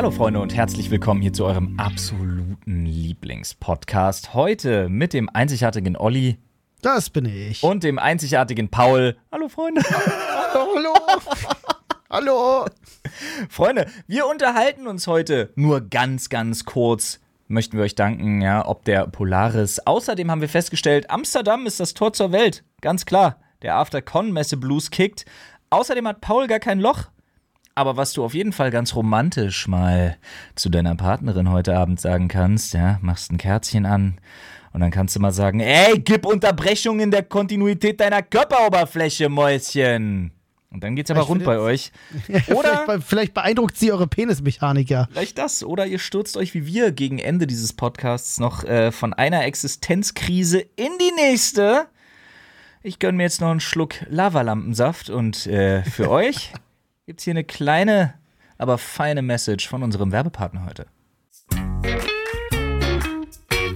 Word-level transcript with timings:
Hallo 0.00 0.12
Freunde 0.12 0.40
und 0.40 0.56
herzlich 0.56 0.90
willkommen 0.90 1.20
hier 1.20 1.34
zu 1.34 1.44
eurem 1.44 1.78
absoluten 1.78 2.86
Lieblingspodcast. 2.86 4.32
Heute 4.32 4.88
mit 4.88 5.12
dem 5.12 5.28
einzigartigen 5.28 5.94
Olli 5.94 6.38
Das 6.80 7.10
bin 7.10 7.26
ich. 7.26 7.62
und 7.62 7.84
dem 7.84 7.98
einzigartigen 7.98 8.70
Paul. 8.70 9.18
Hallo 9.30 9.50
Freunde. 9.50 9.82
hallo. 10.54 10.94
hallo. 12.10 12.64
Freunde, 13.50 13.88
wir 14.06 14.26
unterhalten 14.26 14.86
uns 14.86 15.06
heute 15.06 15.52
nur 15.54 15.82
ganz, 15.82 16.30
ganz 16.30 16.64
kurz. 16.64 17.20
Möchten 17.48 17.76
wir 17.76 17.84
euch 17.84 17.94
danken, 17.94 18.40
ja, 18.40 18.66
ob 18.66 18.86
der 18.86 19.06
Polaris. 19.06 19.80
Außerdem 19.80 20.30
haben 20.30 20.40
wir 20.40 20.48
festgestellt, 20.48 21.10
Amsterdam 21.10 21.66
ist 21.66 21.78
das 21.78 21.92
Tor 21.92 22.14
zur 22.14 22.32
Welt. 22.32 22.64
Ganz 22.80 23.04
klar. 23.04 23.38
Der 23.60 23.76
After-Con-Messe 23.76 24.56
Blues 24.56 24.90
kickt. 24.90 25.26
Außerdem 25.68 26.08
hat 26.08 26.22
Paul 26.22 26.46
gar 26.46 26.58
kein 26.58 26.80
Loch. 26.80 27.10
Aber 27.74 27.96
was 27.96 28.12
du 28.12 28.24
auf 28.24 28.34
jeden 28.34 28.52
Fall 28.52 28.70
ganz 28.70 28.94
romantisch 28.94 29.68
mal 29.68 30.16
zu 30.54 30.68
deiner 30.68 30.94
Partnerin 30.96 31.50
heute 31.50 31.76
Abend 31.76 32.00
sagen 32.00 32.28
kannst, 32.28 32.74
ja, 32.74 32.98
machst 33.00 33.32
ein 33.32 33.38
Kerzchen 33.38 33.86
an 33.86 34.18
und 34.72 34.80
dann 34.80 34.90
kannst 34.90 35.16
du 35.16 35.20
mal 35.20 35.32
sagen, 35.32 35.60
ey, 35.60 35.98
gib 35.98 36.26
Unterbrechung 36.26 37.00
in 37.00 37.10
der 37.10 37.22
Kontinuität 37.22 38.00
deiner 38.00 38.22
Körperoberfläche, 38.22 39.28
Mäuschen. 39.28 40.32
Und 40.72 40.84
dann 40.84 40.94
geht's 40.94 41.10
aber 41.10 41.22
rund 41.22 41.42
bei 41.42 41.58
euch. 41.58 41.90
vielleicht, 42.26 42.50
Oder 42.50 42.86
be- 42.86 43.00
vielleicht 43.00 43.34
beeindruckt 43.34 43.76
sie 43.76 43.90
eure 43.90 44.06
Penismechanik 44.06 44.88
ja. 44.88 45.08
vielleicht 45.10 45.36
das. 45.38 45.64
Oder 45.64 45.86
ihr 45.86 45.98
stürzt 45.98 46.36
euch 46.36 46.54
wie 46.54 46.64
wir 46.66 46.92
gegen 46.92 47.18
Ende 47.18 47.48
dieses 47.48 47.72
Podcasts 47.72 48.38
noch 48.38 48.62
äh, 48.62 48.92
von 48.92 49.12
einer 49.12 49.44
Existenzkrise 49.44 50.60
in 50.60 50.92
die 51.00 51.12
nächste. 51.16 51.86
Ich 52.82 53.00
gönn 53.00 53.16
mir 53.16 53.24
jetzt 53.24 53.40
noch 53.40 53.50
einen 53.50 53.58
Schluck 53.60 53.94
Lavalampensaft 54.08 55.10
und 55.10 55.46
äh, 55.48 55.82
für 55.82 56.08
euch 56.10 56.52
gibt's 57.10 57.24
hier 57.24 57.32
eine 57.32 57.42
kleine, 57.42 58.14
aber 58.56 58.78
feine 58.78 59.20
Message 59.20 59.68
von 59.68 59.82
unserem 59.82 60.12
Werbepartner 60.12 60.64
heute. 60.64 60.86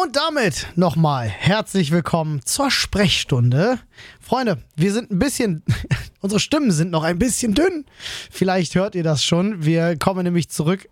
Und 0.00 0.14
damit 0.14 0.68
nochmal 0.76 1.26
herzlich 1.28 1.90
willkommen 1.90 2.40
zur 2.44 2.70
Sprechstunde. 2.70 3.80
Freunde, 4.20 4.58
wir 4.76 4.92
sind 4.92 5.10
ein 5.10 5.18
bisschen, 5.18 5.64
unsere 6.20 6.38
Stimmen 6.38 6.70
sind 6.70 6.92
noch 6.92 7.02
ein 7.02 7.18
bisschen 7.18 7.52
dünn. 7.52 7.84
Vielleicht 8.30 8.76
hört 8.76 8.94
ihr 8.94 9.02
das 9.02 9.24
schon. 9.24 9.64
Wir 9.64 9.98
kommen 9.98 10.22
nämlich 10.22 10.50
zurück 10.50 10.88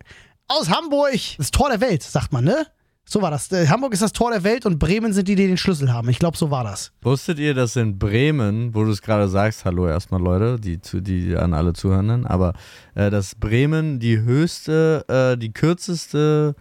aus 0.48 0.70
Hamburg. 0.70 1.12
Das 1.38 1.52
Tor 1.52 1.68
der 1.68 1.80
Welt, 1.80 2.02
sagt 2.02 2.32
man, 2.32 2.44
ne? 2.44 2.66
So 3.04 3.22
war 3.22 3.30
das. 3.30 3.52
Äh, 3.52 3.68
Hamburg 3.68 3.92
ist 3.92 4.02
das 4.02 4.12
Tor 4.12 4.32
der 4.32 4.42
Welt 4.42 4.66
und 4.66 4.80
Bremen 4.80 5.12
sind 5.12 5.28
die, 5.28 5.36
die 5.36 5.46
den 5.46 5.56
Schlüssel 5.56 5.92
haben. 5.92 6.08
Ich 6.08 6.18
glaube, 6.18 6.36
so 6.36 6.50
war 6.50 6.64
das. 6.64 6.90
Wusstet 7.02 7.38
ihr, 7.38 7.54
dass 7.54 7.76
in 7.76 8.00
Bremen, 8.00 8.74
wo 8.74 8.82
du 8.82 8.90
es 8.90 9.02
gerade 9.02 9.28
sagst, 9.28 9.64
hallo 9.64 9.86
erstmal 9.86 10.20
Leute, 10.20 10.58
die, 10.58 10.80
die 11.00 11.36
an 11.36 11.54
alle 11.54 11.74
Zuhörenden, 11.74 12.26
aber 12.26 12.54
äh, 12.96 13.08
dass 13.10 13.36
Bremen 13.36 14.00
die 14.00 14.18
höchste, 14.18 15.04
äh, 15.06 15.38
die 15.38 15.52
kürzeste 15.52 16.56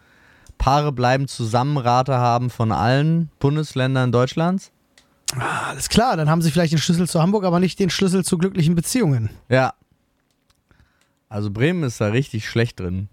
Paare 0.57 0.91
bleiben 0.91 1.27
Zusammenrate 1.27 2.15
haben 2.15 2.49
von 2.49 2.71
allen 2.71 3.29
Bundesländern 3.39 4.11
Deutschlands? 4.11 4.71
Ah, 5.37 5.69
Alles 5.69 5.89
klar, 5.89 6.17
dann 6.17 6.29
haben 6.29 6.41
sie 6.41 6.51
vielleicht 6.51 6.71
den 6.73 6.79
Schlüssel 6.79 7.07
zu 7.07 7.21
Hamburg, 7.21 7.43
aber 7.43 7.59
nicht 7.59 7.79
den 7.79 7.89
Schlüssel 7.89 8.23
zu 8.23 8.37
glücklichen 8.37 8.75
Beziehungen. 8.75 9.29
Ja. 9.49 9.73
Also 11.29 11.51
Bremen 11.51 11.83
ist 11.83 11.99
da 11.99 12.07
richtig 12.07 12.47
schlecht 12.47 12.79
drin. 12.79 13.09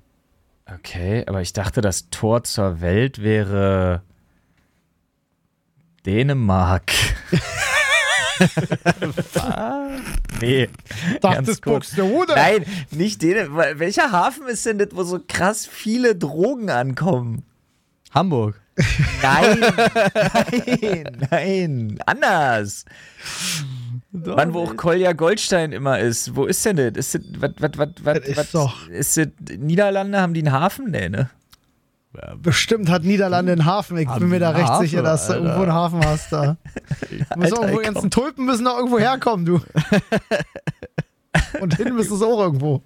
Okay, 0.67 1.25
aber 1.27 1.41
ich 1.43 1.53
dachte, 1.53 1.81
das 1.81 2.09
Tor 2.11 2.45
zur 2.45 2.81
Welt 2.81 3.21
wäre 3.23 4.03
Dänemark. 6.07 6.93
Nee. 10.41 10.69
ganz 11.21 11.61
kurz. 11.61 11.91
du 11.95 12.03
Hude. 12.03 12.35
Nein, 12.35 12.65
nicht 12.91 13.23
Dänemark. 13.23 13.79
Welcher 13.79 14.11
Hafen 14.13 14.47
ist 14.49 14.67
denn 14.67 14.79
das, 14.79 14.89
wo 14.93 15.05
so 15.05 15.21
krass 15.27 15.67
viele 15.67 16.17
Drogen 16.17 16.71
ankommen? 16.71 17.45
Hamburg. 18.13 18.61
Nein, 19.23 19.61
nein, 20.81 21.27
nein, 21.31 21.99
anders. 22.07 22.85
Mann, 24.13 24.53
wo 24.55 24.63
auch 24.65 24.77
Kolja 24.77 25.13
Goldstein 25.13 25.73
immer 25.73 25.99
ist. 25.99 26.35
Wo 26.37 26.45
ist 26.47 26.65
denn 26.65 26.77
das? 26.77 26.93
Ist 26.97 27.15
das, 27.15 27.23
was, 27.39 27.51
was, 27.79 27.89
was, 28.03 28.19
Das 28.19 28.29
ist 28.29 28.37
was, 28.37 28.51
doch- 28.53 28.89
ist 28.89 29.17
das, 29.17 29.29
Niederlande, 29.59 30.21
haben 30.21 30.35
die 30.35 30.41
einen 30.41 30.53
Hafen? 30.53 30.91
Nee, 30.91 31.09
ne? 31.09 31.31
Bestimmt 32.37 32.91
hat 32.91 33.05
Niederlande 33.05 33.53
einen 33.53 33.65
Hafen. 33.65 33.97
Ich 33.97 34.09
bin 34.09 34.29
mir 34.29 34.39
da 34.39 34.51
recht 34.51 34.69
Hafen, 34.69 34.83
sicher, 34.87 35.03
dass 35.03 35.27
du 35.27 35.33
Alter? 35.33 35.45
irgendwo 35.45 35.63
einen 35.63 35.73
Hafen 35.73 36.05
hast 36.05 36.33
da. 36.33 36.57
Alter, 37.31 37.57
irgendwo, 37.57 37.79
die 37.79 37.85
ganzen 37.85 38.11
Tulpen 38.11 38.45
müssen 38.45 38.65
doch 38.65 38.77
irgendwo 38.77 38.99
herkommen, 38.99 39.47
du. 39.47 39.61
Und 41.61 41.77
hin 41.77 41.95
müsste 41.95 42.15
es 42.15 42.23
auch 42.23 42.39
irgendwo. 42.39 42.83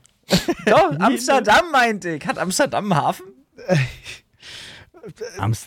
Doch, 0.67 0.93
Amsterdam 1.01 1.71
meinte 1.73 2.11
ich. 2.11 2.27
Hat 2.27 2.39
Amsterdam 2.39 2.93
einen 2.93 3.03
Hafen? 3.03 3.27
Amst 5.39 5.67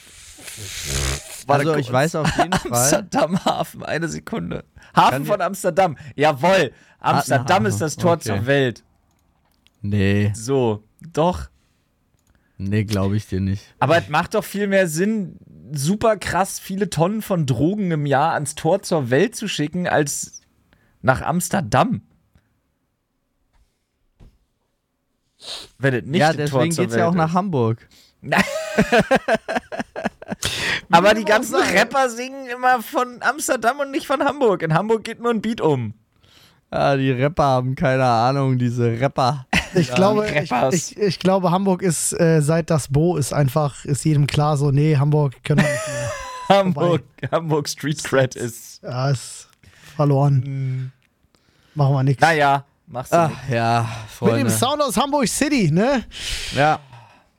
Warte 1.48 1.68
also 1.70 1.80
ich 1.80 1.92
weiß 1.92 2.16
auf 2.16 2.38
jeden 2.38 2.54
Fall. 2.54 2.72
Amsterdam 2.72 3.44
Hafen, 3.46 3.84
eine 3.84 4.08
Sekunde. 4.08 4.64
Hafen 4.96 5.26
von 5.26 5.42
Amsterdam. 5.42 5.98
Jawohl. 6.16 6.72
Amsterdam 7.00 7.66
ist 7.66 7.82
das 7.82 7.96
Tor 7.96 8.14
okay. 8.14 8.24
zur 8.24 8.46
Welt. 8.46 8.84
Nee, 9.82 10.32
So, 10.36 10.84
doch. 11.14 11.50
Nee, 12.60 12.84
glaube 12.84 13.18
ich 13.18 13.26
dir 13.28 13.40
nicht. 13.40 13.64
Aber 13.80 13.98
es 13.98 14.10
macht 14.10 14.36
doch 14.36 14.44
viel 14.44 14.68
mehr 14.68 14.88
Sinn, 14.88 15.40
super 15.72 16.18
krass 16.18 16.60
viele 16.60 16.90
Tonnen 16.90 17.22
von 17.22 17.46
Drogen 17.46 17.90
im 17.92 18.06
Jahr 18.06 18.34
ans 18.34 18.56
Tor 18.56 18.82
zur 18.84 19.10
Welt 19.10 19.36
zu 19.36 19.48
schicken, 19.48 19.88
als 19.88 20.42
nach 21.02 21.22
Amsterdam. 21.22 22.02
Wenn 25.78 25.94
es 25.94 26.06
nicht 26.06 26.20
ja, 26.20 26.34
deswegen 26.34 26.72
zur 26.72 26.84
geht's 26.84 26.96
ja 26.96 27.08
auch 27.08 27.14
Welt 27.14 27.18
nach 27.18 27.30
ist. 27.30 27.36
Hamburg. 27.36 27.88
Aber 30.92 31.14
die 31.14 31.24
ganzen 31.24 31.56
Rapper 31.56 32.10
singen 32.10 32.48
immer 32.48 32.82
von 32.82 33.22
Amsterdam 33.22 33.80
und 33.80 33.92
nicht 33.92 34.08
von 34.08 34.24
Hamburg. 34.24 34.64
In 34.64 34.74
Hamburg 34.74 35.04
geht 35.04 35.22
nur 35.22 35.32
ein 35.32 35.42
Beat 35.42 35.62
um. 35.62 35.94
Ah, 36.72 36.98
die 36.98 37.12
Rapper 37.12 37.44
haben 37.44 37.76
keine 37.76 38.06
Ahnung, 38.06 38.58
diese 38.60 39.00
Rapper. 39.00 39.48
Ich, 39.74 39.94
glaube, 39.94 40.28
ich, 40.30 40.52
ich, 40.72 40.98
ich 40.98 41.20
glaube, 41.20 41.52
Hamburg 41.52 41.82
ist, 41.82 42.14
äh, 42.20 42.42
seit 42.42 42.70
das 42.70 42.88
Bo 42.88 43.18
ist 43.18 43.34
einfach, 43.34 43.86
ist 43.86 44.04
jedem 44.06 44.28
klar 44.28 44.58
so, 44.58 44.72
nee, 44.72 44.98
Hamburg 44.98 45.36
können 45.44 45.62
wir 45.62 45.70
nicht 45.70 45.88
mehr. 45.88 46.12
Hamburg, 46.58 47.04
Hamburg 47.32 47.70
Street 47.70 48.04
Cred 48.04 48.36
ist. 48.36 48.82
Ja, 48.82 49.12
ist 49.12 49.48
verloren. 49.96 50.92
Machen 51.76 51.94
wir 51.94 52.04
nichts. 52.04 52.22
Naja, 52.22 52.66
machst 52.88 53.14
du 53.14 53.18
Ach 53.18 53.30
nicht. 53.30 53.50
ja, 53.52 53.82
Mit 53.82 53.90
dem 53.90 54.28
Freunde. 54.30 54.52
Sound 54.52 54.82
aus 54.82 54.98
Hamburg 54.98 55.28
City, 55.28 55.70
ne? 55.72 56.04
Ja, 56.56 56.80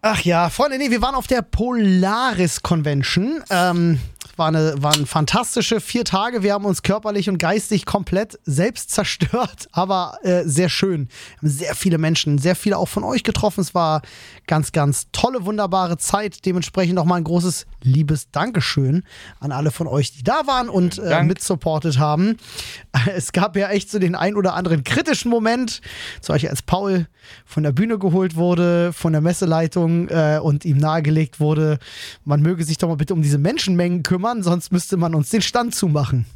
Ach 0.02 0.20
ja, 0.22 0.48
Freunde, 0.48 0.78
nee, 0.78 0.90
wir 0.90 1.02
waren 1.02 1.14
auf 1.14 1.26
der 1.26 1.42
Polaris 1.42 2.62
Convention. 2.62 3.42
Ähm, 3.50 4.00
war 4.40 4.48
eine, 4.48 4.82
waren 4.82 5.04
fantastische 5.04 5.80
vier 5.80 6.04
Tage. 6.04 6.42
Wir 6.42 6.54
haben 6.54 6.64
uns 6.64 6.82
körperlich 6.82 7.28
und 7.28 7.38
geistig 7.38 7.84
komplett 7.84 8.40
selbst 8.44 8.90
zerstört, 8.90 9.68
aber 9.72 10.18
äh, 10.22 10.44
sehr 10.44 10.70
schön. 10.70 11.08
Wir 11.08 11.36
haben 11.36 11.56
sehr 11.56 11.74
viele 11.74 11.98
Menschen, 11.98 12.38
sehr 12.38 12.56
viele 12.56 12.78
auch 12.78 12.88
von 12.88 13.04
euch 13.04 13.22
getroffen. 13.22 13.60
Es 13.60 13.74
war 13.74 14.00
ganz, 14.46 14.72
ganz 14.72 15.08
tolle, 15.12 15.44
wunderbare 15.44 15.98
Zeit. 15.98 16.46
Dementsprechend 16.46 16.94
nochmal 16.94 17.18
ein 17.18 17.24
großes 17.24 17.66
liebes 17.82 18.30
Dankeschön 18.30 19.04
an 19.40 19.52
alle 19.52 19.70
von 19.70 19.86
euch, 19.86 20.12
die 20.12 20.24
da 20.24 20.46
waren 20.46 20.70
und 20.70 20.98
äh, 20.98 21.22
mitsupportet 21.22 21.98
haben. 21.98 22.36
Es 23.14 23.32
gab 23.32 23.56
ja 23.56 23.68
echt 23.70 23.90
so 23.90 23.98
den 23.98 24.14
ein 24.14 24.36
oder 24.36 24.54
anderen 24.54 24.84
kritischen 24.84 25.30
Moment, 25.30 25.80
zum 26.20 26.34
Beispiel 26.34 26.50
als 26.50 26.62
Paul 26.62 27.06
von 27.44 27.62
der 27.62 27.72
Bühne 27.72 27.98
geholt 27.98 28.36
wurde, 28.36 28.92
von 28.92 29.12
der 29.12 29.20
Messeleitung 29.22 30.08
äh, 30.08 30.38
und 30.42 30.64
ihm 30.64 30.76
nahegelegt 30.76 31.40
wurde, 31.40 31.78
man 32.24 32.42
möge 32.42 32.64
sich 32.64 32.78
doch 32.78 32.88
mal 32.88 32.96
bitte 32.96 33.14
um 33.14 33.22
diese 33.22 33.38
Menschenmengen 33.38 34.02
kümmern, 34.02 34.29
sonst 34.42 34.72
müsste 34.72 34.96
man 34.96 35.14
uns 35.14 35.30
den 35.30 35.42
Stand 35.42 35.74
zumachen. 35.74 36.26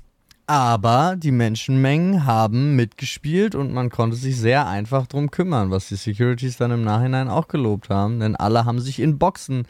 Aber 0.46 1.14
die 1.17 1.31
Menschenmengen 1.31 2.26
haben 2.26 2.76
mitgespielt 2.76 3.55
und 3.55 3.73
man 3.73 3.88
konnte 3.88 4.17
sich 4.17 4.37
sehr 4.37 4.67
einfach 4.69 5.06
drum 5.06 5.31
kümmern, 5.31 5.70
was 5.70 5.88
die 5.88 5.96
Securities 5.96 6.58
dann 6.58 6.70
im 6.70 6.85
Nachhinein 6.85 7.29
auch 7.29 7.49
gelobt 7.49 7.88
haben, 7.88 8.20
denn 8.20 8.37
alle 8.37 8.67
haben 8.67 8.79
sich 8.81 9.00
in 9.00 9.19
Boxen 9.19 9.67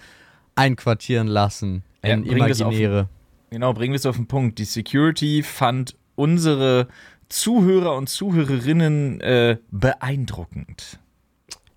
einquartieren 0.57 1.29
lassen. 1.29 1.85
Ja, 2.05 2.15
in 2.15 2.25
wir 2.25 2.47
es 2.47 2.61
auf- 2.61 2.73
imaginäre. 2.73 3.09
Genau, 3.51 3.73
bringen 3.73 3.93
wir 3.93 3.99
es 3.99 4.07
auf 4.07 4.17
den 4.17 4.27
Punkt. 4.27 4.59
Die 4.59 4.65
Security 4.65 5.45
fand 5.45 5.95
unsere 6.17 6.89
Zuhörer 7.29 7.95
und 7.97 8.09
Zuhörerinnen 8.09 9.21
äh, 9.21 9.59
beeindruckend. 9.71 10.99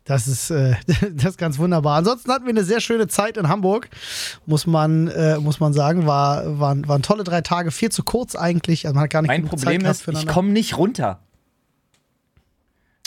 Das 0.08 0.26
ist, 0.28 0.50
äh, 0.52 0.76
das 1.14 1.32
ist 1.32 1.38
ganz 1.38 1.60
wunderbar. 1.60 1.98
Ansonsten 1.98 2.32
hatten 2.32 2.46
wir 2.46 2.52
eine 2.52 2.64
sehr 2.64 2.80
schöne 2.80 3.08
Zeit 3.08 3.36
in 3.38 3.50
Hamburg, 3.50 3.90
muss 4.46 4.66
man, 4.66 5.08
äh, 5.10 5.38
muss 5.38 5.60
man 5.60 5.74
sagen. 5.74 6.06
War, 6.08 6.60
waren, 6.60 6.88
waren 6.88 7.02
tolle 7.02 7.24
drei 7.24 7.42
Tage, 7.42 7.72
viel 7.72 7.90
zu 7.92 8.04
kurz 8.04 8.36
eigentlich. 8.36 8.86
Also 8.86 8.96
man 8.96 9.04
hat 9.04 9.10
gar 9.12 9.22
nicht 9.22 9.28
Mein 9.30 9.42
genug 9.42 9.52
Problem 9.60 9.86
ist, 9.86 10.08
ich 10.08 10.26
komme 10.28 10.50
nicht 10.50 10.78
runter. 10.78 11.20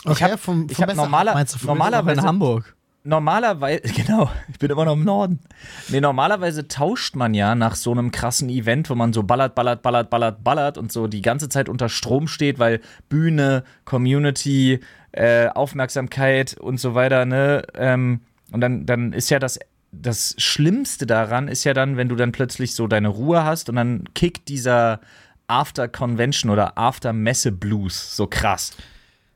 okay, 0.05 0.13
ich 0.27 0.33
hab- 0.33 0.41
vom, 0.41 0.67
ich 0.71 0.77
vom 0.77 0.87
hab 0.87 0.95
normaler- 0.97 1.35
meinst 1.35 1.55
du, 1.55 1.59
vom 1.59 1.69
normaler- 1.69 1.99
Aber 1.99 2.13
in 2.13 2.17
Normalerweise- 2.19 2.27
Hamburg. 2.29 2.77
Normalerweise, 3.03 3.81
genau, 3.97 4.31
ich 4.53 4.59
bin 4.59 4.71
immer 4.71 4.85
noch 4.85 4.93
im 4.93 5.05
Norden. 5.05 5.41
Nee, 5.89 6.03
normalerweise 6.03 6.69
tauscht 6.69 7.17
man 7.17 7.33
ja 7.33 7.55
nach 7.55 7.75
so 7.75 7.93
einem 7.93 8.11
krassen 8.11 8.51
Event, 8.51 8.91
wo 8.91 8.95
man 8.95 9.15
so 9.15 9.23
ballert, 9.23 9.55
ballert, 9.55 9.81
ballert, 9.81 10.11
ballert, 10.11 10.45
ballert 10.45 10.77
und 10.77 10.93
so 10.93 11.07
die 11.07 11.23
ganze 11.23 11.49
Zeit 11.49 11.71
unter 11.71 11.89
Strom 11.89 12.29
steht, 12.29 12.59
weil 12.59 12.83
Bühne, 13.09 13.65
Community, 13.87 14.81
äh, 15.13 15.49
Aufmerksamkeit 15.49 16.57
und 16.59 16.79
so 16.79 16.95
weiter, 16.95 17.25
ne? 17.25 17.63
Ähm, 17.75 18.21
und 18.53 18.61
dann, 18.61 18.87
dann 18.87 19.13
ist 19.13 19.31
ja 19.31 19.39
das, 19.39 19.59
das 19.93 20.35
Schlimmste 20.39 21.07
daran, 21.07 21.49
ist 21.49 21.65
ja 21.65 21.75
dann, 21.75 21.97
wenn 21.97 22.09
du 22.09 22.17
dann 22.17 22.33
plötzlich 22.33 22.75
so 22.75 22.87
deine 22.87 23.09
Ruhe 23.09 23.45
hast 23.45 23.69
und 23.69 23.77
dann 23.77 24.05
kickt 24.15 24.49
dieser 24.49 25.01
After-Convention 25.49 26.51
oder 26.51 26.79
After-Messe-Blues 26.79 28.17
so 28.17 28.27
krass. 28.27 28.73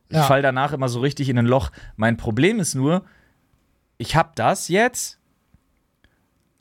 Ich 0.08 0.16
Ja. 0.16 0.24
fall 0.24 0.42
danach 0.42 0.72
immer 0.72 0.88
so 0.88 1.00
richtig 1.00 1.28
in 1.28 1.38
ein 1.38 1.46
Loch. 1.46 1.70
Mein 1.96 2.16
Problem 2.16 2.60
ist 2.60 2.74
nur, 2.74 3.04
ich 3.98 4.14
habe 4.16 4.30
das 4.34 4.68
jetzt, 4.68 5.18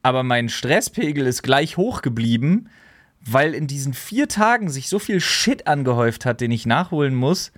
aber 0.02 0.24
mein 0.24 0.50
Stresspegel 0.50 1.26
ist 1.28 1.44
gleich 1.44 1.78
hoch 1.78 2.02
geblieben, 2.02 2.70
weil 3.22 3.54
in 3.54 3.68
diesen 3.68 3.94
vier 3.94 4.28
Tagen 4.28 4.70
sich 4.70 4.90
so 4.90 5.00
viel 5.00 5.22
Shit 5.22 5.68
angehäuft 5.68 6.26
hat, 6.26 6.42
den 6.42 6.52
ich 6.52 6.66
nachholen 6.66 7.16
muss, 7.16 7.52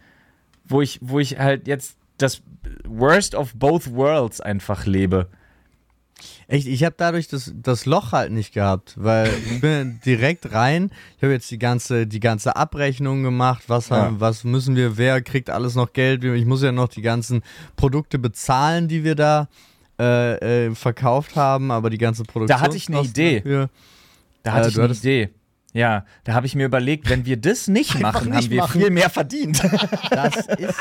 wo 0.67 0.81
ich, 0.81 0.99
wo 1.01 1.19
ich 1.19 1.37
halt 1.39 1.67
jetzt 1.67 1.97
das 2.17 2.41
Worst 2.87 3.35
of 3.35 3.53
both 3.55 3.91
worlds 3.93 4.41
einfach 4.41 4.85
lebe. 4.85 5.27
Echt, 6.47 6.67
ich 6.67 6.83
habe 6.83 6.95
dadurch 6.97 7.27
das, 7.27 7.53
das 7.55 7.85
Loch 7.85 8.11
halt 8.13 8.31
nicht 8.31 8.53
gehabt, 8.53 8.93
weil 8.97 9.29
ich 9.51 9.61
bin 9.61 9.99
direkt 10.05 10.53
rein. 10.53 10.91
Ich 11.17 11.23
habe 11.23 11.33
jetzt 11.33 11.51
die 11.51 11.59
ganze, 11.59 12.07
die 12.07 12.19
ganze 12.19 12.55
Abrechnung 12.55 13.23
gemacht. 13.23 13.63
Was, 13.67 13.89
Ja. 13.89 13.97
haben, 13.97 14.19
was 14.19 14.43
müssen 14.43 14.75
wir, 14.75 14.97
wer 14.97 15.21
kriegt 15.21 15.49
alles 15.49 15.75
noch 15.75 15.91
Geld? 15.93 16.23
Ich 16.23 16.45
muss 16.45 16.61
ja 16.63 16.71
noch 16.71 16.87
die 16.87 17.01
ganzen 17.01 17.41
Produkte 17.75 18.17
bezahlen, 18.19 18.87
die 18.87 19.03
wir 19.03 19.15
da 19.15 19.49
äh, 19.99 20.65
äh, 20.67 20.75
verkauft 20.75 21.35
haben, 21.35 21.71
aber 21.71 21.89
die 21.89 21.97
ganze 21.97 22.23
Produktion. 22.23 22.57
Da 22.59 22.61
hatte 22.63 22.77
ich 22.77 22.87
eine 22.89 23.01
Idee. 23.01 23.37
Dafür. 23.39 23.69
Da 24.43 24.51
hatte 24.53 24.67
Äh, 24.67 24.71
ich 24.71 24.79
eine 24.79 24.93
Idee. 24.93 25.29
Ja, 25.75 26.05
da 26.23 26.33
habe 26.35 26.45
ich 26.45 26.55
mir 26.55 26.65
überlegt, 26.65 27.09
wenn 27.09 27.25
wir 27.25 27.35
das 27.35 27.67
nicht 27.67 27.97
Einfach 27.97 28.13
machen, 28.13 28.29
nicht 28.29 28.45
haben 28.45 28.49
wir 28.49 28.61
machen. 28.61 28.79
viel 28.79 28.89
mehr 28.91 29.09
verdient. 29.09 29.61
Das 30.09 30.37
ist 30.37 30.73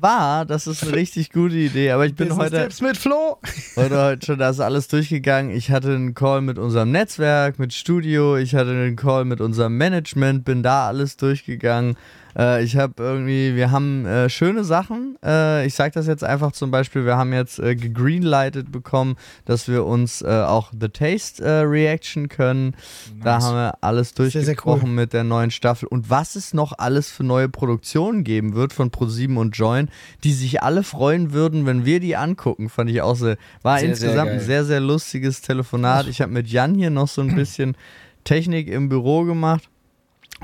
wahr, 0.00 0.44
das 0.44 0.66
ist 0.66 0.82
eine 0.82 0.92
richtig 0.92 1.32
gute 1.32 1.54
Idee. 1.54 1.92
Aber 1.92 2.04
ich 2.04 2.14
bin 2.14 2.28
heute, 2.36 2.50
Business-Tipps 2.50 2.80
mit 2.82 2.96
Flo. 2.98 3.38
heute, 3.76 4.02
heute 4.02 4.26
schon 4.26 4.38
das 4.38 4.60
alles 4.60 4.88
durchgegangen. 4.88 5.50
Ich 5.50 5.70
hatte 5.70 5.94
einen 5.94 6.12
Call 6.12 6.42
mit 6.42 6.58
unserem 6.58 6.90
Netzwerk, 6.90 7.58
mit 7.58 7.72
Studio, 7.72 8.36
ich 8.36 8.54
hatte 8.54 8.72
einen 8.72 8.96
Call 8.96 9.24
mit 9.24 9.40
unserem 9.40 9.78
Management, 9.78 10.44
bin 10.44 10.62
da 10.62 10.88
alles 10.88 11.16
durchgegangen. 11.16 11.96
Äh, 12.36 12.64
ich 12.64 12.76
habe 12.76 12.94
irgendwie, 12.98 13.54
wir 13.54 13.70
haben 13.70 14.06
äh, 14.06 14.28
schöne 14.28 14.64
Sachen. 14.64 15.16
Äh, 15.24 15.66
ich 15.66 15.74
sage 15.74 15.92
das 15.92 16.06
jetzt 16.06 16.24
einfach 16.24 16.52
zum 16.52 16.70
Beispiel, 16.70 17.04
wir 17.04 17.16
haben 17.16 17.32
jetzt 17.32 17.58
äh, 17.58 17.76
gegreenlightet 17.76 18.72
bekommen, 18.72 19.16
dass 19.44 19.68
wir 19.68 19.84
uns 19.84 20.22
äh, 20.22 20.26
auch 20.26 20.72
The 20.78 20.88
Taste 20.88 21.44
äh, 21.44 21.60
Reaction 21.60 22.28
können. 22.28 22.74
Da 23.22 23.40
haben 23.40 23.54
wir 23.56 23.78
alles 23.82 24.10
Sehr, 24.10 24.30
sehr 24.30 24.42
durchgesprochen 24.42 24.94
mit 24.94 25.12
der 25.12 25.24
neuen 25.24 25.50
Staffel. 25.50 25.86
Und 25.86 26.10
was 26.10 26.36
es 26.36 26.54
noch 26.54 26.72
alles 26.78 27.10
für 27.10 27.24
neue 27.24 27.48
Produktionen 27.48 28.24
geben 28.24 28.54
wird 28.54 28.72
von 28.72 28.90
ProSieben 28.90 29.36
und 29.36 29.56
Join, 29.56 29.88
die 30.24 30.32
sich 30.32 30.62
alle 30.62 30.82
freuen 30.82 31.32
würden, 31.32 31.66
wenn 31.66 31.84
wir 31.84 32.00
die 32.00 32.16
angucken, 32.16 32.68
fand 32.68 32.90
ich 32.90 33.02
auch 33.02 33.16
sehr, 33.16 33.36
war 33.62 33.78
Sehr, 33.78 33.94
sehr 33.94 34.08
insgesamt 34.08 34.30
ein 34.30 34.36
geil. 34.38 34.46
sehr, 34.46 34.64
sehr 34.64 34.80
lustiges 34.80 35.40
Telefonat. 35.40 36.06
Ich 36.08 36.20
habe 36.20 36.32
mit 36.32 36.48
Jan 36.48 36.74
hier 36.74 36.90
noch 36.90 37.08
so 37.08 37.22
ein 37.22 37.34
bisschen 37.34 37.76
Technik 38.24 38.68
im 38.68 38.88
Büro 38.88 39.24
gemacht 39.24 39.68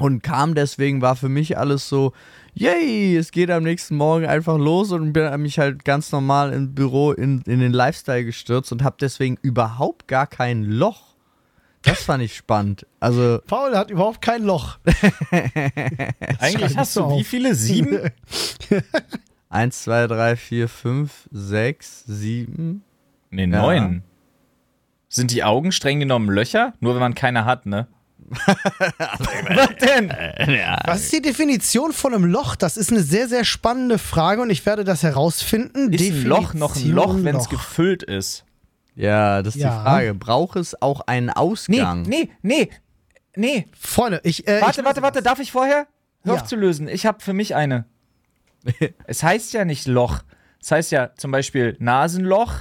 und 0.00 0.22
kam 0.22 0.54
deswegen, 0.54 1.02
war 1.02 1.16
für 1.16 1.28
mich 1.28 1.58
alles 1.58 1.88
so, 1.88 2.12
yay, 2.54 3.16
es 3.16 3.30
geht 3.30 3.50
am 3.50 3.62
nächsten 3.62 3.96
Morgen 3.96 4.26
einfach 4.26 4.58
los 4.58 4.92
und 4.92 5.12
bin 5.12 5.40
mich 5.40 5.58
halt 5.58 5.84
ganz 5.84 6.10
normal 6.12 6.52
im 6.52 6.74
Büro 6.74 7.12
in, 7.12 7.42
in 7.42 7.60
den 7.60 7.72
Lifestyle 7.72 8.24
gestürzt 8.24 8.72
und 8.72 8.82
habe 8.82 8.96
deswegen 9.00 9.38
überhaupt 9.42 10.08
gar 10.08 10.26
kein 10.26 10.64
Loch. 10.64 11.10
Das 11.82 12.02
fand 12.02 12.22
ich 12.22 12.36
spannend. 12.36 12.86
Also, 12.98 13.40
Paul 13.46 13.76
hat 13.76 13.90
überhaupt 13.90 14.20
kein 14.20 14.42
Loch. 14.42 14.78
Eigentlich 16.38 16.76
hast 16.76 16.96
du 16.96 17.00
wie 17.00 17.20
auf. 17.20 17.26
viele? 17.26 17.54
Sieben? 17.54 18.10
1, 19.48 19.82
2, 19.82 20.06
3, 20.06 20.36
4, 20.36 20.68
5, 20.68 21.28
6, 21.32 22.04
7. 22.06 22.82
Nee, 23.30 23.46
neun. 23.46 24.02
Sind 25.08 25.32
die 25.32 25.42
Augen 25.42 25.72
streng 25.72 25.98
genommen 26.00 26.30
Löcher? 26.30 26.74
Nur 26.80 26.94
wenn 26.94 27.00
man 27.00 27.14
keine 27.14 27.44
hat, 27.44 27.66
ne? 27.66 27.88
Was 28.98 29.76
denn? 29.80 30.10
Was 30.84 31.00
ist 31.04 31.12
die 31.12 31.22
Definition 31.22 31.92
von 31.92 32.14
einem 32.14 32.24
Loch? 32.24 32.54
Das 32.56 32.76
ist 32.76 32.90
eine 32.90 33.02
sehr, 33.02 33.28
sehr 33.28 33.44
spannende 33.44 33.98
Frage 33.98 34.42
und 34.42 34.50
ich 34.50 34.64
werde 34.66 34.84
das 34.84 35.02
herausfinden. 35.02 35.92
Ist 35.92 36.00
ein 36.10 36.24
Loch 36.26 36.54
noch 36.54 36.76
ein 36.76 36.90
Loch, 36.90 37.14
wenn 37.18 37.36
es 37.36 37.48
gefüllt 37.48 38.02
ist? 38.02 38.44
Ja, 38.94 39.42
das 39.42 39.56
ist 39.56 39.62
Ja. 39.62 39.70
die 39.78 39.82
Frage. 39.82 40.14
Braucht 40.14 40.56
es 40.56 40.80
auch 40.80 41.00
einen 41.02 41.26
Nee, 41.26 41.32
Ausgang? 41.34 42.02
nee, 42.02 42.30
nee, 42.42 42.70
nee. 43.34 43.66
Freunde, 43.78 44.20
ich. 44.24 44.46
Äh, 44.46 44.60
Warte, 44.60 44.80
ich 44.80 44.86
warte, 44.86 45.02
warte, 45.02 45.22
darf 45.22 45.40
ich 45.40 45.52
vorher? 45.52 45.86
Hör 46.22 46.34
Ja. 46.34 46.40
auf 46.40 46.46
zu 46.46 46.56
lösen. 46.56 46.86
Ich 46.88 47.06
habe 47.06 47.20
für 47.20 47.32
mich 47.32 47.54
eine. 47.54 47.86
es 49.06 49.22
heißt 49.22 49.52
ja 49.54 49.64
nicht 49.64 49.86
Loch. 49.86 50.20
Es 50.62 50.70
heißt 50.70 50.92
ja 50.92 51.14
zum 51.16 51.30
Beispiel 51.30 51.76
Nasenloch, 51.80 52.52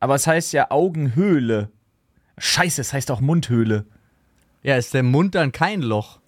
aber 0.00 0.16
es 0.16 0.26
heißt 0.26 0.52
ja 0.52 0.70
Augenhöhle. 0.70 1.70
Scheiße, 2.38 2.80
es 2.80 2.92
heißt 2.92 3.10
auch 3.10 3.20
Mundhöhle. 3.20 3.86
Ja, 4.66 4.76
ist 4.76 4.94
der 4.94 5.04
Mund 5.04 5.36
dann 5.36 5.52
kein 5.52 5.80
Loch? 5.80 6.18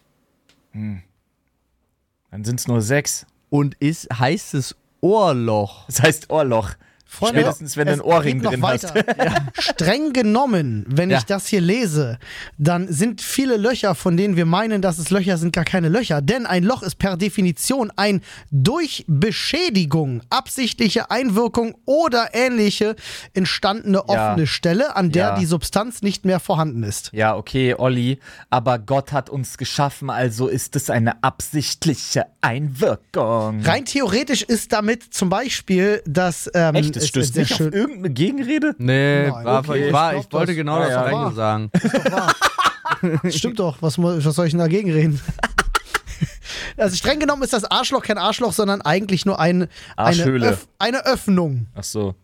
Dann 2.31 2.45
sind 2.45 2.61
es 2.61 2.69
nur 2.69 2.81
sechs. 2.83 3.27
Und 3.51 3.75
ist, 3.81 4.09
heißt 4.17 4.55
es 4.55 4.77
Ohrloch? 5.01 5.89
Es 5.89 6.01
heißt 6.01 6.31
Ohrloch. 6.31 6.75
Freunde, 7.11 7.41
Spätestens, 7.41 7.77
wenn 7.79 7.87
du 7.87 7.93
einen 7.95 8.01
Ohrring 8.03 8.43
drin 8.43 8.63
hast. 8.63 8.95
weiter. 8.95 9.05
Streng 9.59 10.13
genommen, 10.13 10.85
wenn 10.89 11.09
Ja. 11.11 11.17
ich 11.19 11.25
das 11.25 11.47
hier 11.47 11.63
lese, 11.63 12.19
dann 12.59 12.87
sind 12.93 13.23
viele 13.23 13.57
Löcher, 13.57 13.95
von 13.95 14.17
denen 14.19 14.37
wir 14.37 14.45
meinen, 14.45 14.83
dass 14.83 14.99
es 14.99 15.09
Löcher 15.09 15.39
sind, 15.39 15.55
gar 15.55 15.65
keine 15.65 15.89
Löcher. 15.89 16.21
Denn 16.21 16.45
ein 16.45 16.65
Loch 16.65 16.83
ist 16.83 16.97
per 16.97 17.17
Definition 17.17 17.91
ein 17.97 18.21
durch 18.51 19.07
Beschädigung, 19.09 20.21
absichtliche 20.29 21.11
Einwirkung 21.11 21.77
oder 21.87 22.29
ähnliche 22.35 22.95
entstandene 23.33 24.03
Ja. 24.07 24.31
offene 24.33 24.47
Stelle, 24.47 24.95
an 24.95 25.11
der 25.11 25.29
Ja. 25.29 25.39
die 25.39 25.47
Substanz 25.47 26.03
nicht 26.03 26.27
mehr 26.27 26.41
vorhanden 26.41 26.83
ist. 26.83 27.11
Ja, 27.15 27.35
okay, 27.37 27.75
Olli, 27.75 28.19
aber 28.51 28.79
Gott 28.79 29.13
hat 29.13 29.31
uns 29.31 29.57
geschaffen, 29.57 30.11
also 30.11 30.49
ist 30.49 30.77
es 30.77 30.91
eine 30.91 31.23
absichtliche 31.25 32.27
Einwirkung. 32.43 33.63
Rein 33.63 33.85
theoretisch 33.87 34.43
ist 34.43 34.73
damit 34.73 35.03
zum 35.15 35.31
Beispiel 35.31 36.03
das. 36.07 36.51
Ähm, 36.55 36.75
Echt, 36.75 36.98
das 36.99 37.05
es- 37.05 37.09
stößt 37.09 37.37
nicht 37.37 37.53
auf 37.55 37.61
irgendeine 37.61 38.11
Gegenrede? 38.11 38.75
Nee, 38.79 39.29
Nein, 39.29 39.45
war, 39.45 39.59
okay, 39.61 39.87
ich, 39.89 39.93
war, 39.93 40.15
ich 40.15 40.21
ich, 40.27 40.33
wollte 40.33 40.47
das. 40.49 40.57
genau 40.57 40.79
das 40.79 40.91
ja. 40.91 41.09
Gleiche 41.09 41.35
sagen. 41.35 41.71
Stimmt 43.31 43.59
doch, 43.59 43.81
was, 43.81 43.99
was 43.99 44.35
soll 44.35 44.47
ich 44.47 44.53
denn 44.53 44.61
dagegen 44.61 44.91
reden? 44.93 45.21
Also 46.77 46.95
streng 46.97 47.19
genommen 47.19 47.43
ist 47.43 47.53
das 47.53 47.65
Arschloch 47.65 48.03
kein 48.03 48.19
Arschloch, 48.19 48.53
sondern 48.53 48.81
eigentlich 48.83 49.27
nur 49.27 49.41
ein, 49.41 49.67
eine. 49.97 50.23
Öff, 50.25 50.69
eine 50.79 51.05
Öffnung. 51.07 51.67
Ach 51.75 51.83
so. 51.83 52.15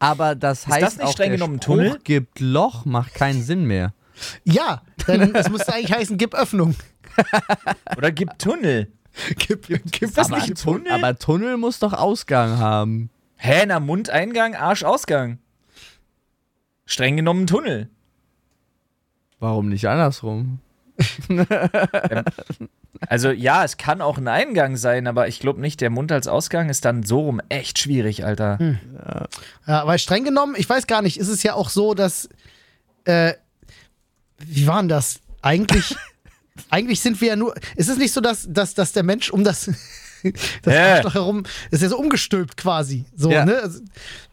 Aber 0.00 0.34
das 0.34 0.66
heißt 0.66 0.82
das 0.82 0.96
nicht 0.96 1.06
auch, 1.06 1.12
streng 1.12 1.28
der 1.30 1.38
genommen 1.38 1.54
ein 1.56 1.62
Spruch 1.62 1.76
Tunnel? 1.76 1.98
gibt 2.02 2.40
Loch, 2.40 2.84
macht 2.84 3.14
keinen 3.14 3.42
Sinn 3.42 3.64
mehr. 3.64 3.94
Ja, 4.44 4.82
denn 5.06 5.32
es 5.34 5.48
müsste 5.48 5.72
eigentlich 5.72 5.92
heißen, 5.92 6.18
gib 6.18 6.34
Öffnung. 6.34 6.74
Oder 7.96 8.10
gibt 8.10 8.40
Tunnel. 8.40 8.90
Gib, 9.36 9.68
gib 9.68 10.02
Ist 10.02 10.18
das 10.18 10.28
aber, 10.28 10.36
nicht 10.38 10.48
ein 10.48 10.54
Tunnel? 10.56 10.92
aber 10.92 11.16
Tunnel 11.16 11.56
muss 11.56 11.78
doch 11.78 11.92
Ausgang 11.92 12.58
haben. 12.58 13.10
Hä, 13.44 13.66
na 13.66 13.80
Mundeingang, 13.80 14.54
Arschausgang. 14.54 15.38
Streng 16.86 17.16
genommen 17.16 17.42
ein 17.42 17.46
Tunnel. 17.48 17.88
Warum 19.40 19.68
nicht 19.68 19.88
andersrum? 19.88 20.60
Also 23.08 23.30
ja, 23.32 23.64
es 23.64 23.78
kann 23.78 24.00
auch 24.00 24.16
ein 24.16 24.28
Eingang 24.28 24.76
sein, 24.76 25.08
aber 25.08 25.26
ich 25.26 25.40
glaube 25.40 25.60
nicht, 25.60 25.80
der 25.80 25.90
Mund 25.90 26.12
als 26.12 26.28
Ausgang 26.28 26.68
ist 26.68 26.84
dann 26.84 27.02
so 27.02 27.22
rum 27.22 27.40
echt 27.48 27.80
schwierig, 27.80 28.24
Alter. 28.24 28.58
Ja, 29.66 29.86
weil 29.88 29.98
streng 29.98 30.22
genommen, 30.22 30.54
ich 30.56 30.68
weiß 30.68 30.86
gar 30.86 31.02
nicht, 31.02 31.16
ist 31.16 31.26
es 31.26 31.42
ja 31.42 31.54
auch 31.54 31.68
so, 31.68 31.94
dass. 31.94 32.28
Äh, 33.04 33.32
wie 34.38 34.68
war 34.68 34.78
denn 34.78 34.88
das? 34.88 35.18
Eigentlich. 35.40 35.96
eigentlich 36.70 37.00
sind 37.00 37.20
wir 37.20 37.28
ja 37.28 37.36
nur. 37.36 37.56
Ist 37.74 37.88
es 37.88 37.98
nicht 37.98 38.12
so, 38.12 38.20
dass, 38.20 38.46
dass, 38.48 38.74
dass 38.74 38.92
der 38.92 39.02
Mensch 39.02 39.30
um 39.30 39.42
das. 39.42 39.68
Das 40.62 40.74
Hä? 40.74 40.92
Arschloch 40.92 41.14
herum 41.14 41.42
ist 41.70 41.82
ja 41.82 41.88
so 41.88 41.98
umgestülpt 41.98 42.56
quasi. 42.56 43.04
So, 43.16 43.30
Ja. 43.30 43.44
ne? 43.44 43.56
Also, 43.62 43.80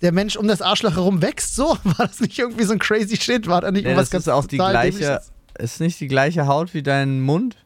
der 0.01 0.11
Mensch 0.11 0.35
um 0.35 0.47
das 0.47 0.61
Arschloch 0.61 0.95
herum 0.95 1.21
wächst 1.21 1.55
so. 1.55 1.77
War 1.83 2.07
das 2.07 2.19
nicht 2.19 2.37
irgendwie 2.37 2.63
so 2.63 2.73
ein 2.73 2.79
crazy 2.79 3.17
Shit? 3.17 3.47
War 3.47 3.61
da 3.61 3.71
nicht 3.71 3.83
Ja, 3.83 3.89
irgendwas 3.89 4.09
das 4.09 4.21
ist 4.23 4.27
auch 4.29 4.45
die 4.45 4.57
gleiche. 4.57 5.21
Ist 5.57 5.79
nicht 5.81 5.99
die 5.99 6.07
gleiche 6.07 6.47
Haut 6.47 6.73
wie 6.73 6.83
dein 6.83 7.19
Mund? 7.21 7.57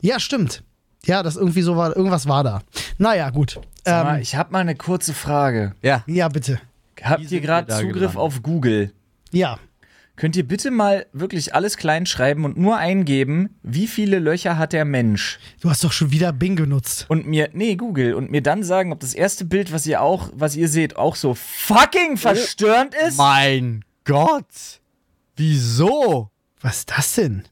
Ja, 0.00 0.20
stimmt. 0.20 0.62
Ja, 1.04 1.22
das 1.22 1.36
irgendwie 1.36 1.62
so 1.62 1.76
war. 1.76 1.96
Irgendwas 1.96 2.28
war 2.28 2.44
da. 2.44 2.62
Naja, 2.98 3.30
gut. 3.30 3.60
Sag 3.84 4.04
mal, 4.04 4.16
Ähm, 4.16 4.22
ich 4.22 4.36
habe 4.36 4.52
mal 4.52 4.58
eine 4.60 4.74
kurze 4.76 5.14
Frage. 5.14 5.74
Ja. 5.82 6.02
ja, 6.06 6.28
bitte. 6.28 6.60
Habt 7.02 7.30
ihr 7.30 7.40
gerade 7.40 7.72
Zugriff 7.72 7.92
gelandet? 7.94 8.16
auf 8.16 8.42
Google? 8.42 8.92
Ja. 9.32 9.58
Könnt 10.16 10.34
ihr 10.34 10.48
bitte 10.48 10.70
mal 10.70 11.06
wirklich 11.12 11.54
alles 11.54 11.76
klein 11.76 12.06
schreiben 12.06 12.44
und 12.46 12.56
nur 12.56 12.78
eingeben, 12.78 13.50
wie 13.62 13.86
viele 13.86 14.18
Löcher 14.18 14.56
hat 14.56 14.72
der 14.72 14.86
Mensch? 14.86 15.38
Du 15.60 15.68
hast 15.68 15.84
doch 15.84 15.92
schon 15.92 16.10
wieder 16.10 16.32
Bing 16.32 16.56
genutzt. 16.56 17.04
Und 17.08 17.26
mir, 17.26 17.50
nee, 17.52 17.76
Google, 17.76 18.14
und 18.14 18.30
mir 18.30 18.42
dann 18.42 18.62
sagen, 18.62 18.92
ob 18.92 19.00
das 19.00 19.12
erste 19.12 19.44
Bild, 19.44 19.72
was 19.72 19.86
ihr 19.86 20.00
auch, 20.00 20.30
was 20.34 20.56
ihr 20.56 20.68
seht, 20.70 20.96
auch 20.96 21.16
so 21.16 21.34
fucking 21.34 22.16
verstörend 22.16 22.94
ist? 23.06 23.18
Mein 23.18 23.84
Gott! 24.04 24.80
Wieso? 25.36 26.30
Was 26.62 26.78
ist 26.78 26.90
das 26.96 27.14
denn? 27.16 27.42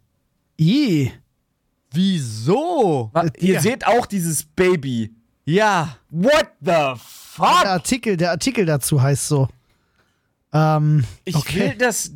I. 0.59 1.13
Wieso? 1.93 3.11
Wa- 3.13 3.27
Ihr 3.39 3.55
Ja. 3.55 3.61
seht 3.61 3.87
auch 3.87 4.07
dieses 4.07 4.43
Baby. 4.45 5.13
Ja. 5.45 5.99
What 6.09 6.49
the 6.61 6.67
Der 6.67 6.97
fuck? 6.97 7.67
Artikel, 7.67 8.17
der 8.17 8.31
Artikel 8.31 8.65
dazu 8.65 9.03
heißt 9.03 9.29
so. 9.29 9.49
Ähm, 10.53 11.05
Ich 11.25 11.37
okay. 11.37 11.61
will 11.61 11.75
das, 11.77 12.15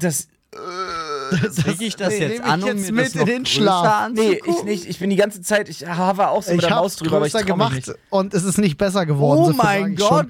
das, 1.43 1.57
Kriege 1.57 1.85
ich 1.85 1.97
das 1.97 2.09
nee, 2.09 2.27
jetzt 2.27 2.43
an, 2.43 2.63
um 2.63 2.69
jetzt 2.69 2.87
mir 2.87 2.93
mit 2.93 3.15
das 3.15 3.15
in 3.17 3.27
den 3.27 3.47
Schlaf. 3.47 4.11
nee, 4.13 4.41
ich 4.45 4.63
nicht. 4.65 4.87
Ich 4.87 4.99
bin 4.99 5.11
die 5.11 5.17
ganze 5.17 5.43
Zeit, 5.43 5.69
ich 5.69 5.87
habe 5.87 6.29
auch 6.29 6.43
so 6.43 6.53
mit 6.53 6.63
der 6.63 6.71
Maus 6.71 6.97
drüber, 6.97 7.17
aber 7.17 7.27
ich 7.27 7.33
größer 7.33 7.47
trau 7.47 7.57
mich 7.57 7.67
gemacht 7.69 7.89
nicht. 7.89 7.99
und 8.11 8.33
es 8.33 8.45
ist 8.45 8.59
nicht 8.59 8.79
besser 8.79 9.05
geworden. 9.05 9.41
Oh 9.41 9.47
so 9.49 9.53
mein. 9.53 9.95
Gott! 9.97 10.29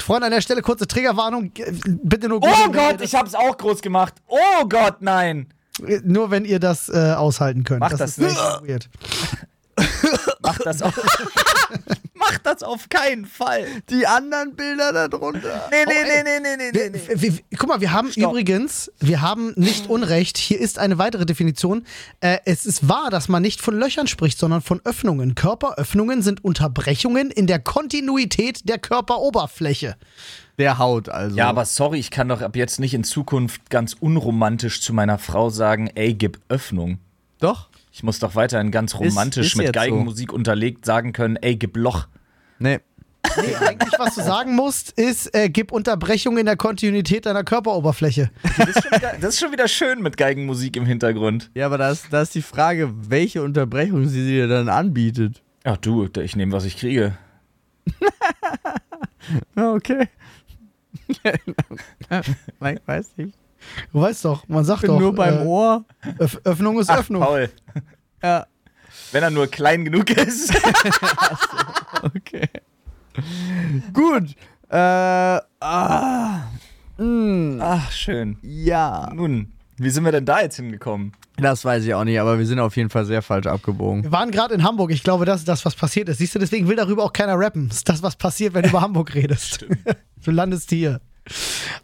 Freunde, 0.00 0.26
an 0.26 0.32
der 0.32 0.40
Stelle 0.40 0.62
kurze 0.62 0.86
Triggerwarnung. 0.86 1.52
Bitte 2.02 2.28
nur 2.28 2.40
Oh 2.42 2.70
Gott, 2.72 3.00
ich 3.00 3.14
hab's 3.14 3.34
auch 3.34 3.56
groß 3.56 3.80
gemacht. 3.80 4.14
Oh 4.26 4.66
Gott, 4.68 4.96
nein. 5.00 5.52
nur 6.02 6.30
wenn 6.30 6.44
ihr 6.44 6.58
das 6.58 6.88
äh, 6.88 7.12
aushalten 7.12 7.64
könnt. 7.64 7.80
Mach 7.80 7.90
das 7.90 7.98
das 7.98 8.10
ist 8.10 8.18
nicht. 8.18 8.36
weird. 8.36 8.88
Mach 10.42 10.58
das 10.58 10.82
auf. 10.82 10.94
Mach 12.14 12.38
das 12.38 12.62
auf 12.62 12.88
keinen 12.88 13.26
Fall. 13.26 13.66
Die 13.90 14.06
anderen 14.06 14.54
Bilder 14.56 15.08
darunter. 15.08 15.68
Nee, 15.70 15.84
nee, 15.86 15.92
Oh, 15.94 16.08
ey. 16.08 16.22
nee, 16.24 16.40
nee, 16.40 16.56
nee, 16.56 16.70
nee, 16.72 16.90
nee. 16.90 17.00
Wir, 17.20 17.34
wir, 17.34 17.38
guck 17.58 17.68
mal, 17.68 17.80
wir 17.80 17.92
haben 17.92 18.10
Stopp. 18.10 18.30
übrigens, 18.32 18.90
wir 19.00 19.20
haben 19.20 19.52
nicht 19.56 19.88
Unrecht. 19.90 20.38
Hier 20.38 20.58
ist 20.60 20.78
eine 20.78 20.96
weitere 20.98 21.26
Definition. 21.26 21.84
Äh, 22.20 22.38
es 22.46 22.64
ist 22.66 22.88
wahr, 22.88 23.10
dass 23.10 23.28
man 23.28 23.42
nicht 23.42 23.60
von 23.60 23.78
Löchern 23.78 24.06
spricht, 24.06 24.38
sondern 24.38 24.62
von 24.62 24.80
Öffnungen. 24.84 25.34
Körperöffnungen 25.34 26.22
sind 26.22 26.42
Unterbrechungen 26.44 27.30
in 27.30 27.46
der 27.46 27.58
Kontinuität 27.58 28.68
der 28.68 28.78
Körperoberfläche. 28.78 29.96
Der 30.58 30.78
Haut 30.78 31.08
also. 31.08 31.36
Ja, 31.36 31.48
aber 31.48 31.64
sorry, 31.64 31.98
ich 31.98 32.10
kann 32.12 32.28
doch 32.28 32.40
ab 32.40 32.54
jetzt 32.56 32.78
nicht 32.78 32.94
in 32.94 33.02
Zukunft 33.04 33.70
ganz 33.70 33.94
unromantisch 33.98 34.80
zu 34.80 34.92
meiner 34.92 35.18
Frau 35.18 35.50
sagen, 35.50 35.90
ey, 35.94 36.14
gib 36.14 36.38
Öffnung. 36.48 36.98
Doch? 37.40 37.68
Ich 37.94 38.02
muss 38.02 38.18
doch 38.18 38.34
weiterhin 38.34 38.72
ganz 38.72 38.96
romantisch 38.96 39.52
ist 39.52 39.56
mit 39.56 39.66
jetzt 39.66 39.74
so. 39.76 39.80
Geigenmusik 39.80 40.32
unterlegt 40.32 40.84
sagen 40.84 41.12
können, 41.12 41.36
ey, 41.36 41.54
gib 41.54 41.76
Loch. 41.76 42.08
Nee. 42.58 42.80
Nee, 43.36 43.54
eigentlich, 43.54 43.94
was 43.98 44.16
du 44.16 44.22
sagen 44.22 44.56
musst, 44.56 44.90
ist, 44.90 45.32
äh, 45.32 45.48
gib 45.48 45.70
Unterbrechungen 45.70 46.40
in 46.40 46.46
der 46.46 46.56
Kontinuität 46.56 47.24
deiner 47.24 47.44
Körperoberfläche. 47.44 48.32
Das 48.58 48.68
ist, 48.68 48.82
schon 48.82 48.92
wieder, 48.92 49.12
das 49.20 49.34
ist 49.34 49.38
schon 49.38 49.52
wieder 49.52 49.68
schön 49.68 50.02
mit 50.02 50.16
Geigenmusik 50.16 50.76
im 50.76 50.86
Hintergrund. 50.86 51.52
Ja, 51.54 51.66
aber 51.66 51.78
da 51.78 51.90
ist, 51.92 52.08
da 52.10 52.22
ist 52.22 52.34
die 52.34 52.42
Frage, 52.42 52.92
welche 53.08 53.44
Unterbrechung 53.44 54.08
sie 54.08 54.26
dir 54.26 54.48
dann 54.48 54.68
anbietet. 54.68 55.42
Ach 55.62 55.76
du, 55.76 56.08
ich 56.20 56.34
nehme, 56.34 56.50
was 56.52 56.64
ich 56.64 56.76
kriege. 56.76 57.16
Okay. 59.56 60.08
Nein, 62.60 62.80
weiß 62.86 63.16
nicht. 63.16 63.38
Du 63.92 64.00
weißt 64.00 64.24
doch, 64.24 64.46
man 64.48 64.64
sagt 64.64 64.78
Ich 64.78 64.88
bin 64.88 64.92
doch, 64.92 65.00
nur 65.00 65.14
beim 65.14 65.42
äh, 65.42 65.46
Ohr. 65.46 65.84
Öff 66.18 66.40
Öffnung 66.44 66.78
ist 66.78 66.90
Ach, 66.90 66.98
Öffnung. 67.00 67.22
Paul, 67.22 67.50
Ja, 68.22 68.46
wenn 69.12 69.22
er 69.22 69.30
nur 69.30 69.46
klein 69.46 69.84
genug 69.84 70.10
ist. 70.10 70.52
okay. 72.02 72.48
Gut. 73.92 74.34
Äh, 74.68 74.76
ah. 74.76 76.42
Mm, 76.98 77.60
Ach, 77.60 77.90
schön. 77.92 78.38
ja. 78.42 79.10
Nun, 79.14 79.52
wie 79.76 79.90
sind 79.90 80.04
wir 80.04 80.12
denn 80.12 80.24
da 80.24 80.40
jetzt 80.40 80.56
hingekommen? 80.56 81.12
Das 81.36 81.64
weiß 81.64 81.84
ich 81.84 81.94
auch 81.94 82.04
nicht, 82.04 82.20
aber 82.20 82.38
wir 82.38 82.46
sind 82.46 82.60
auf 82.60 82.76
jeden 82.76 82.90
Fall 82.90 83.04
sehr 83.04 83.22
falsch 83.22 83.46
abgebogen. 83.46 84.04
Wir 84.04 84.12
waren 84.12 84.30
gerade 84.30 84.54
in 84.54 84.62
Hamburg. 84.62 84.92
Ich 84.92 85.02
glaube, 85.02 85.24
das 85.24 85.40
ist 85.40 85.48
das, 85.48 85.64
was 85.64 85.74
passiert 85.74 86.08
ist. 86.08 86.18
Siehst 86.18 86.34
du, 86.34 86.38
deswegen 86.38 86.68
will 86.68 86.76
darüber 86.76 87.02
auch 87.02 87.12
keiner 87.12 87.38
rappen. 87.38 87.68
Das 87.68 87.78
ist 87.78 87.88
das, 87.88 88.02
was 88.02 88.14
passiert, 88.16 88.54
wenn 88.54 88.62
du 88.62 88.68
über 88.68 88.80
Hamburg 88.80 89.14
redest. 89.14 89.66
du 90.24 90.30
landest 90.30 90.70
hier. 90.70 91.00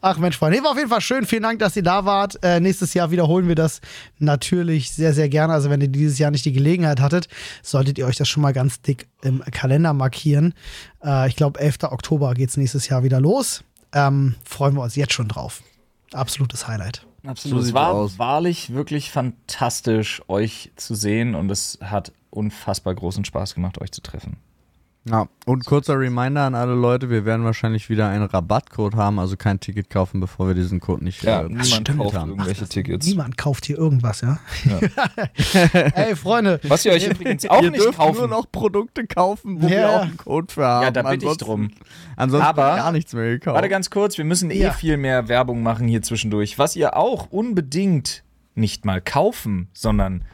Ach 0.02 0.18
Mensch, 0.18 0.36
Freunde. 0.36 0.62
War 0.62 0.72
auf 0.72 0.76
jeden 0.76 0.90
Fall 0.90 1.00
schön. 1.00 1.26
Vielen 1.26 1.42
Dank, 1.42 1.58
dass 1.58 1.76
ihr 1.76 1.82
da 1.82 2.04
wart. 2.04 2.38
Äh, 2.42 2.60
nächstes 2.60 2.94
Jahr 2.94 3.10
wiederholen 3.10 3.48
wir 3.48 3.54
das 3.54 3.80
natürlich 4.18 4.92
sehr, 4.92 5.12
sehr 5.14 5.28
gerne. 5.28 5.52
Also, 5.52 5.70
wenn 5.70 5.80
ihr 5.80 5.88
dieses 5.88 6.18
Jahr 6.18 6.30
nicht 6.30 6.44
die 6.44 6.52
Gelegenheit 6.52 7.00
hattet, 7.00 7.28
solltet 7.62 7.98
ihr 7.98 8.06
euch 8.06 8.16
das 8.16 8.28
schon 8.28 8.42
mal 8.42 8.52
ganz 8.52 8.82
dick 8.82 9.08
im 9.22 9.42
Kalender 9.50 9.92
markieren. 9.92 10.54
Äh, 11.02 11.28
ich 11.28 11.36
glaube, 11.36 11.60
11. 11.60 11.84
Oktober 11.84 12.34
geht 12.34 12.50
es 12.50 12.56
nächstes 12.56 12.88
Jahr 12.88 13.02
wieder 13.02 13.20
los. 13.20 13.64
Ähm, 13.92 14.34
freuen 14.44 14.74
wir 14.74 14.82
uns 14.82 14.96
jetzt 14.96 15.12
schon 15.12 15.28
drauf. 15.28 15.62
Absolutes 16.12 16.68
Highlight. 16.68 17.06
Absolut. 17.26 17.62
So 17.62 17.68
es 17.68 17.74
war 17.74 17.90
aus. 17.90 18.18
wahrlich 18.18 18.72
wirklich 18.72 19.10
fantastisch, 19.10 20.22
euch 20.28 20.70
zu 20.76 20.94
sehen 20.94 21.34
und 21.34 21.50
es 21.50 21.78
hat 21.82 22.12
unfassbar 22.30 22.94
großen 22.94 23.24
Spaß 23.24 23.54
gemacht, 23.54 23.80
euch 23.80 23.92
zu 23.92 24.00
treffen. 24.00 24.36
Ja, 25.10 25.26
und 25.46 25.64
kurzer 25.66 25.98
Reminder 25.98 26.42
an 26.42 26.54
alle 26.54 26.74
Leute, 26.74 27.10
wir 27.10 27.24
werden 27.24 27.44
wahrscheinlich 27.44 27.90
wieder 27.90 28.08
einen 28.08 28.24
Rabattcode 28.24 28.94
haben, 28.94 29.18
also 29.18 29.36
kein 29.36 29.58
Ticket 29.58 29.90
kaufen, 29.90 30.20
bevor 30.20 30.46
wir 30.46 30.54
diesen 30.54 30.78
Code 30.78 31.02
nicht 31.02 31.24
äh, 31.24 31.42
niemand 31.48 31.66
stimmt. 31.66 31.98
kauft 31.98 32.16
haben. 32.16 32.30
irgendwelche 32.30 32.68
Tickets. 32.68 33.06
Niemand 33.06 33.36
kauft 33.36 33.66
hier 33.66 33.76
irgendwas, 33.78 34.20
ja? 34.20 34.38
Ey, 35.94 36.14
Freunde. 36.16 36.60
Was 36.64 36.84
ihr 36.84 36.92
euch 36.92 37.06
übrigens 37.08 37.46
auch 37.48 37.62
ihr 37.62 37.70
nicht 37.70 37.82
dürft 37.82 37.98
kaufen. 37.98 38.18
nur 38.18 38.28
noch 38.28 38.50
Produkte 38.50 39.06
kaufen, 39.06 39.60
wo 39.62 39.66
Ja. 39.66 39.70
wir 39.70 39.90
auch 39.90 40.02
einen 40.02 40.16
Code 40.16 40.52
für 40.52 40.64
haben. 40.64 40.82
ja, 40.84 40.90
da 40.90 41.02
bitte 41.02 41.26
ich 41.26 41.36
drum. 41.36 41.70
Ansonsten 42.16 42.46
Aber- 42.46 42.76
gar 42.76 42.92
nichts 42.92 43.12
mehr 43.12 43.30
gekauft. 43.30 43.54
Warte 43.54 43.68
ganz 43.68 43.90
kurz, 43.90 44.18
wir 44.18 44.24
müssen 44.24 44.50
eh 44.50 44.58
Ja. 44.62 44.72
viel 44.72 44.96
mehr 44.96 45.28
Werbung 45.28 45.62
machen 45.62 45.88
hier 45.88 46.02
zwischendurch. 46.02 46.58
Was 46.58 46.76
ihr 46.76 46.96
auch 46.96 47.28
unbedingt 47.30 48.22
nicht 48.54 48.84
mal 48.84 49.00
kaufen, 49.00 49.68
sondern 49.72 50.24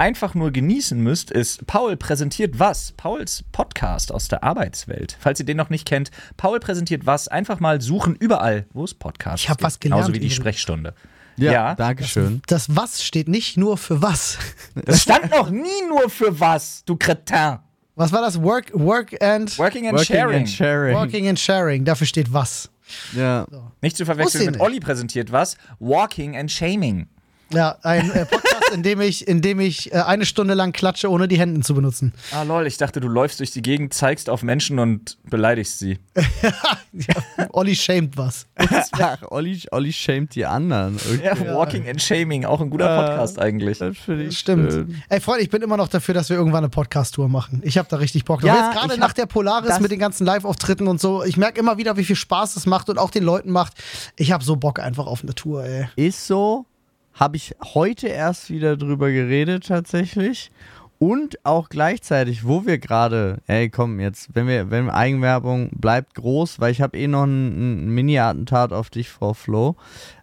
einfach 0.00 0.34
nur 0.34 0.50
genießen 0.50 0.98
müsst, 1.00 1.30
ist 1.30 1.66
Paul 1.66 1.96
präsentiert 1.96 2.58
was? 2.58 2.92
Pauls 2.92 3.44
Podcast 3.52 4.12
aus 4.12 4.28
der 4.28 4.42
Arbeitswelt. 4.42 5.16
Falls 5.20 5.38
ihr 5.38 5.46
den 5.46 5.58
noch 5.58 5.68
nicht 5.70 5.86
kennt, 5.86 6.10
Paul 6.38 6.58
präsentiert 6.58 7.04
was? 7.06 7.28
Einfach 7.28 7.60
mal 7.60 7.80
suchen 7.82 8.16
überall, 8.16 8.66
wo 8.72 8.82
es 8.84 8.94
Podcasts 8.94 9.42
Ich 9.44 9.50
hab 9.50 9.58
gibt. 9.58 9.66
was 9.66 9.78
gelernt 9.78 10.00
Genauso 10.06 10.14
wie 10.14 10.20
die. 10.20 10.30
Sprechstunde. 10.30 10.94
ja, 11.36 11.52
ja. 11.52 11.74
Dankeschön. 11.74 12.40
Das 12.46 12.74
Was 12.74 13.04
steht 13.04 13.28
nicht 13.28 13.56
nur 13.58 13.76
für 13.76 14.00
was. 14.02 14.38
Das 14.86 15.02
stand 15.02 15.30
noch 15.30 15.50
nie 15.50 15.68
nur 15.88 16.08
für 16.08 16.40
was, 16.40 16.82
du 16.86 16.96
Kretin. 16.96 17.58
Was 17.94 18.12
war 18.12 18.22
das? 18.22 18.40
Work, 18.42 18.70
work 18.72 19.22
and 19.22 19.56
Working 19.58 19.86
and 19.86 19.98
Working 19.98 20.16
Sharing. 20.16 20.36
and 20.38 20.48
sharing. 20.48 20.96
Working 20.96 21.28
and 21.28 21.38
Sharing. 21.38 21.84
Dafür 21.84 22.06
steht 22.06 22.32
was. 22.32 22.70
Ja. 23.14 23.46
Nicht 23.82 23.96
zu 23.98 24.06
verwechseln 24.06 24.44
ich 24.44 24.50
mit. 24.52 24.60
Olli 24.60 24.80
präsentiert 24.80 25.30
was? 25.30 25.56
Walking 25.78 26.36
and 26.36 26.50
Shaming. 26.50 27.08
Ja, 27.52 27.76
ein 27.82 28.10
äh, 28.12 28.26
Podcast, 28.26 28.70
in 28.72 28.82
dem 28.82 29.00
ich, 29.00 29.26
in 29.26 29.40
dem 29.42 29.58
ich 29.58 29.92
äh, 29.92 29.96
eine 29.96 30.24
Stunde 30.24 30.54
lang 30.54 30.72
klatsche, 30.72 31.10
ohne 31.10 31.26
die 31.26 31.38
Hände 31.38 31.60
zu 31.62 31.74
benutzen. 31.74 32.12
Ah, 32.32 32.44
lol, 32.44 32.66
ich 32.66 32.76
dachte, 32.76 33.00
du 33.00 33.08
läufst 33.08 33.40
durch 33.40 33.50
die 33.50 33.62
Gegend, 33.62 33.92
zeigst 33.92 34.30
auf 34.30 34.42
Menschen 34.42 34.78
und 34.78 35.18
beleidigst 35.24 35.78
sie. 35.80 35.98
ja, 36.92 37.46
Olli 37.52 37.74
schämt 37.74 38.16
was. 38.16 38.46
Ach, 38.92 39.18
Olli, 39.30 39.60
Olli 39.72 39.92
schämt 39.92 40.34
die 40.36 40.46
anderen. 40.46 40.96
Okay. 40.96 41.24
Ja, 41.24 41.54
Walking 41.54 41.88
and 41.88 42.00
Shaming, 42.00 42.44
auch 42.44 42.60
ein 42.60 42.70
guter 42.70 42.94
Äh, 42.94 43.08
Podcast 43.08 43.38
eigentlich. 43.40 43.78
Das 43.78 43.96
finde 43.98 44.24
ich 44.24 44.38
Stimmt. 44.38 44.72
schön. 44.72 45.02
Ey, 45.08 45.20
Freunde, 45.20 45.42
ich 45.42 45.50
bin 45.50 45.62
immer 45.62 45.76
noch 45.76 45.88
dafür, 45.88 46.14
dass 46.14 46.28
wir 46.30 46.36
irgendwann 46.36 46.64
eine 46.64 46.68
Podcast-Tour 46.70 47.28
machen. 47.28 47.62
Ich 47.64 47.78
habe 47.78 47.88
da 47.90 47.96
richtig 47.96 48.24
Bock 48.24 48.40
drauf. 48.42 48.48
Ja, 48.48 48.66
Jetzt 48.70 48.78
gerade 48.78 48.98
nach 49.00 49.12
der 49.12 49.26
Polaris 49.26 49.80
mit 49.80 49.90
den 49.90 49.98
ganzen 49.98 50.24
Live-Auftritten 50.24 50.86
und 50.86 51.00
so. 51.00 51.24
Ich 51.24 51.36
merke 51.36 51.58
immer 51.58 51.78
wieder, 51.78 51.96
wie 51.96 52.04
viel 52.04 52.16
Spaß 52.16 52.54
es 52.56 52.66
macht 52.66 52.88
und 52.88 52.98
auch 52.98 53.10
den 53.10 53.24
Leuten 53.24 53.50
macht. 53.50 53.72
Ich 54.16 54.30
habe 54.30 54.44
so 54.44 54.54
Bock 54.56 54.78
einfach 54.78 55.06
auf 55.06 55.22
eine 55.24 55.34
Tour, 55.34 55.64
ey. 55.64 55.88
Ist 55.96 56.26
so, 56.26 56.66
habe 57.14 57.36
ich 57.36 57.54
heute 57.74 58.08
erst 58.08 58.50
wieder 58.50 58.76
drüber 58.76 59.10
geredet 59.10 59.66
tatsächlich. 59.66 60.50
Und 60.98 61.44
auch 61.46 61.70
gleichzeitig, 61.70 62.44
wo 62.44 62.66
wir 62.66 62.76
gerade, 62.78 63.38
ey 63.46 63.70
komm 63.70 64.00
jetzt, 64.00 64.28
wenn 64.34 64.46
wir, 64.46 64.70
wenn 64.70 64.90
Eigenwerbung 64.90 65.70
bleibt 65.72 66.14
groß, 66.14 66.60
weil 66.60 66.72
ich 66.72 66.82
habe 66.82 66.98
eh 66.98 67.08
noch 67.08 67.24
ein, 67.24 67.86
ein 67.86 67.88
Mini-Attentat 67.88 68.74
auf 68.74 68.90
dich, 68.90 69.08
Frau 69.08 69.32
Flo. 69.32 69.76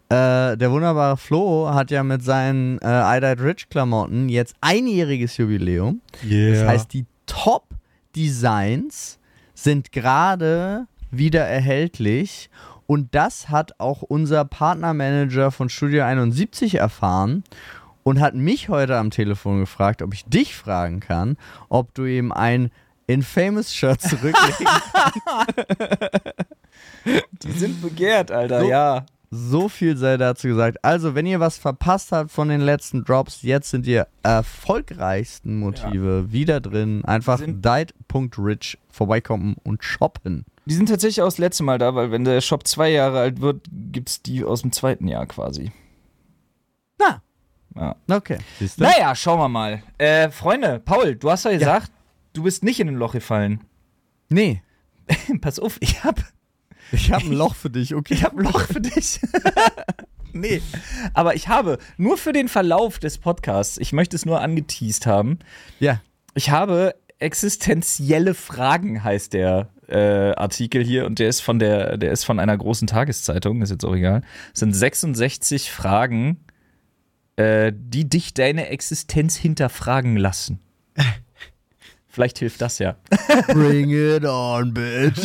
Äh, 0.10 0.56
der 0.56 0.72
wunderbare 0.72 1.17
Flo 1.17 1.70
hat 1.74 1.89
ja 1.89 2.03
mit 2.03 2.24
seinen 2.24 2.77
äh, 2.79 3.17
I 3.17 3.20
Died 3.20 3.41
Rich 3.44 3.70
Klamotten 3.70 4.29
jetzt 4.29 4.56
einjähriges 4.62 5.38
Jubiläum. 5.38 6.01
Das 6.22 6.67
heißt, 6.67 6.94
die 6.94 7.06
Top-Designs 7.25 9.17
sind 9.56 9.91
gerade 9.91 10.86
wieder 11.12 11.44
erhältlich. 11.44 12.50
Und 12.88 13.13
das 13.13 13.50
hat 13.50 13.79
auch 13.79 14.01
unser 14.01 14.46
Partnermanager 14.46 15.51
von 15.51 15.70
Studio 15.70 16.03
71 16.06 16.75
erfahren 16.75 17.44
und 18.03 18.20
hat 18.22 18.34
mich 18.34 18.70
heute 18.70 18.98
am 18.98 19.12
Telefon 19.12 19.60
gefragt, 19.60 20.01
ob 20.01 20.13
ich 20.13 20.24
dich 20.25 20.56
fragen 20.56 21.01
kann, 21.01 21.38
ob 21.70 21.94
du 21.94 22.06
ihm 22.06 22.32
ein 22.32 22.72
Infamous-Shirt 23.08 24.01
zurücklegst. 24.01 24.63
Die 27.44 27.51
sind 27.51 27.82
begehrt, 27.82 28.32
Alter, 28.32 28.62
So. 28.62 28.70
ja. 28.70 29.06
so 29.32 29.70
viel 29.70 29.98
sei 29.98 30.17
dazu 30.17 30.48
gesagt. 30.48 30.84
Also, 30.84 31.15
wenn 31.15 31.25
ihr 31.25 31.39
was 31.39 31.58
verpasst 31.58 32.12
habt 32.12 32.32
von 32.32 32.50
den 32.50 32.62
letzten 32.62 33.03
Drops, 33.03 33.41
jetzt 33.44 33.70
sind 33.72 33.86
die 33.86 34.01
erfolgreichsten 34.24 35.60
Motive 35.60 36.32
wieder 36.32 36.60
drin. 36.60 37.03
Einfach 37.06 37.39
Sind- 37.39 37.63
diet.rich 37.65 38.77
vorbeikommen 38.89 39.56
und 39.63 39.84
shoppen. 39.84 40.46
Die 40.68 40.74
sind 40.74 40.90
tatsächlich 40.90 41.22
auch 41.22 41.28
das 41.28 41.38
letzte 41.38 41.64
Mal 41.64 41.78
da, 41.78 41.96
weil 41.96 42.12
wenn 42.12 42.26
der 42.26 42.42
Shop 42.42 42.68
zwei 42.68 42.90
Jahre 42.90 43.20
alt 43.22 43.40
wird, 43.40 43.62
gibt's 43.72 44.22
die 44.22 44.44
aus 44.44 44.62
dem 44.64 44.72
zweiten 44.74 45.08
Jahr 45.08 45.26
quasi. 45.26 45.72
Na, 47.00 47.22
Ja. 47.76 47.96
okay. 48.10 48.38
Siehst 48.60 48.80
du? 48.80 48.84
Naja, 48.84 49.16
schauen 49.16 49.40
wir 49.40 49.48
mal. 49.50 49.82
Äh, 49.98 50.30
Freunde, 50.30 50.82
Paul, 50.84 51.16
du 51.16 51.32
hast 51.32 51.46
ja 51.46 51.52
gesagt, 51.52 51.92
du 52.34 52.44
bist 52.44 52.64
nicht 52.64 52.80
in 52.82 52.90
ein 52.90 52.96
Loch 52.96 53.14
gefallen. 53.14 53.62
Nee, 54.30 54.62
Pass 55.42 55.58
auf, 55.58 55.78
ich 55.80 56.04
hab, 56.04 56.20
ich 56.92 57.14
habe 57.14 57.24
ein 57.26 57.32
Loch 57.32 57.56
für 57.56 57.70
dich, 57.70 57.96
okay. 57.96 58.14
ich 58.16 58.24
hab 58.26 58.34
ein 58.34 58.44
Loch 58.44 58.60
für 58.66 58.82
dich. 58.82 59.22
nee, 60.34 60.62
aber 61.14 61.36
ich 61.36 61.48
habe 61.48 61.78
nur 61.96 62.18
für 62.18 62.34
den 62.34 62.50
Verlauf 62.50 63.00
des 63.00 63.20
Podcasts, 63.20 63.78
ich 63.78 63.94
möchte 63.94 64.18
es 64.18 64.26
nur 64.26 64.42
angeteased 64.42 65.06
haben, 65.06 65.40
Ja. 65.80 66.02
ich 66.34 66.50
habe 66.50 66.94
existenzielle 67.20 68.34
Fragen 68.34 69.02
heißt 69.04 69.32
der 69.32 69.70
äh, 69.88 70.32
Artikel 70.36 70.84
hier 70.84 71.06
und 71.06 71.20
der 71.20 71.29
ist 71.29 71.41
von 71.41 71.60
der 71.60 71.98
der 71.98 72.12
ist 72.12 72.24
von 72.24 72.39
einer 72.39 72.58
großen 72.58 72.88
Tageszeitung, 72.88 73.62
ist 73.62 73.70
jetzt 73.70 73.86
auch 73.86 73.96
egal. 73.96 74.22
Es 74.53 74.60
sind 74.60 74.74
66 74.74 75.72
Fragen, 75.72 76.38
äh, 77.36 77.72
die 77.75 78.10
dich 78.10 78.34
deine 78.34 78.67
Existenz 78.67 79.36
hinterfragen 79.36 80.17
lassen. 80.17 80.60
Vielleicht 82.18 82.40
hilft 82.40 82.62
das 82.62 82.80
ja. 82.80 82.96
Bring 83.54 83.92
it 83.92 84.26
on, 84.26 84.74
bitch. 84.74 85.20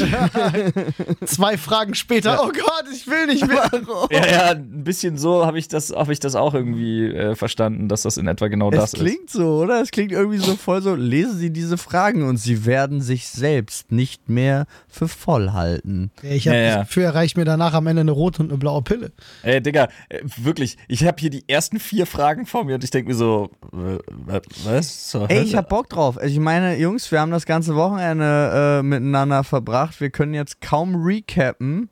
Zwei 1.25 1.57
Fragen 1.57 1.95
später. 1.95 2.39
Oh 2.43 2.49
Gott, 2.49 2.85
ich 2.93 3.07
will 3.07 3.27
nicht 3.29 3.47
mehr. 3.47 3.71
Ja, 4.11 4.27
ja, 4.31 4.51
ein 4.51 4.85
bisschen 4.85 5.17
so 5.17 5.47
habe 5.47 5.59
ich 5.59 5.69
das, 5.69 5.91
habe 5.91 6.13
ich 6.13 6.21
das 6.21 6.35
auch 6.35 6.53
irgendwie 6.53 7.07
äh, 7.07 7.35
verstanden, 7.35 7.89
dass 7.89 8.03
das 8.03 8.19
in 8.19 8.27
etwa 8.29 8.49
genau 8.49 8.71
Es 8.71 8.77
das 8.79 8.93
ist. 8.93 9.01
klingt 9.01 9.31
so, 9.31 9.63
oder? 9.63 9.81
Es 9.81 9.91
klingt 9.91 10.13
irgendwie 10.13 10.37
so 10.37 10.55
voll 10.55 10.83
so, 10.83 10.95
lesen 10.95 11.39
Sie 11.39 11.49
diese 11.51 11.79
Fragen 11.79 12.29
und 12.29 12.37
Sie 12.37 12.67
werden 12.67 13.01
sich 13.01 13.27
selbst 13.29 13.91
nicht 13.91 14.29
mehr 14.29 14.67
für 14.87 15.09
voll 15.09 15.53
halten. 15.53 16.11
Ich 16.23 16.47
habe 16.47 16.59
Ja, 16.59 16.63
ja. 16.63 16.77
das 16.81 16.89
Gefühl, 16.89 17.05
er 17.05 17.15
reicht 17.15 17.39
mir 17.39 17.47
danach 17.47 17.73
am 17.73 17.87
Ende 17.87 18.01
eine 18.01 18.11
rote 18.11 18.43
und 18.43 18.51
eine 18.51 18.59
blaue 18.59 18.83
Pille. 18.83 19.13
Ey, 19.43 19.63
Digga, 19.63 19.89
äh, 20.11 20.21
wirklich, 20.37 20.77
ich 20.89 21.07
habe 21.07 21.17
hier 21.19 21.31
die 21.31 21.49
ersten 21.49 21.79
vier 21.81 22.05
Fragen 22.05 22.45
vor 22.45 22.65
mir 22.65 22.75
und 22.75 22.85
ich 22.85 22.91
denke 22.91 23.09
mir 23.09 23.17
so, 23.17 23.51
äh, 23.73 23.99
wa- 24.27 24.43
was? 24.65 25.17
Ey, 25.29 25.41
ich 25.43 25.57
hab 25.57 25.71
Bock 25.71 25.89
drauf. 25.89 26.19
Also 26.19 26.31
ich 26.35 26.39
meine, 26.41 26.77
Jungs, 26.83 27.11
wir 27.11 27.21
haben 27.21 27.31
das 27.31 27.47
ganze 27.47 27.75
Wochenende 27.77 28.81
äh, 28.81 28.83
miteinander 28.83 29.45
verbracht. 29.45 30.01
Wir 30.01 30.11
können 30.11 30.35
jetzt 30.35 30.61
kaum 30.61 30.97
recappen. 31.03 31.89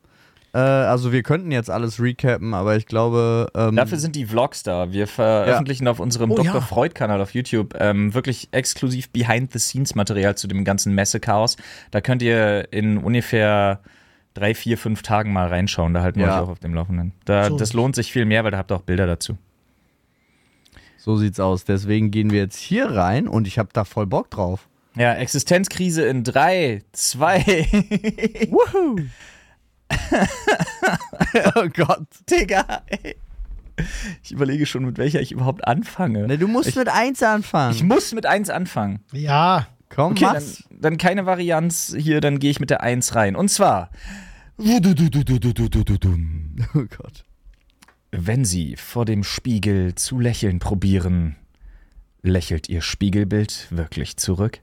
Äh, 0.53 0.57
also 0.59 1.11
wir 1.13 1.23
könnten 1.23 1.49
jetzt 1.51 1.69
alles 1.69 1.99
recappen, 2.01 2.53
aber 2.53 2.75
ich 2.75 2.85
glaube. 2.85 3.47
Ähm, 3.55 3.75
Dafür 3.75 3.97
sind 3.97 4.15
die 4.15 4.25
Vlogs 4.25 4.63
da. 4.63 4.91
Wir 4.91 5.07
veröffentlichen 5.07 5.87
auf 5.87 5.99
unserem 5.99 6.31
Oh, 6.31 6.35
Dr. 6.35 6.55
ja. 6.55 6.61
Freud-Kanal 6.61 7.21
auf 7.21 7.33
YouTube 7.33 7.73
ähm, 7.79 8.13
wirklich 8.13 8.49
exklusiv 8.51 9.09
Behind-the-Scenes-Material 9.11 10.35
zu 10.35 10.47
dem 10.47 10.63
ganzen 10.65 10.93
Messechaos. 10.93 11.55
Da 11.91 12.01
könnt 12.01 12.21
ihr 12.21 12.67
in 12.71 12.97
ungefähr 12.97 13.79
drei, 14.33 14.53
vier, 14.53 14.77
fünf 14.77 15.01
Tagen 15.03 15.31
mal 15.33 15.47
reinschauen. 15.47 15.93
Da 15.93 16.01
halten 16.03 16.19
wir 16.19 16.27
Ja. 16.27 16.35
euch 16.37 16.43
auch 16.47 16.49
auf 16.51 16.59
dem 16.59 16.73
Laufenden. 16.73 17.13
Da, 17.25 17.45
So. 17.45 17.57
das 17.57 17.73
lohnt 17.73 17.95
sich 17.95 18.11
viel 18.11 18.25
mehr, 18.25 18.43
weil 18.43 18.51
da 18.51 18.57
habt 18.57 18.71
ihr 18.71 18.75
auch 18.75 18.81
Bilder 18.83 19.07
dazu. 19.07 19.37
so 20.97 21.17
sieht's 21.17 21.39
aus. 21.39 21.63
Deswegen 21.65 22.11
gehen 22.11 22.29
wir 22.29 22.39
jetzt 22.41 22.57
hier 22.57 22.85
rein 22.91 23.27
und 23.27 23.47
ich 23.47 23.57
hab 23.57 23.73
da 23.73 23.85
voll 23.85 24.05
Bock 24.05 24.29
drauf. 24.29 24.67
Ja, 24.95 25.13
Existenzkrise 25.13 26.05
in 26.05 26.23
drei, 26.23 26.81
zwei. 26.91 27.39
Woohoo! 28.49 28.99
oh 31.55 31.67
Gott. 31.73 32.07
Digga, 32.29 32.83
ey. 32.87 33.15
Ich 34.23 34.31
überlege 34.31 34.65
schon, 34.65 34.85
mit 34.85 34.97
welcher 34.97 35.21
ich 35.21 35.31
überhaupt 35.31 35.65
anfange. 35.67 36.27
Ne, 36.27 36.37
du 36.37 36.47
musst 36.47 36.69
Ich- 36.69 36.75
mit 36.75 36.89
1 36.89 37.23
anfangen. 37.23 37.73
Ich 37.75 37.83
muss 37.83 38.13
mit 38.13 38.25
eins 38.25 38.49
anfangen. 38.49 38.99
Ja, 39.11 39.67
Komm, 39.89 40.11
Okay, 40.13 40.23
dann, 40.23 40.33
mach's. 40.35 40.63
dann 40.69 40.97
keine 40.97 41.25
Varianz 41.25 41.93
hier, 41.97 42.21
dann 42.21 42.39
gehe 42.39 42.51
ich 42.51 42.59
mit 42.61 42.69
der 42.69 42.81
1 42.81 43.15
rein. 43.15 43.35
Und 43.35 43.49
zwar, 43.49 43.89
Oh 44.57 44.63
Gott. 46.97 47.25
wenn 48.11 48.45
Sie 48.45 48.75
vor 48.77 49.05
dem 49.05 49.23
Spiegel 49.23 49.95
zu 49.95 50.19
lächeln 50.19 50.59
probieren, 50.59 51.35
lächelt 52.21 52.69
Ihr 52.69 52.81
Spiegelbild 52.81 53.67
wirklich 53.71 54.15
zurück? 54.17 54.59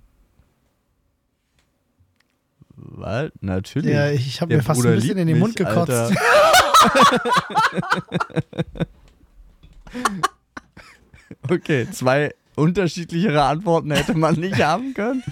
Was? 2.81 3.31
Natürlich. 3.41 3.93
ja 3.93 4.11
ich 4.11 4.41
habe 4.41 4.51
Der 4.51 4.59
mir 4.59 4.63
fast 4.63 4.81
Bruder 4.81 4.93
ein 4.93 4.97
bisschen 4.97 5.17
liebt 5.17 5.21
in 5.21 5.27
den 5.27 5.39
Mund 5.39 5.59
mich, 5.59 5.67
gekotzt. 5.67 5.91
Alter. 5.91 6.15
Okay, 11.49 11.89
zwei 11.91 12.35
unterschiedlichere 12.57 13.43
Antworten 13.43 13.91
hätte 13.91 14.15
man 14.15 14.35
nicht 14.35 14.63
haben 14.63 14.95
können. 14.95 15.23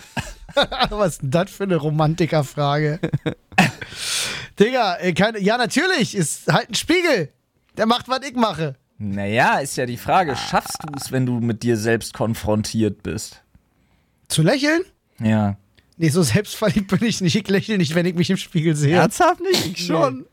Was 0.90 1.14
ist 1.14 1.22
denn 1.22 1.30
das 1.30 1.50
für 1.50 1.64
eine 1.64 1.76
Romantikerfrage? 1.76 3.00
Digga, 4.60 4.94
ey, 4.94 5.12
keine, 5.12 5.38
ja, 5.40 5.58
natürlich, 5.58 6.14
ist 6.14 6.50
halt 6.50 6.70
ein 6.70 6.74
Spiegel. 6.74 7.30
Der 7.76 7.86
macht, 7.86 8.08
was 8.08 8.20
ich 8.26 8.34
mache. 8.34 8.76
Naja, 8.96 9.58
ist 9.58 9.76
ja 9.76 9.84
die 9.84 9.98
Frage, 9.98 10.34
schaffst 10.34 10.78
du 10.82 10.92
es, 10.96 11.12
wenn 11.12 11.26
du 11.26 11.40
mit 11.40 11.62
dir 11.62 11.76
selbst 11.76 12.14
konfrontiert 12.14 13.02
bist? 13.02 13.42
Zu 14.28 14.42
lächeln? 14.42 14.82
Ja. 15.20 15.58
Nee, 15.96 16.10
so 16.10 16.22
selbstverliebt 16.22 16.88
bin 16.88 17.04
ich 17.04 17.20
nicht. 17.20 17.36
Ich 17.36 17.48
lächle 17.48 17.78
nicht, 17.78 17.94
wenn 17.94 18.06
ich 18.06 18.14
mich 18.14 18.30
im 18.30 18.36
Spiegel 18.36 18.76
sehe. 18.76 18.96
Ernsthaft 18.96 19.40
nicht? 19.40 19.66
Ich 19.66 19.86
schon. 19.86 20.26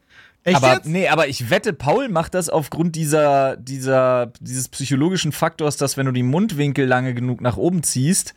Echt 0.44 0.58
aber 0.58 0.74
jetzt? 0.74 0.86
nee, 0.88 1.08
aber 1.08 1.30
ich 1.30 1.50
wette, 1.50 1.72
Paul 1.72 2.10
macht 2.10 2.34
das 2.34 2.50
aufgrund 2.50 2.98
dieser, 2.98 3.56
dieser, 3.56 4.34
dieses 4.42 4.68
psychologischen 4.68 5.32
Faktors, 5.32 5.78
dass 5.78 5.96
wenn 5.96 6.06
du 6.06 6.12
die 6.12 6.24
Mundwinkel 6.24 6.86
lange 6.86 7.14
genug 7.14 7.40
nach 7.40 7.56
oben 7.56 7.82
ziehst, 7.82 8.34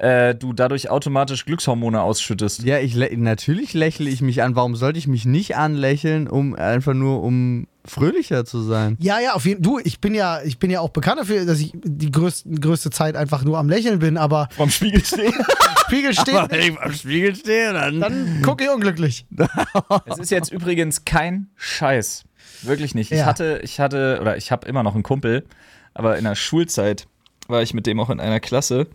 äh, 0.00 0.34
du 0.34 0.54
dadurch 0.54 0.88
automatisch 0.88 1.44
Glückshormone 1.44 2.00
ausschüttest. 2.00 2.62
Ja, 2.62 2.78
ich 2.78 2.94
natürlich 2.96 3.74
lächle 3.74 4.08
ich 4.08 4.22
mich 4.22 4.42
an. 4.42 4.56
Warum 4.56 4.74
sollte 4.74 4.98
ich 4.98 5.06
mich 5.06 5.26
nicht 5.26 5.56
anlächeln, 5.56 6.26
um 6.26 6.54
einfach 6.54 6.94
nur 6.94 7.22
um 7.22 7.66
fröhlicher 7.84 8.46
zu 8.46 8.62
sein? 8.62 8.96
Ja, 8.98 9.20
ja, 9.20 9.34
auf 9.34 9.44
jeden 9.44 9.62
Fall. 9.62 9.74
Du, 9.74 9.78
ich 9.84 10.00
bin 10.00 10.14
ja, 10.14 10.40
ich 10.42 10.58
bin 10.58 10.70
ja 10.70 10.80
auch 10.80 10.88
bekannt 10.88 11.20
dafür, 11.20 11.44
dass 11.44 11.60
ich 11.60 11.72
die 11.74 12.10
größte, 12.10 12.48
größte 12.48 12.88
Zeit 12.90 13.14
einfach 13.14 13.44
nur 13.44 13.58
am 13.58 13.68
Lächeln 13.68 13.98
bin, 13.98 14.16
aber 14.16 14.48
Vom 14.56 14.70
Spiegel 14.70 15.04
stehen. 15.04 15.34
Spiegel 15.86 16.14
steht, 16.14 16.50
wenn 16.50 16.60
ich 16.60 16.80
am 16.80 16.92
Spiegel 16.94 17.36
stehe, 17.36 17.74
dann. 17.74 18.00
dann 18.00 18.42
gucke 18.42 18.64
ich 18.64 18.70
unglücklich. 18.70 19.26
Es 20.06 20.18
ist 20.18 20.30
jetzt 20.30 20.50
übrigens 20.50 21.04
kein 21.04 21.48
Scheiß. 21.56 22.24
Wirklich 22.62 22.94
nicht. 22.94 23.12
Ich 23.12 23.18
Ja. 23.18 23.26
hatte, 23.26 23.60
ich 23.62 23.80
hatte, 23.80 24.18
oder 24.22 24.38
ich 24.38 24.50
habe 24.50 24.66
immer 24.66 24.82
noch 24.82 24.94
einen 24.94 25.02
Kumpel, 25.02 25.44
aber 25.92 26.16
in 26.16 26.24
der 26.24 26.36
Schulzeit 26.36 27.06
war 27.48 27.60
ich 27.60 27.74
mit 27.74 27.86
dem 27.86 28.00
auch 28.00 28.08
in 28.08 28.18
einer 28.20 28.40
Klasse. 28.40 28.86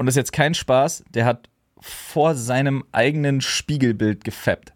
Und 0.00 0.06
das 0.06 0.14
ist 0.14 0.16
jetzt 0.16 0.32
kein 0.32 0.54
Spaß, 0.54 1.04
der 1.12 1.26
hat 1.26 1.50
vor 1.78 2.34
seinem 2.34 2.84
eigenen 2.90 3.42
Spiegelbild 3.42 4.24
gefappt. 4.24 4.72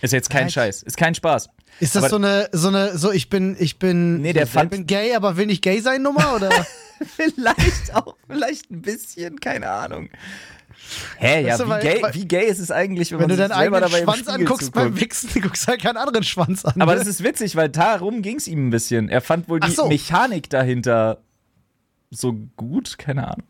Ist 0.00 0.14
jetzt 0.14 0.30
kein 0.30 0.46
Was? 0.46 0.54
Scheiß, 0.54 0.82
ist 0.84 0.96
kein 0.96 1.14
Spaß. 1.14 1.50
Ist 1.80 1.94
das 1.94 2.04
Aber- 2.04 2.08
so 2.08 2.16
eine, 2.16 2.48
so 2.52 2.68
eine, 2.68 2.96
so 2.96 3.12
ich 3.12 3.28
bin, 3.28 3.54
ich 3.58 3.78
bin, 3.78 4.22
Nee, 4.22 4.32
der 4.32 4.44
ich 4.44 4.48
fand- 4.48 4.70
bin 4.70 4.86
gay, 4.86 5.14
aber 5.14 5.36
will 5.36 5.44
nicht 5.44 5.60
gay 5.62 5.80
sein 5.80 6.00
Nummer 6.00 6.34
oder? 6.34 6.48
Vielleicht 7.16 7.94
auch, 7.94 8.16
vielleicht 8.26 8.70
ein 8.70 8.80
bisschen, 8.80 9.40
keine 9.40 9.68
Ahnung. 9.68 10.08
Hä, 11.18 11.42
ja, 11.42 11.58
Weißt 11.58 11.60
du, 11.60 11.66
wie, 11.68 11.80
gay, 11.80 12.02
wie 12.12 12.28
gay 12.28 12.46
ist 12.46 12.60
es 12.60 12.70
eigentlich, 12.70 13.10
wenn, 13.12 13.18
Wenn 13.20 13.28
man 13.28 13.36
du 13.36 13.42
deinen 13.42 13.52
eigenen 13.52 13.82
dabei 13.82 14.02
Schwanz 14.04 14.26
anguckst 14.26 14.66
zuguckt? 14.68 14.74
beim 14.74 14.98
Wichsen, 15.00 15.28
du 15.34 15.40
guckst 15.42 15.68
halt 15.68 15.82
keinen 15.82 15.98
anderen 15.98 16.24
Schwanz 16.24 16.64
an. 16.64 16.80
Aber 16.80 16.92
ne? 16.94 16.98
das 16.98 17.08
ist 17.08 17.22
witzig, 17.22 17.56
weil 17.56 17.68
darum 17.68 18.22
ging 18.22 18.36
es 18.36 18.48
ihm 18.48 18.68
ein 18.68 18.70
bisschen. 18.70 19.10
Er 19.10 19.20
fand 19.20 19.50
wohl 19.50 19.60
die 19.60 19.70
so. 19.70 19.86
Mechanik 19.86 20.48
dahinter 20.48 21.22
so 22.10 22.32
gut, 22.56 22.98
keine 22.98 23.28
Ahnung. 23.28 23.46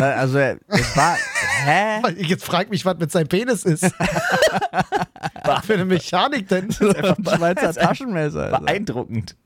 Also, 0.00 0.38
es 0.38 0.96
war. 0.96 1.16
Hä? 1.64 2.02
Jetzt 2.18 2.44
frag 2.44 2.68
mich, 2.68 2.84
was 2.84 2.98
mit 2.98 3.12
seinem 3.12 3.28
Penis 3.28 3.64
ist. 3.64 3.84
was 5.44 5.64
für 5.64 5.74
eine 5.74 5.84
Mechanik 5.84 6.48
denn? 6.48 6.70
Schweizer 6.72 7.72
Taschenmesser. 7.74 8.58
Beeindruckend. 8.60 9.36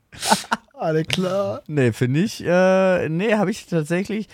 Alle 0.72 1.04
klar. 1.04 1.62
Nee, 1.66 1.92
finde 1.92 2.20
ich. 2.20 2.42
Äh, 2.44 3.08
nee, 3.08 3.34
habe 3.34 3.50
ich 3.50 3.66
tatsächlich. 3.66 4.28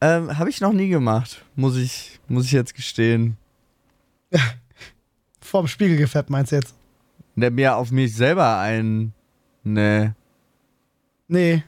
Ähm, 0.00 0.38
habe 0.38 0.48
ich 0.48 0.60
noch 0.60 0.72
nie 0.72 0.88
gemacht. 0.88 1.44
Muss 1.54 1.76
ich, 1.76 2.18
muss 2.28 2.46
ich 2.46 2.52
jetzt 2.52 2.74
gestehen. 2.74 3.36
Vorm 5.40 5.66
Spiegel 5.66 5.96
gefappt, 5.96 6.30
meinst 6.30 6.52
du 6.52 6.56
jetzt? 6.56 6.74
Der 7.36 7.50
mir 7.50 7.76
auf 7.76 7.90
mich 7.90 8.14
selber 8.14 8.58
ein. 8.58 9.12
Nee. 9.64 10.10
Nee. 11.28 11.62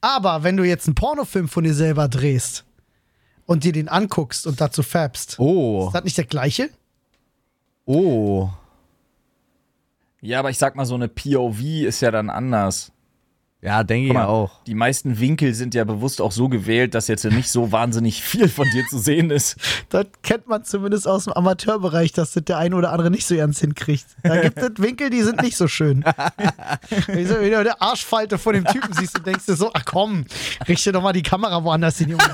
Aber 0.00 0.42
wenn 0.42 0.56
du 0.56 0.64
jetzt 0.64 0.86
einen 0.86 0.94
Pornofilm 0.94 1.48
von 1.48 1.64
dir 1.64 1.74
selber 1.74 2.08
drehst 2.08 2.64
und 3.46 3.64
dir 3.64 3.72
den 3.72 3.88
anguckst 3.88 4.46
und 4.46 4.60
dazu 4.60 4.82
fabst, 4.82 5.38
Oh. 5.38 5.86
ist 5.88 5.94
das 5.94 6.04
nicht 6.04 6.16
der 6.18 6.24
gleiche? 6.26 6.70
Oh. 7.84 8.48
Ja, 10.20 10.40
aber 10.40 10.50
ich 10.50 10.58
sag 10.58 10.74
mal, 10.76 10.84
so 10.84 10.94
eine 10.94 11.08
POV 11.08 11.60
ist 11.86 12.00
ja 12.00 12.10
dann 12.10 12.28
anders. 12.30 12.92
Ja, 13.60 13.82
denke 13.82 14.06
ich 14.06 14.12
mal, 14.12 14.26
auch. 14.26 14.62
Die 14.68 14.74
meisten 14.74 15.18
Winkel 15.18 15.52
sind 15.52 15.74
ja 15.74 15.82
bewusst 15.82 16.20
auch 16.20 16.30
so 16.30 16.48
gewählt, 16.48 16.94
dass 16.94 17.08
jetzt 17.08 17.24
nicht 17.24 17.50
so 17.50 17.72
wahnsinnig 17.72 18.22
viel 18.22 18.48
von 18.48 18.70
dir 18.70 18.86
zu 18.86 18.98
sehen 18.98 19.30
ist. 19.30 19.56
Das 19.88 20.06
kennt 20.22 20.46
man 20.46 20.64
zumindest 20.64 21.08
aus 21.08 21.24
dem 21.24 21.32
Amateurbereich, 21.32 22.12
dass 22.12 22.32
das 22.32 22.44
der 22.44 22.58
eine 22.58 22.76
oder 22.76 22.92
andere 22.92 23.10
nicht 23.10 23.26
so 23.26 23.34
ernst 23.34 23.60
hinkriegt. 23.60 24.06
Da 24.22 24.40
gibt 24.42 24.58
es 24.58 24.70
Winkel, 24.78 25.10
die 25.10 25.22
sind 25.22 25.42
nicht 25.42 25.56
so 25.56 25.66
schön. 25.66 26.04
Wenn 27.06 27.26
du 27.26 27.58
eine 27.58 27.80
Arschfalte 27.80 28.38
von 28.38 28.54
dem 28.54 28.64
Typen 28.64 28.92
siehst 28.92 29.18
und 29.18 29.26
denkst 29.26 29.46
dir 29.46 29.56
so, 29.56 29.72
ach 29.74 29.84
komm, 29.84 30.26
richte 30.68 30.92
doch 30.92 31.02
mal 31.02 31.12
die 31.12 31.22
Kamera 31.22 31.64
woanders 31.64 31.98
hin, 31.98 32.10
Junge. 32.10 32.32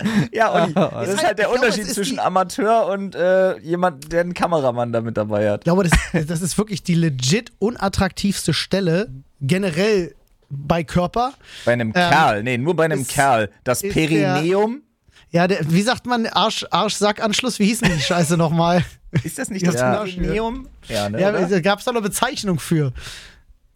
Ja, 0.32 0.52
Olli, 0.52 0.72
das 0.74 0.92
halt- 0.92 1.08
ist 1.08 1.24
halt 1.24 1.38
der 1.38 1.46
ich 1.46 1.52
glaube, 1.52 1.66
Unterschied 1.66 1.84
ist 1.84 1.94
zwischen 1.94 2.18
Amateur 2.18 2.86
und 2.86 3.14
äh, 3.14 3.58
jemand, 3.58 4.12
der 4.12 4.20
einen 4.22 4.34
Kameramann 4.34 4.92
damit 4.92 5.16
dabei 5.16 5.50
hat. 5.50 5.60
Ich 5.60 5.64
glaube, 5.64 5.84
das, 5.84 6.26
das 6.26 6.42
ist 6.42 6.56
wirklich 6.58 6.82
die 6.82 6.94
legit 6.94 7.52
unattraktivste 7.58 8.52
Stelle 8.54 9.08
generell 9.40 10.14
bei 10.48 10.82
Körper. 10.84 11.32
Bei 11.64 11.72
einem 11.74 11.92
Kerl, 11.92 12.42
nee, 12.42 12.58
nur 12.58 12.74
bei 12.76 12.84
einem 12.86 12.98
Ähm, 12.98 13.02
ist- 13.02 13.10
Kerl. 13.12 13.50
Das 13.64 13.82
Perineum, 13.82 14.82
Ja, 15.30 15.46
der, 15.46 15.70
wie 15.70 15.82
sagt 15.82 16.06
man, 16.06 16.26
Arsch, 16.26 16.66
Arsch-Sack-Anschluss? 16.70 17.58
Wie 17.58 17.66
hieß 17.66 17.80
denn 17.80 17.92
die 17.96 18.00
Scheiße 18.02 18.36
nochmal? 18.36 18.84
ist 19.24 19.38
das 19.38 19.50
nicht 19.50 19.66
das 19.66 19.74
Ja. 19.76 19.96
Perineum? 20.04 20.68
Ja, 20.88 21.08
ne, 21.08 21.20
Ja, 21.20 21.30
da 21.32 21.60
gab 21.60 21.78
es 21.80 21.84
da 21.84 21.90
eine 21.92 22.00
Bezeichnung 22.00 22.58
für. 22.58 22.92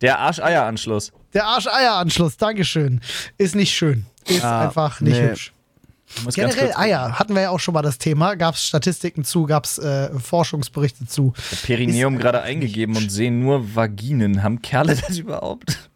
Der 0.01 0.19
Arsch-Eier-Anschluss. 0.19 1.13
Der 1.33 1.45
Arsch-Eier-Anschluss, 1.47 2.37
Dankeschön. 2.37 3.01
Ist 3.39 3.55
nicht 3.55 3.73
schön. 3.75 4.07
Ist 4.27 4.43
Ja, 4.43 4.61
einfach 4.63 5.01
nicht 5.01 5.17
nee. 5.21 5.29
hübsch. 5.29 5.53
Ich 6.29 6.35
Generell 6.35 6.67
kurz- 6.69 6.79
Eier, 6.79 7.19
hatten 7.19 7.35
wir 7.35 7.43
ja 7.43 7.51
auch 7.51 7.61
schon 7.61 7.75
mal 7.75 7.83
das 7.83 7.99
Thema. 7.99 8.35
Gab 8.37 8.55
es 8.55 8.67
Statistiken 8.67 9.25
zu, 9.25 9.47
gab 9.47 9.65
es 9.65 9.79
äh, 9.79 10.11
Forschungsberichte 10.19 11.07
zu. 11.07 11.33
Perineum 11.65 12.19
gerade 12.19 12.43
eingegeben 12.43 12.97
und 12.97 13.11
sehen 13.11 13.41
nur 13.41 13.75
Vaginen. 13.75 14.43
Haben 14.43 14.63
Kerle 14.63 14.97
das 14.97 15.19
überhaupt? 15.19 15.91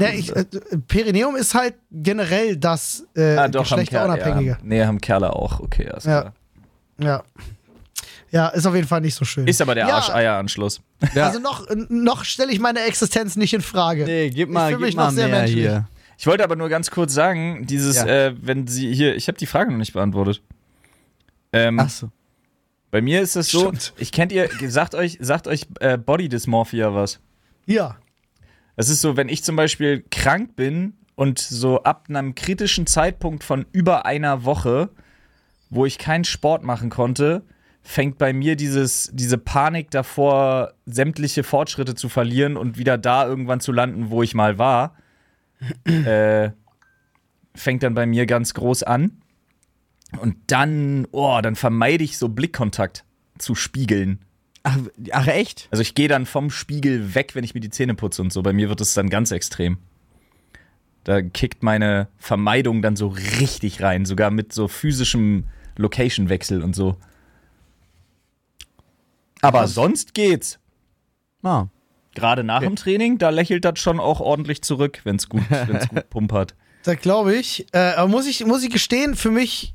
Ja, 0.00 0.08
ich, 0.08 0.34
äh, 0.34 0.44
Perineum 0.88 1.36
ist 1.36 1.54
halt 1.54 1.74
generell 1.92 2.56
das 2.56 3.04
äh, 3.14 3.36
ah, 3.36 3.48
doch, 3.48 3.70
haben 3.70 3.84
Kerle. 3.84 4.08
geschlechterunabhängige. 4.16 4.50
Ja. 4.52 4.58
Nee, 4.62 4.84
haben 4.84 5.00
Kerle 5.00 5.32
auch. 5.34 5.60
Okay, 5.60 5.88
alles 5.88 6.04
Ja. 6.04 6.20
klar. 6.22 6.32
Ja. 7.00 7.22
ja, 8.30 8.48
ist 8.48 8.66
auf 8.66 8.74
jeden 8.74 8.88
Fall 8.88 9.00
nicht 9.02 9.14
so 9.14 9.24
schön. 9.24 9.46
Ist 9.46 9.60
aber 9.62 9.74
der 9.74 9.86
ja, 9.86 9.94
Arsch-Eier-Anschluss. 9.96 10.80
Ja. 11.14 11.26
Also 11.26 11.38
noch, 11.38 11.66
noch 11.90 12.24
stelle 12.24 12.50
ich 12.52 12.58
meine 12.58 12.80
Existenz 12.80 13.36
nicht 13.36 13.54
in 13.54 13.60
Frage. 13.60 14.04
nee, 14.04 14.30
gib 14.30 14.48
Ich 14.48 14.54
mal, 14.54 14.68
fühl 14.70 14.78
gib 14.78 14.86
mich 14.86 14.96
mal 14.96 15.04
noch 15.06 15.12
sehr 15.12 15.28
mehr 15.28 15.38
menschlich. 15.40 15.60
hier. 15.60 15.88
Ich 16.18 16.26
wollte 16.26 16.42
aber 16.42 16.56
nur 16.56 16.68
ganz 16.68 16.90
kurz 16.90 17.14
sagen, 17.14 17.64
dieses, 17.66 17.96
Ja. 17.96 18.06
äh, 18.06 18.34
wenn 18.40 18.66
sie 18.66 18.92
hier, 18.92 19.14
ich 19.16 19.28
habe 19.28 19.38
die 19.38 19.46
Frage 19.46 19.70
noch 19.70 19.78
nicht 19.78 19.92
beantwortet. 19.92 20.42
Ähm, 21.52 21.78
Achso. 21.78 22.10
bei 22.90 23.00
mir 23.00 23.22
ist 23.22 23.36
es 23.36 23.50
so, 23.50 23.60
Stimmt. 23.68 23.92
ich 23.96 24.10
kennt 24.12 24.32
ihr, 24.32 24.48
sagt 24.68 24.94
euch, 24.96 25.16
sagt 25.20 25.46
euch 25.46 25.66
äh, 25.80 25.96
Body 25.96 26.28
Dysmorphia 26.28 26.92
was? 26.92 27.20
Ja. 27.66 27.96
Es 28.76 28.88
ist 28.88 29.00
so, 29.00 29.16
wenn 29.16 29.28
ich 29.28 29.44
zum 29.44 29.54
Beispiel 29.56 30.04
krank 30.10 30.56
bin 30.56 30.94
und 31.14 31.38
so 31.38 31.82
ab 31.84 32.06
einem 32.08 32.34
kritischen 32.34 32.86
Zeitpunkt 32.86 33.44
von 33.44 33.64
über 33.72 34.04
einer 34.04 34.44
Woche, 34.44 34.90
wo 35.70 35.86
ich 35.86 35.98
keinen 35.98 36.24
Sport 36.24 36.64
machen 36.64 36.90
konnte, 36.90 37.42
fängt 37.82 38.18
bei 38.18 38.32
mir 38.32 38.56
dieses, 38.56 39.10
diese 39.12 39.38
Panik 39.38 39.90
davor, 39.90 40.74
sämtliche 40.84 41.44
Fortschritte 41.44 41.94
zu 41.94 42.08
verlieren 42.08 42.56
und 42.56 42.76
wieder 42.76 42.98
da 42.98 43.26
irgendwann 43.26 43.60
zu 43.60 43.72
landen, 43.72 44.10
wo 44.10 44.22
ich 44.22 44.34
mal 44.34 44.58
war, 44.58 44.94
äh, 45.84 46.50
fängt 47.54 47.82
dann 47.82 47.94
bei 47.94 48.06
mir 48.06 48.26
ganz 48.26 48.54
groß 48.54 48.82
an. 48.82 49.22
Und 50.20 50.36
dann, 50.46 51.06
oh, 51.10 51.38
dann 51.42 51.56
vermeide 51.56 52.04
ich 52.04 52.18
so 52.18 52.28
Blickkontakt 52.28 53.04
zu 53.38 53.54
spiegeln. 53.54 54.20
Ach, 54.62 54.78
ach, 55.12 55.26
echt? 55.26 55.68
Also 55.70 55.82
ich 55.82 55.94
gehe 55.94 56.08
dann 56.08 56.26
vom 56.26 56.50
Spiegel 56.50 57.14
weg, 57.14 57.34
wenn 57.34 57.44
ich 57.44 57.54
mir 57.54 57.60
die 57.60 57.70
Zähne 57.70 57.94
putze 57.94 58.22
und 58.22 58.32
so. 58.32 58.42
Bei 58.42 58.52
mir 58.52 58.68
wird 58.68 58.80
es 58.80 58.94
dann 58.94 59.10
ganz 59.10 59.30
extrem. 59.30 59.78
Da 61.04 61.22
kickt 61.22 61.62
meine 61.62 62.08
Vermeidung 62.18 62.82
dann 62.82 62.96
so 62.96 63.08
richtig 63.08 63.82
rein, 63.82 64.04
sogar 64.04 64.30
mit 64.30 64.52
so 64.52 64.68
physischem 64.68 65.44
Location-Wechsel 65.76 66.62
und 66.62 66.74
so. 66.74 66.96
Aber 69.40 69.68
sonst 69.68 70.14
geht's. 70.14 70.58
Ah. 71.42 71.68
Gerade 72.18 72.44
nach 72.44 72.60
dem 72.60 72.76
Training, 72.76 73.18
da 73.18 73.30
lächelt 73.30 73.64
das 73.64 73.78
schon 73.78 74.00
auch 74.00 74.20
ordentlich 74.20 74.62
zurück, 74.62 75.00
wenn's 75.04 75.28
gut, 75.28 75.42
wenn's 75.48 75.88
gut 75.88 76.08
pumpert. 76.10 76.54
Das 76.84 76.98
glaube 76.98 77.34
ich. 77.34 77.66
Äh, 77.72 77.94
aber 77.96 78.08
muss 78.08 78.26
ich, 78.26 78.44
muss 78.44 78.62
ich 78.62 78.70
gestehen, 78.70 79.14
für 79.14 79.30
mich 79.30 79.74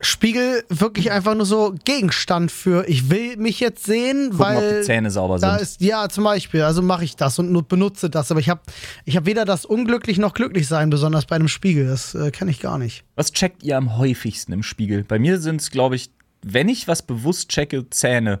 Spiegel 0.00 0.64
wirklich 0.68 1.10
einfach 1.10 1.34
nur 1.34 1.46
so 1.46 1.74
Gegenstand 1.84 2.52
für, 2.52 2.88
ich 2.88 3.10
will 3.10 3.36
mich 3.36 3.60
jetzt 3.60 3.84
sehen, 3.84 4.30
Gucken, 4.30 4.38
weil 4.38 4.56
ob 4.56 4.80
die 4.80 4.86
Zähne 4.86 5.10
sauber 5.10 5.38
da 5.38 5.52
sind. 5.54 5.62
ist, 5.62 5.80
ja, 5.80 6.08
zum 6.08 6.24
Beispiel, 6.24 6.62
also 6.62 6.82
mache 6.82 7.04
ich 7.04 7.16
das 7.16 7.38
und 7.38 7.68
benutze 7.68 8.10
das. 8.10 8.30
Aber 8.30 8.40
ich 8.40 8.48
habe 8.48 8.60
ich 9.04 9.16
hab 9.16 9.26
weder 9.26 9.44
das 9.44 9.64
unglücklich 9.64 10.18
noch 10.18 10.34
glücklich 10.34 10.68
sein, 10.68 10.90
besonders 10.90 11.26
bei 11.26 11.36
einem 11.36 11.48
Spiegel. 11.48 11.86
Das 11.86 12.14
äh, 12.14 12.30
kenne 12.30 12.50
ich 12.50 12.60
gar 12.60 12.78
nicht. 12.78 13.04
Was 13.16 13.32
checkt 13.32 13.62
ihr 13.62 13.76
am 13.76 13.96
häufigsten 13.98 14.52
im 14.52 14.62
Spiegel? 14.62 15.04
Bei 15.04 15.18
mir 15.18 15.40
sind 15.40 15.60
es, 15.60 15.70
glaube 15.70 15.96
ich, 15.96 16.10
wenn 16.42 16.68
ich 16.68 16.88
was 16.88 17.02
bewusst 17.02 17.48
checke, 17.48 17.88
Zähne. 17.90 18.40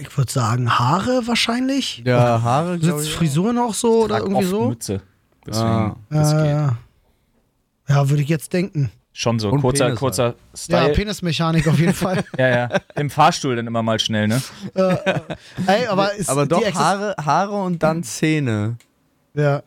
Ich 0.00 0.16
würde 0.16 0.30
sagen, 0.32 0.78
Haare 0.78 1.26
wahrscheinlich. 1.26 2.02
Ja, 2.04 2.42
Haare, 2.42 2.78
Sitzt 2.80 3.06
ich. 3.06 3.14
Frisur 3.14 3.52
noch 3.52 3.74
so 3.74 4.04
oder 4.04 4.18
irgendwie 4.18 4.36
oft 4.44 4.48
so? 4.48 4.68
Mütze. 4.68 5.02
Deswegen, 5.46 5.66
Ah. 5.68 5.96
das 6.10 6.32
ja, 6.32 6.42
geht. 6.42 6.50
ja. 6.50 6.76
ja 7.88 8.08
würde 8.10 8.22
ich 8.22 8.28
jetzt 8.28 8.52
denken. 8.52 8.90
Schon 9.12 9.38
so 9.40 9.50
Und 9.50 9.60
kurzer, 9.62 9.86
Penis 9.86 9.98
kurzer 9.98 10.26
Ja, 10.28 10.34
Style. 10.56 10.92
Penismechanik 10.92 11.66
auf 11.66 11.78
jeden 11.78 11.94
Fall. 11.94 12.24
Ja, 12.38 12.48
ja. 12.48 12.68
Im 12.94 13.10
Fahrstuhl 13.10 13.56
dann 13.56 13.66
immer 13.66 13.82
mal 13.82 13.98
schnell, 13.98 14.28
ne? 14.28 14.40
Ey, 15.66 15.86
aber 15.88 16.14
ist 16.14 16.28
Aber 16.30 16.46
doch 16.46 16.62
Haare, 16.74 17.14
Haare 17.22 17.54
und 17.62 17.82
dann 17.82 18.04
Zähne. 18.04 18.76
Ja. 19.34 19.62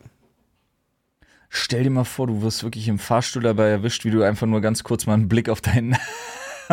Stell 1.50 1.82
dir 1.84 1.90
mal 1.90 2.04
vor, 2.04 2.28
du 2.28 2.40
wirst 2.40 2.62
wirklich 2.64 2.88
im 2.88 2.98
Fahrstuhl 2.98 3.42
dabei 3.42 3.68
erwischt, 3.68 4.06
wie 4.06 4.10
du 4.10 4.22
einfach 4.22 4.46
nur 4.46 4.62
ganz 4.62 4.84
kurz 4.84 5.04
mal 5.06 5.14
einen 5.14 5.28
Blick 5.28 5.50
auf 5.50 5.60
deinen, 5.60 5.96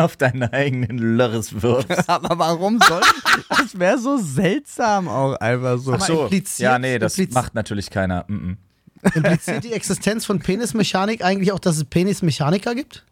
auf 0.00 0.16
deinen 0.16 0.42
eigenen 0.42 0.98
Lörres 0.98 1.62
wirfst. 1.62 2.08
Aber 2.08 2.38
warum 2.38 2.80
soll 2.80 3.00
das 3.48 3.78
wäre 3.78 3.98
so 3.98 4.16
seltsam 4.16 5.08
auch 5.08 5.34
einfach 5.36 5.78
so. 5.78 5.92
Aber 5.94 6.04
So, 6.04 6.30
ja, 6.58 6.78
nee, 6.78 6.98
das 6.98 7.16
macht 7.30 7.54
natürlich 7.54 7.90
keiner. 7.90 8.24
Mm 8.28 8.34
-mm. 8.34 8.56
Impliziert 9.14 9.64
die 9.64 9.72
Existenz 9.72 10.26
von 10.26 10.40
Penismechanik 10.40 11.24
eigentlich 11.24 11.52
auch, 11.52 11.58
dass 11.58 11.76
es 11.76 11.84
Penismechaniker 11.84 12.74
gibt? 12.74 13.04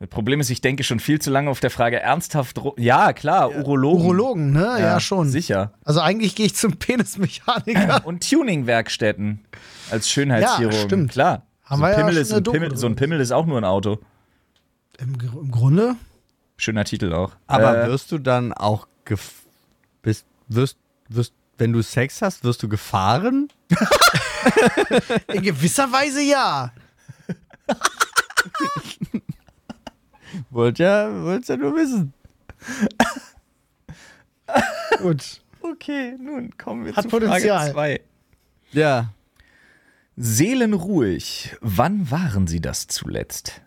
Das 0.00 0.10
Problem 0.10 0.40
ist, 0.40 0.50
ich 0.50 0.60
denke 0.60 0.84
schon 0.84 1.00
viel 1.00 1.20
zu 1.20 1.30
lange 1.30 1.48
auf 1.48 1.60
der 1.60 1.70
Frage 1.70 1.98
ernsthaft. 2.00 2.60
Ja, 2.76 3.12
klar, 3.12 3.54
Urologen. 3.54 4.04
Urologen, 4.04 4.52
ne? 4.52 4.76
Ja, 4.78 5.00
schon. 5.00 5.30
Sicher. 5.30 5.72
Also 5.84 6.00
eigentlich 6.00 6.34
gehe 6.34 6.46
ich 6.46 6.54
zum 6.54 6.76
Penismechaniker. 6.76 8.04
Und 8.04 8.28
Tuning-Werkstätten 8.28 9.40
als 9.90 10.10
Schönheitschirurgen. 10.10 10.78
Ja, 10.78 10.84
stimmt. 10.84 11.10
Klar. 11.12 11.46
Haben 11.74 11.80
so, 11.80 11.82
wir 11.82 11.88
ein 11.88 11.92
ja 11.92 11.98
Pimmel 11.98 12.14
schon 12.14 12.22
ist 12.22 12.32
ein 12.32 12.42
Pimmel, 12.44 12.76
so 12.76 12.86
ein 12.86 12.96
Pimmel 12.96 13.20
ist 13.20 13.32
auch 13.32 13.46
nur 13.46 13.58
ein 13.58 13.64
Auto. 13.64 13.98
Im, 14.98 15.14
Im 15.20 15.50
Grunde? 15.50 15.96
Schöner 16.56 16.84
Titel 16.84 17.12
auch. 17.12 17.32
Aber 17.46 17.84
Äh, 17.84 17.88
wirst 17.88 18.12
du 18.12 18.18
dann 18.18 18.52
auch 18.52 18.86
gef 19.04 19.42
bist, 20.02 20.26
wirst, 20.48 20.78
wirst, 21.08 21.34
wenn 21.58 21.72
du 21.72 21.82
Sex 21.82 22.22
hast, 22.22 22.44
wirst 22.44 22.62
du 22.62 22.68
gefahren? 22.68 23.48
In 25.32 25.42
gewisser 25.42 25.90
Weise 25.90 26.22
ja. 26.22 26.72
Wollt 30.50 30.78
ja, 30.78 31.10
wollt's 31.22 31.48
ja 31.48 31.56
nur 31.56 31.74
wissen. 31.74 32.12
Gut. 34.98 35.40
Okay, 35.60 36.16
nun 36.18 36.56
kommen 36.58 36.84
wir 36.84 36.94
Hat 36.94 37.04
zu 37.04 37.08
Potenzial. 37.08 37.72
Frage 37.72 37.72
2. 37.72 38.00
Ja. 38.72 39.12
Seelenruhig. 40.16 41.56
Wann 41.60 42.10
waren 42.10 42.46
Sie 42.46 42.60
das 42.60 42.86
zuletzt? 42.86 43.60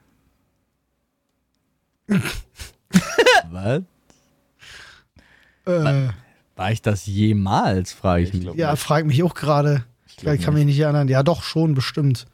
Was? 3.49 3.81
Äh, 5.65 6.09
War 6.55 6.71
ich 6.71 6.81
das 6.81 7.05
jemals, 7.05 7.91
frage 7.91 8.23
ich, 8.23 8.33
Ich 8.33 8.45
mich. 8.45 8.55
ja, 8.55 8.75
frag 8.75 9.05
mich 9.05 9.21
auch 9.23 9.33
gerade. 9.33 9.83
Ich, 10.05 10.17
glaub 10.17 10.39
kann 10.41 10.53
mich 10.53 10.65
nicht 10.65 10.79
erinnern. 10.79 11.07
Ja, 11.09 11.21
doch, 11.21 11.43
schon, 11.43 11.73
bestimmt. 11.73 12.25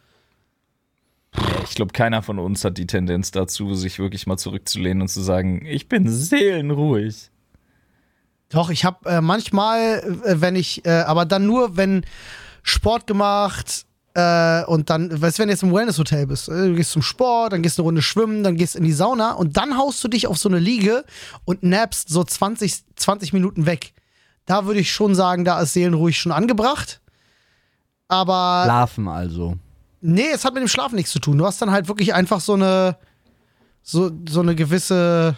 Ich 1.65 1.73
glaube, 1.73 1.93
keiner 1.93 2.21
von 2.21 2.37
uns 2.37 2.63
hat 2.63 2.77
die 2.77 2.85
Tendenz 2.85 3.31
dazu, 3.31 3.73
sich 3.73 3.97
wirklich 3.97 4.27
mal 4.27 4.37
zurückzulehnen 4.37 5.01
und 5.01 5.07
zu 5.07 5.21
sagen, 5.21 5.65
ich 5.65 5.89
bin 5.89 6.07
seelenruhig. 6.07 7.31
Doch, 8.49 8.69
ich 8.69 8.85
habe 8.85 9.09
äh, 9.09 9.21
manchmal, 9.21 10.21
äh, 10.23 10.41
wenn 10.41 10.55
ich, 10.55 10.85
äh, 10.85 10.91
aber 10.91 11.25
dann 11.25 11.47
nur, 11.47 11.75
wenn 11.75 12.05
Sport 12.61 13.07
gemacht 13.07 13.85
äh, 14.15 14.63
und 14.65 14.89
dann, 14.91 15.21
weißt 15.21 15.37
du, 15.37 15.41
wenn 15.41 15.47
du 15.47 15.53
jetzt 15.53 15.63
im 15.63 15.73
Wellness-Hotel 15.73 16.27
bist, 16.27 16.47
äh, 16.47 16.67
du 16.67 16.75
gehst 16.75 16.91
zum 16.91 17.01
Sport, 17.01 17.53
dann 17.53 17.63
gehst 17.63 17.79
eine 17.79 17.85
Runde 17.85 18.01
schwimmen, 18.03 18.43
dann 18.43 18.55
gehst 18.55 18.75
in 18.75 18.83
die 18.83 18.91
Sauna 18.91 19.31
und 19.31 19.57
dann 19.57 19.77
haust 19.77 20.03
du 20.03 20.07
dich 20.07 20.27
auf 20.27 20.37
so 20.37 20.49
eine 20.49 20.59
Liege 20.59 21.03
und 21.45 21.63
nappst 21.63 22.09
so 22.09 22.23
20, 22.23 22.95
20 22.95 23.33
Minuten 23.33 23.65
weg. 23.65 23.93
Da 24.45 24.65
würde 24.65 24.79
ich 24.81 24.91
schon 24.91 25.15
sagen, 25.15 25.45
da 25.45 25.59
ist 25.61 25.73
Seelenruhig 25.73 26.19
schon 26.19 26.31
angebracht. 26.31 27.01
Aber 28.07 28.63
Schlafen 28.65 29.07
also. 29.07 29.57
nee, 30.01 30.29
es 30.31 30.45
hat 30.45 30.53
mit 30.53 30.61
dem 30.61 30.67
Schlafen 30.67 30.95
nichts 30.95 31.11
zu 31.11 31.19
tun. 31.19 31.37
Du 31.39 31.45
hast 31.45 31.61
dann 31.61 31.71
halt 31.71 31.87
wirklich 31.87 32.13
einfach 32.13 32.39
so 32.39 32.53
eine, 32.53 32.97
so, 33.81 34.11
so 34.29 34.41
eine 34.41 34.53
gewisse 34.53 35.37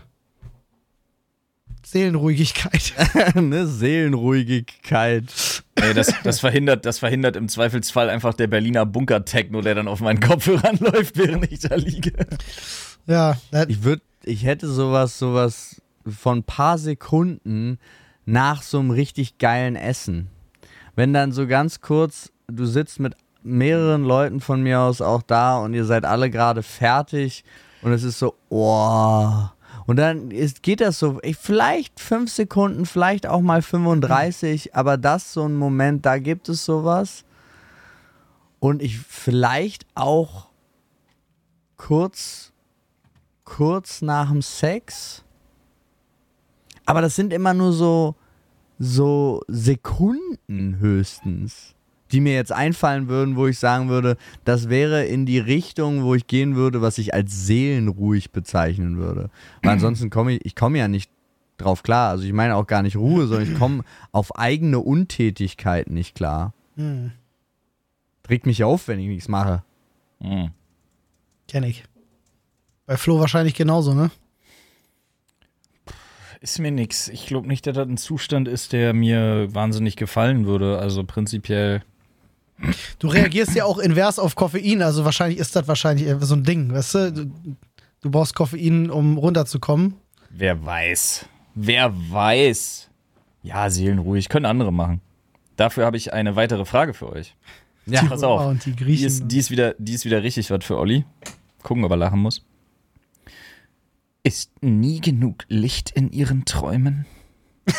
Seelenruhigkeit. 1.95 2.93
Eine 3.35 3.67
Seelenruhigkeit. 3.67 5.63
Nee, 5.79 5.93
das, 5.93 6.13
das, 6.25 6.41
verhindert, 6.41 6.85
das 6.85 6.99
verhindert 6.99 7.37
im 7.37 7.47
Zweifelsfall 7.47 8.09
einfach 8.09 8.33
der 8.33 8.47
Berliner 8.47 8.85
Bunker-Techno, 8.85 9.61
der 9.61 9.75
dann 9.75 9.87
auf 9.87 10.01
meinen 10.01 10.19
Kopfhörern 10.19 10.77
läuft, 10.81 11.17
während 11.17 11.49
ich 11.49 11.59
da 11.59 11.75
liege. 11.75 12.11
ja, 13.07 13.37
Ich 13.69 13.83
würde, 13.83 14.01
ich 14.25 14.43
hätte 14.43 14.67
sowas, 14.67 15.17
sowas 15.17 15.81
von 16.05 16.39
ein 16.39 16.43
paar 16.43 16.77
Sekunden 16.77 17.79
nach 18.25 18.61
so 18.61 18.79
einem 18.79 18.91
richtig 18.91 19.37
geilen 19.37 19.77
Essen. 19.77 20.27
Wenn 20.97 21.13
dann 21.13 21.31
so 21.31 21.47
ganz 21.47 21.79
kurz, 21.79 22.29
du 22.47 22.65
sitzt 22.65 22.99
mit 22.99 23.15
mehreren 23.41 24.03
Leuten 24.03 24.41
von 24.41 24.61
mir 24.61 24.81
aus 24.81 24.99
auch 24.99 25.21
da 25.21 25.59
und 25.59 25.73
ihr 25.73 25.85
seid 25.85 26.03
alle 26.03 26.29
gerade 26.29 26.61
fertig 26.61 27.45
und 27.81 27.93
es 27.93 28.03
ist 28.03 28.19
so, 28.19 28.35
oh. 28.49 29.45
Und 29.87 29.97
dann 29.97 30.31
ist, 30.31 30.63
geht 30.63 30.81
das 30.81 30.97
so, 30.97 31.19
ich, 31.21 31.37
vielleicht 31.37 31.99
fünf 31.99 32.31
Sekunden, 32.31 32.85
vielleicht 32.85 33.27
auch 33.27 33.41
mal 33.41 33.61
35, 33.61 34.75
aber 34.75 34.97
das 34.97 35.33
so 35.33 35.47
ein 35.47 35.55
Moment, 35.55 36.05
da 36.05 36.17
gibt 36.17 36.49
es 36.49 36.65
sowas. 36.65 37.23
Und 38.59 38.81
ich 38.81 38.97
vielleicht 38.99 39.85
auch 39.93 40.49
kurz 41.77 42.53
kurz 43.45 44.01
nach 44.01 44.29
dem 44.29 44.41
Sex. 44.41 45.23
Aber 46.85 47.01
das 47.01 47.15
sind 47.15 47.31
immer 47.31 47.53
nur 47.53 47.71
so, 47.71 48.15
so 48.77 49.41
Sekunden 49.47 50.79
höchstens, 50.79 51.74
die 52.11 52.21
mir 52.21 52.33
jetzt 52.33 52.51
einfallen 52.51 53.07
würden, 53.07 53.35
wo 53.35 53.47
ich 53.47 53.57
sagen 53.59 53.89
würde, 53.89 54.17
das 54.43 54.69
wäre 54.69 55.05
in 55.05 55.25
die 55.25 55.39
Richtung, 55.39 56.03
wo 56.03 56.15
ich 56.15 56.27
gehen 56.27 56.55
würde, 56.55 56.81
was 56.81 56.97
ich 56.97 57.13
als 57.13 57.45
seelenruhig 57.47 58.31
bezeichnen 58.31 58.97
würde. 58.97 59.29
Weil 59.63 59.73
ansonsten 59.73 60.09
komme 60.09 60.33
ich, 60.33 60.45
ich 60.45 60.55
komme 60.55 60.77
ja 60.77 60.87
nicht 60.87 61.09
drauf 61.57 61.83
klar. 61.83 62.09
Also 62.11 62.23
ich 62.25 62.33
meine 62.33 62.55
auch 62.55 62.67
gar 62.67 62.83
nicht 62.83 62.95
Ruhe, 62.95 63.27
sondern 63.27 63.51
ich 63.51 63.57
komme 63.57 63.83
auf 64.11 64.35
eigene 64.37 64.79
Untätigkeit 64.79 65.89
nicht 65.89 66.15
klar. 66.15 66.53
hm, 66.75 67.11
Regt 68.29 68.45
mich 68.45 68.63
auf, 68.63 68.87
wenn 68.87 68.99
ich 68.99 69.07
nichts 69.07 69.27
mache. 69.27 69.63
Hm. 70.21 70.49
kenn 71.47 71.63
ich. 71.63 71.83
Bei 72.87 72.97
Flo 72.97 73.19
wahrscheinlich 73.19 73.53
genauso, 73.55 73.93
ne? 73.93 74.09
Ist 76.41 76.59
mir 76.59 76.71
nix. 76.71 77.07
Ich 77.07 77.25
glaube 77.25 77.47
nicht, 77.47 77.65
dass 77.65 77.75
das 77.75 77.87
ein 77.87 77.97
Zustand 77.97 78.47
ist, 78.47 78.73
der 78.73 78.93
mir 78.93 79.47
wahnsinnig 79.55 79.95
gefallen 79.95 80.45
würde. 80.45 80.77
Also 80.77 81.03
prinzipiell. 81.03 81.81
Du 82.99 83.07
reagierst 83.07 83.53
ja 83.55 83.65
auch 83.65 83.79
invers 83.79 84.17
auf 84.17 84.35
Koffein, 84.35 84.81
also 84.81 85.03
wahrscheinlich 85.05 85.39
ist 85.39 85.55
das 85.55 85.67
wahrscheinlich 85.67 86.07
so 86.21 86.35
ein 86.35 86.43
Ding, 86.43 86.71
weißt 86.71 86.95
du? 86.95 87.11
Du, 87.11 87.31
du 88.01 88.09
brauchst 88.09 88.33
Koffein, 88.35 88.89
um 88.89 89.17
runterzukommen. 89.17 89.95
Wer 90.29 90.65
weiß. 90.65 91.25
Wer 91.53 91.93
weiß. 92.11 92.89
Ja, 93.43 93.69
seelenruhig. 93.69 94.29
Können 94.29 94.45
andere 94.45 94.71
machen. 94.73 95.01
Dafür 95.57 95.85
habe 95.85 95.97
ich 95.97 96.13
eine 96.13 96.35
weitere 96.35 96.65
Frage 96.65 96.93
für 96.93 97.11
euch. 97.11 97.35
Ja, 97.85 98.03
pass 98.03 98.23
Römer 98.23 98.31
auf. 98.33 98.45
Und 98.47 98.65
die 98.65 98.71
Die 98.71 98.83
Griechen. 98.83 99.05
ist, 99.07 99.23
die, 99.27 99.37
ist 99.37 99.51
wieder, 99.51 99.75
die 99.77 99.93
ist 99.93 100.05
wieder 100.05 100.23
richtig 100.23 100.49
was 100.49 100.63
für 100.65 100.77
Olli. 100.77 101.05
Gucken, 101.61 101.83
ob 101.83 101.91
er 101.91 101.97
lachen 101.97 102.19
muss. 102.19 102.43
Ist 104.23 104.51
nie 104.61 105.01
genug 105.01 105.43
Licht 105.49 105.91
in 105.91 106.11
ihren 106.11 106.45
Träumen? 106.45 107.05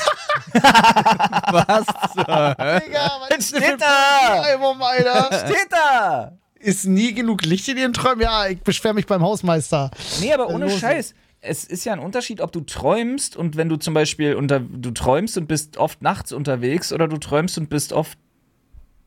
Was? 1.52 1.86
Digga, 2.16 3.10
was 3.28 3.48
Steht 3.48 3.80
da! 3.80 4.42
Album, 4.42 4.82
Alter. 4.82 5.46
Steht 5.46 5.68
da! 5.70 6.32
Ist 6.58 6.86
nie 6.86 7.12
genug 7.14 7.44
Licht 7.44 7.68
in 7.68 7.76
ihren 7.76 7.92
Träumen? 7.92 8.20
Ja, 8.20 8.46
ich 8.46 8.60
beschwer 8.60 8.94
mich 8.94 9.06
beim 9.06 9.22
Hausmeister. 9.22 9.90
Nee, 10.20 10.32
aber 10.32 10.48
ohne 10.48 10.66
los. 10.66 10.78
Scheiß. 10.78 11.14
Es 11.40 11.64
ist 11.64 11.84
ja 11.84 11.92
ein 11.92 12.00
Unterschied, 12.00 12.40
ob 12.40 12.50
du 12.50 12.60
träumst 12.60 13.36
und 13.36 13.56
wenn 13.56 13.68
du 13.68 13.76
zum 13.76 13.94
Beispiel 13.94 14.34
unter, 14.34 14.58
du 14.60 14.90
träumst 14.90 15.36
und 15.36 15.46
bist 15.46 15.76
oft 15.76 16.02
nachts 16.02 16.32
unterwegs 16.32 16.92
oder 16.92 17.06
du 17.08 17.18
träumst 17.18 17.58
und 17.58 17.68
bist 17.68 17.92
oft 17.92 18.18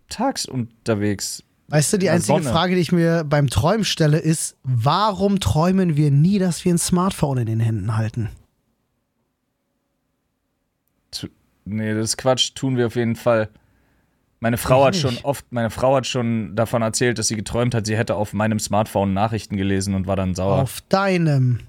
tags 0.09 0.45
unterwegs. 0.45 1.43
Weißt 1.69 1.93
du, 1.93 1.97
die 1.97 2.09
einzige 2.09 2.39
Sonne. 2.39 2.51
Frage, 2.51 2.75
die 2.75 2.81
ich 2.81 2.91
mir 2.91 3.23
beim 3.23 3.47
Träumen 3.49 3.85
stelle, 3.85 4.17
ist, 4.17 4.55
warum 4.63 5.39
träumen 5.39 5.97
wir 5.97 6.11
nie, 6.11 6.39
dass 6.39 6.65
wir 6.65 6.73
ein 6.73 6.79
Smartphone 6.79 7.39
in 7.39 7.45
den 7.45 7.59
Händen 7.59 7.95
halten? 7.95 8.29
Nee, 11.69 11.93
das 11.93 12.05
ist 12.05 12.17
Quatsch, 12.17 12.53
tun 12.55 12.77
wir 12.77 12.87
auf 12.87 12.95
jeden 12.95 13.15
Fall. 13.15 13.49
Meine 14.41 14.57
Frau 14.57 14.85
hat 14.85 14.95
schon 14.95 15.17
oft, 15.23 15.51
meine 15.51 15.69
Frau 15.69 15.95
hat 15.95 16.07
schon 16.07 16.55
davon 16.55 16.81
erzählt, 16.81 17.17
dass 17.19 17.27
sie 17.27 17.35
geträumt 17.35 17.75
hat, 17.75 17.85
sie 17.85 17.97
hätte 17.97 18.15
auf 18.15 18.31
meinem 18.33 18.59
Smartphone 18.59 19.13
Nachrichten 19.13 19.57
gelesen 19.57 19.95
und 19.95 20.07
war 20.07 20.15
dann 20.15 20.33
sauer. 20.33 20.59
Auf 20.61 20.81
deinem, 20.87 21.59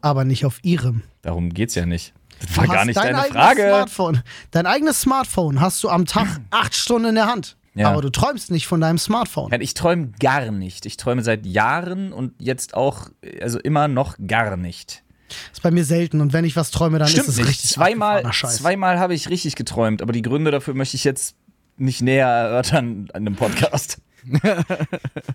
aber 0.00 0.24
nicht 0.24 0.44
auf 0.46 0.60
ihrem. 0.62 1.02
Darum 1.22 1.50
geht's 1.50 1.74
ja 1.74 1.86
nicht. 1.86 2.14
Das 2.40 2.50
Du 2.50 2.56
war 2.58 2.66
gar 2.68 2.84
nicht 2.84 2.96
dein 2.96 3.14
deine 3.14 3.28
Frage. 3.28 3.62
Smartphone. 3.62 4.22
Dein 4.50 4.66
eigenes 4.66 5.00
Smartphone 5.00 5.60
hast 5.60 5.82
du 5.82 5.88
am 5.88 6.04
Tag 6.06 6.40
acht 6.50 6.74
Stunden 6.74 7.08
in 7.08 7.14
der 7.16 7.26
Hand. 7.26 7.56
Ja. 7.74 7.90
Aber 7.90 8.02
du 8.02 8.10
träumst 8.10 8.50
nicht 8.50 8.66
von 8.66 8.80
deinem 8.80 8.98
Smartphone. 8.98 9.52
Ich 9.60 9.74
träume 9.74 10.12
gar 10.20 10.52
nicht. 10.52 10.86
Ich 10.86 10.96
träume 10.96 11.22
seit 11.22 11.44
Jahren 11.44 12.12
und 12.12 12.32
jetzt 12.38 12.74
auch, 12.74 13.08
also 13.40 13.58
immer 13.58 13.88
noch 13.88 14.16
gar 14.24 14.56
nicht. 14.56 15.03
Ist 15.52 15.62
bei 15.62 15.70
mir 15.70 15.84
selten. 15.84 16.20
Und 16.20 16.32
wenn 16.32 16.44
ich 16.44 16.56
was 16.56 16.70
träume, 16.70 16.98
dann 16.98 17.08
Stimmt 17.08 17.28
ist 17.28 17.34
es 17.34 17.38
nicht. 17.38 17.48
richtig 17.48 17.70
Zweimal, 17.70 18.30
zweimal 18.32 18.98
habe 18.98 19.14
ich 19.14 19.28
richtig 19.28 19.56
geträumt, 19.56 20.02
aber 20.02 20.12
die 20.12 20.22
Gründe 20.22 20.50
dafür 20.50 20.74
möchte 20.74 20.96
ich 20.96 21.04
jetzt 21.04 21.36
nicht 21.76 22.02
näher 22.02 22.28
erörtern 22.28 23.08
an 23.12 23.24
dem 23.24 23.36
Podcast. 23.36 23.98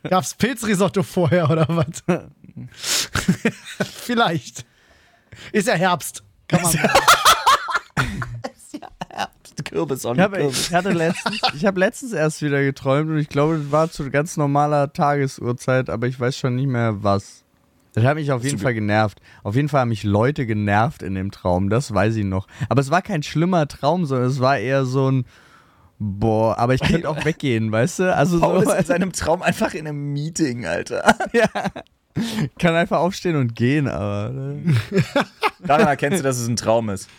Gab's 0.10 0.34
Pilzrisotto 0.36 1.04
vorher 1.04 1.50
oder 1.50 1.68
was? 1.70 2.04
Vielleicht. 4.02 4.66
Ist 5.52 5.68
ja 5.68 5.76
Herbst. 5.76 6.24
Kann 6.48 6.62
man 6.64 6.74
Kürbis 9.64 10.06
on 10.06 10.16
Ich 10.16 10.22
habe 10.22 10.38
Kürbis. 10.38 10.68
ich 10.70 10.74
hatte 10.74 10.92
letztens, 10.92 11.42
ich 11.54 11.66
hab 11.66 11.78
letztens 11.78 12.14
erst 12.14 12.42
wieder 12.42 12.64
geträumt 12.64 13.10
und 13.10 13.18
ich 13.20 13.30
glaube, 13.30 13.58
das 13.58 13.72
war 13.72 13.92
zu 13.92 14.10
ganz 14.10 14.38
normaler 14.38 14.94
Tagesuhrzeit, 14.94 15.90
aber 15.90 16.08
ich 16.08 16.20
weiß 16.20 16.38
schon 16.38 16.56
nicht 16.56 16.68
mehr 16.68 17.04
was. 17.04 17.44
Das 17.94 18.04
hat 18.04 18.16
mich 18.16 18.32
auf 18.32 18.44
jeden 18.44 18.60
Fall 18.60 18.74
genervt. 18.74 19.20
Auf 19.44 19.56
jeden 19.56 19.68
Fall 19.68 19.82
haben 19.82 19.90
mich 19.90 20.04
Leute 20.04 20.46
genervt 20.46 21.02
in 21.04 21.16
dem 21.16 21.32
Traum, 21.32 21.70
das 21.70 21.94
weiß 21.94 22.16
ich 22.18 22.26
noch. 22.26 22.48
Aber 22.70 22.82
es 22.82 22.92
war 22.92 23.02
kein 23.02 23.24
schlimmer 23.24 23.68
Traum, 23.68 24.06
sondern 24.06 24.30
es 24.30 24.40
war 24.40 24.58
eher 24.58 24.86
so 24.86 25.10
ein 25.12 25.26
Boah, 26.02 26.58
aber 26.58 26.74
ich 26.76 26.82
könnte 26.82 27.10
auch 27.10 27.26
weggehen, 27.26 27.74
weißt 27.74 28.00
du? 28.00 28.16
Also 28.16 28.40
Paul 28.40 28.64
so, 28.64 28.72
ist 28.72 28.80
in 28.80 28.86
seinem 28.86 29.12
Traum 29.12 29.42
einfach 29.42 29.74
in 29.74 29.86
einem 29.86 30.14
Meeting, 30.14 30.66
Alter. 30.66 31.14
kann 32.58 32.76
einfach 32.76 33.00
aufstehen 33.00 33.36
und 33.36 33.54
gehen, 33.56 33.88
aber 33.90 34.30
ne? 34.30 34.76
Daran 35.60 35.88
erkennst 35.88 36.20
du, 36.20 36.24
dass 36.24 36.38
es 36.40 36.48
ein 36.48 36.56
Traum 36.56 36.90
ist. 36.90 37.10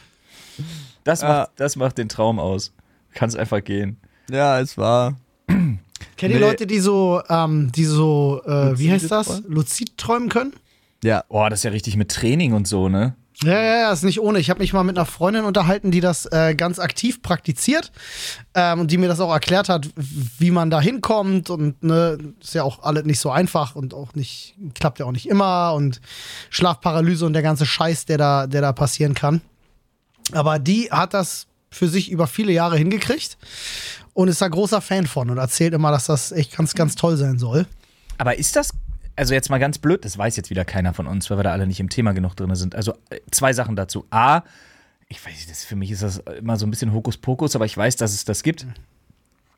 Das 1.04 1.20
Ja. 1.22 1.28
macht, 1.28 1.50
das 1.56 1.76
macht 1.76 1.98
den 1.98 2.09
Traum 2.09 2.38
aus. 2.38 2.72
Du 3.12 3.18
kannst 3.18 3.37
einfach 3.37 3.62
gehen. 3.62 3.98
ja, 4.30 4.59
es 4.61 4.78
war. 4.78 5.14
Kennt 6.20 6.35
ihr 6.35 6.38
Nee. 6.38 6.46
Leute, 6.46 6.66
die 6.66 6.80
so, 6.80 7.22
ähm, 7.30 7.72
die 7.72 7.87
so, 7.87 8.42
äh, 8.44 8.78
wie 8.78 8.90
heißt 8.92 9.11
das? 9.11 9.42
Luzid 9.48 9.96
träumen 9.96 10.28
können? 10.28 10.52
Ja, 11.02 11.24
Oh, 11.30 11.46
das 11.48 11.61
ist 11.61 11.62
ja 11.64 11.70
richtig 11.70 11.96
mit 11.96 12.11
Training 12.11 12.52
und 12.52 12.68
so, 12.68 12.90
ne? 12.90 13.14
Ja, 13.42 13.52
ja, 13.54 13.76
ja, 13.80 13.90
ist 13.92 14.04
nicht 14.04 14.20
ohne. 14.20 14.38
Ich 14.38 14.50
habe 14.50 14.61
mich 14.61 14.74
mal 14.74 14.83
mit 14.85 14.98
einer 14.98 15.06
Freundin 15.06 15.44
unterhalten, 15.44 15.90
die 15.90 16.00
das 16.02 16.26
äh, 16.26 16.54
ganz 16.54 16.78
aktiv 16.78 17.22
praktiziert 17.22 17.90
ähm, 18.52 18.80
und 18.80 18.90
die 18.90 18.98
mir 18.98 19.09
das 19.09 19.18
auch 19.18 19.33
erklärt 19.33 19.70
hat, 19.70 19.88
wie 19.96 20.50
man 20.50 20.68
da 20.68 20.78
hinkommt 20.78 21.48
und 21.48 21.83
ne, 21.83 22.18
ist 22.42 22.52
ja 22.52 22.64
auch 22.64 22.83
alles 22.83 23.06
nicht 23.06 23.18
so 23.18 23.30
einfach 23.30 23.74
und 23.76 23.94
auch 23.94 24.14
nicht, 24.14 24.56
klappt 24.74 24.98
ja 24.98 25.06
auch 25.06 25.12
nicht 25.12 25.26
immer 25.26 25.72
und 25.72 26.02
Schlafparalyse 26.50 27.24
und 27.24 27.33
der 27.33 27.40
ganze 27.40 27.64
Scheiß, 27.64 28.04
der 28.04 28.18
da, 28.18 28.46
der 28.46 28.61
da 28.61 28.74
passieren 28.74 29.14
kann. 29.14 29.40
Aber 30.33 30.59
die 30.59 30.90
hat 30.90 31.14
das 31.14 31.46
für 31.70 31.88
sich 31.88 32.11
über 32.11 32.26
viele 32.26 32.52
Jahre 32.52 32.76
hingekriegt 32.76 33.38
und 34.20 34.28
ist 34.28 34.42
da 34.42 34.48
großer 34.48 34.83
Fan 34.83 35.06
von 35.06 35.30
und 35.30 35.38
erzählt 35.38 35.72
immer, 35.72 35.90
dass 35.90 36.04
das 36.04 36.30
echt 36.30 36.54
ganz, 36.54 36.74
ganz 36.74 36.94
toll 36.94 37.16
sein 37.16 37.38
soll. 37.38 37.66
Aber 38.18 38.38
ist 38.38 38.54
das, 38.54 38.70
also 39.16 39.33
jetzt 39.33 39.48
mal 39.48 39.59
ganz 39.59 39.78
blöd, 39.78 40.04
das 40.04 40.18
weiß 40.18 40.37
jetzt 40.37 40.50
wieder 40.50 40.66
keiner 40.66 40.92
von 40.92 41.06
uns, 41.06 41.30
weil 41.30 41.38
wir 41.38 41.44
da 41.44 41.52
alle 41.52 41.66
nicht 41.66 41.80
im 41.80 41.88
Thema 41.88 42.12
genug 42.12 42.37
drin 42.37 42.54
sind. 42.54 42.74
Also 42.74 42.92
äh, 43.09 43.20
zwei 43.30 43.54
Sachen 43.54 43.76
dazu. 43.76 44.06
A, 44.11 44.42
ich 45.09 45.24
weiß 45.24 45.33
nicht, 45.33 45.50
das, 45.50 45.64
für 45.64 45.74
mich 45.74 45.90
ist 45.90 46.02
das 46.02 46.18
immer 46.38 46.59
so 46.59 46.66
ein 46.66 46.70
bisschen 46.70 46.92
Hokuspokus, 46.92 47.56
aber 47.56 47.64
ich 47.64 47.74
weiß, 47.74 47.96
dass 47.96 48.12
es 48.12 48.26
das 48.26 48.42
gibt. 48.42 48.66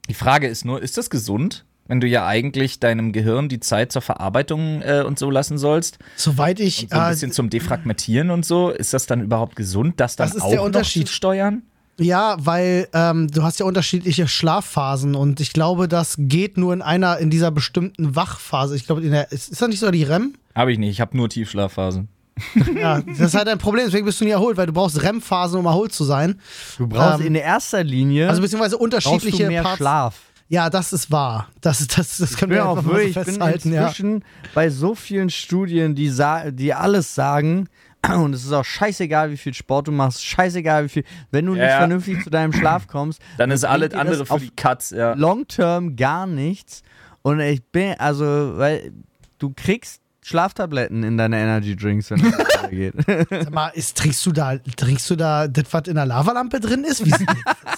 Die 0.08 0.14
Frage 0.14 0.46
ist 0.46 0.64
nur, 0.64 0.80
ist 0.80 0.96
das 0.96 1.10
gesund? 1.10 1.64
Wenn 1.88 2.00
du 2.00 2.06
ja 2.06 2.24
eigentlich 2.24 2.78
deinem 2.78 3.10
Gehirn 3.10 3.48
die 3.48 3.58
Zeit 3.58 3.90
zur 3.90 4.02
Verarbeitung 4.02 4.80
äh, 4.82 5.02
und 5.04 5.18
so 5.18 5.28
lassen 5.28 5.58
sollst. 5.58 5.98
Soweit 6.14 6.60
ich. 6.60 6.84
Und 6.84 6.90
so 6.90 6.96
ein 6.96 7.06
äh, 7.08 7.10
bisschen 7.10 7.32
zum 7.32 7.50
Defragmentieren 7.50 8.30
und 8.30 8.46
so, 8.46 8.70
ist 8.70 8.94
das 8.94 9.06
dann 9.06 9.20
überhaupt 9.20 9.56
gesund, 9.56 9.98
das 9.98 10.14
dann 10.14 10.28
Das 10.28 10.36
ist 10.36 10.42
auch 10.42 10.50
der 10.50 10.62
Unterschied. 10.62 11.02
noch 11.02 11.08
zu 11.08 11.14
steuern? 11.14 11.62
Ja, 12.00 12.36
weil 12.38 12.88
ähm, 12.94 13.28
du 13.28 13.42
hast 13.42 13.60
ja 13.60 13.66
unterschiedliche 13.66 14.26
Schlafphasen 14.26 15.14
und 15.14 15.40
ich 15.40 15.52
glaube, 15.52 15.88
das 15.88 16.14
geht 16.18 16.56
nur 16.56 16.72
in 16.72 16.82
einer, 16.82 17.18
in 17.18 17.30
dieser 17.30 17.50
bestimmten 17.50 18.16
Wachphase. 18.16 18.74
Ich 18.76 18.86
glaube, 18.86 19.02
in 19.02 19.12
der, 19.12 19.30
ist, 19.30 19.50
ist 19.52 19.60
das 19.60 19.68
nicht 19.68 19.78
so 19.80 19.90
die 19.90 20.02
REM? 20.02 20.34
Habe 20.54 20.72
ich 20.72 20.78
nicht, 20.78 20.90
ich 20.90 21.00
habe 21.00 21.16
nur 21.16 21.28
Tiefschlafphasen. 21.28 22.08
Ja, 22.74 23.02
das 23.02 23.20
ist 23.20 23.34
halt 23.34 23.46
ein 23.48 23.58
Problem, 23.58 23.84
deswegen 23.86 24.06
bist 24.06 24.20
du 24.20 24.24
nie 24.24 24.30
erholt, 24.30 24.56
weil 24.56 24.66
du 24.66 24.72
brauchst 24.72 25.02
REM-Phasen, 25.02 25.58
um 25.60 25.66
erholt 25.66 25.92
zu 25.92 26.02
sein. 26.04 26.40
Du 26.78 26.86
brauchst 26.86 27.20
Ähm, 27.20 27.26
in 27.26 27.34
erster 27.34 27.84
Linie 27.84 28.28
Also 28.28 28.40
beziehungsweise 28.40 28.76
brauchst 28.78 28.80
du 28.80 28.84
unterschiedliche 28.84 29.46
mehr 29.48 29.62
Parts. 29.62 29.76
Schlaf. 29.76 30.18
Ja, 30.48 30.70
das 30.70 30.92
ist 30.94 31.10
wahr. 31.10 31.48
Das, 31.60 31.80
ist- 31.82 31.96
das, 31.98 32.16
das 32.16 32.36
können 32.36 32.52
wir 32.52 32.66
auch 32.66 32.78
einfach 32.78 32.84
mal 32.84 32.90
so 32.90 32.96
wirklich, 32.96 33.10
ich 33.10 33.14
bin 33.16 33.24
festhalten, 33.34 33.72
ja. 33.72 33.82
inzwischen 33.86 34.24
bei 34.54 34.70
so 34.70 34.94
vielen 34.94 35.28
Studien, 35.30 35.94
die, 35.94 36.10
die 36.52 36.74
alles 36.74 37.14
sagen, 37.14 37.68
und 38.10 38.34
es 38.34 38.44
ist 38.44 38.52
auch 38.52 38.64
scheißegal, 38.64 39.30
wie 39.30 39.36
viel 39.36 39.54
Sport 39.54 39.86
du 39.88 39.92
machst, 39.92 40.24
scheißegal, 40.24 40.84
wie 40.84 40.88
viel, 40.88 41.04
wenn 41.30 41.46
du 41.46 41.54
Ja, 41.54 41.64
nicht 41.64 41.74
vernünftig 41.76 42.24
zu 42.24 42.30
deinem 42.30 42.52
Schlaf 42.52 42.86
kommst, 42.88 43.20
Dann 43.38 43.50
ist 43.50 43.64
alles 43.64 43.94
andere 43.94 44.26
für 44.26 44.34
auf 44.34 44.40
die 44.42 44.50
Cuts, 44.50 44.90
ja. 44.90 45.14
long-term 45.14 45.96
gar 45.96 46.26
nichts. 46.26 46.82
Und 47.22 47.38
ich 47.40 47.62
bin, 47.64 47.94
also, 47.98 48.24
weil 48.58 48.92
du 49.38 49.52
kriegst 49.54 50.00
Schlaftabletten 50.24 51.02
in 51.04 51.16
deine 51.16 51.36
Energy 51.40 51.74
Drinks, 51.76 52.10
wenn 52.10 52.20
es 52.24 52.32
weitergeht. 52.38 52.94
Sag 53.28 53.50
mal, 53.50 53.68
ist, 53.68 53.96
trinkst 53.98 54.24
du 54.26 54.32
da, 54.32 54.56
trinkst 54.58 55.08
du 55.10 55.16
da 55.16 55.46
das, 55.48 55.64
was 55.72 55.86
in 55.88 55.94
der 55.96 56.06
Lavalampe 56.06 56.60
drin 56.60 56.84
ist? 56.84 57.04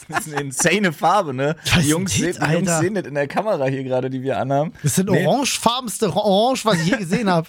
Das 0.07 0.27
ist 0.27 0.35
eine 0.35 0.43
insane 0.43 0.93
Farbe, 0.93 1.33
ne? 1.33 1.57
Was 1.73 1.83
Die 1.83 1.89
Jungs, 1.89 2.11
das, 2.13 2.21
die 2.21 2.25
Jungs 2.27 2.41
Alter? 2.43 2.79
sehen 2.81 2.95
das 2.95 3.05
in 3.07 3.15
der 3.15 3.27
Kamera 3.27 3.65
hier 3.69 3.83
gerade, 3.85 4.11
die 4.11 4.23
wir 4.23 4.39
anhaben. 4.39 4.75
das 4.83 4.97
sind 4.97 5.09
Nee. 5.11 5.27
orangefarbenste 5.27 6.15
Orange, 6.15 6.67
was 6.67 6.75
ich 6.83 6.89
je 6.91 6.97
gesehen 6.99 7.31
habe. 7.31 7.49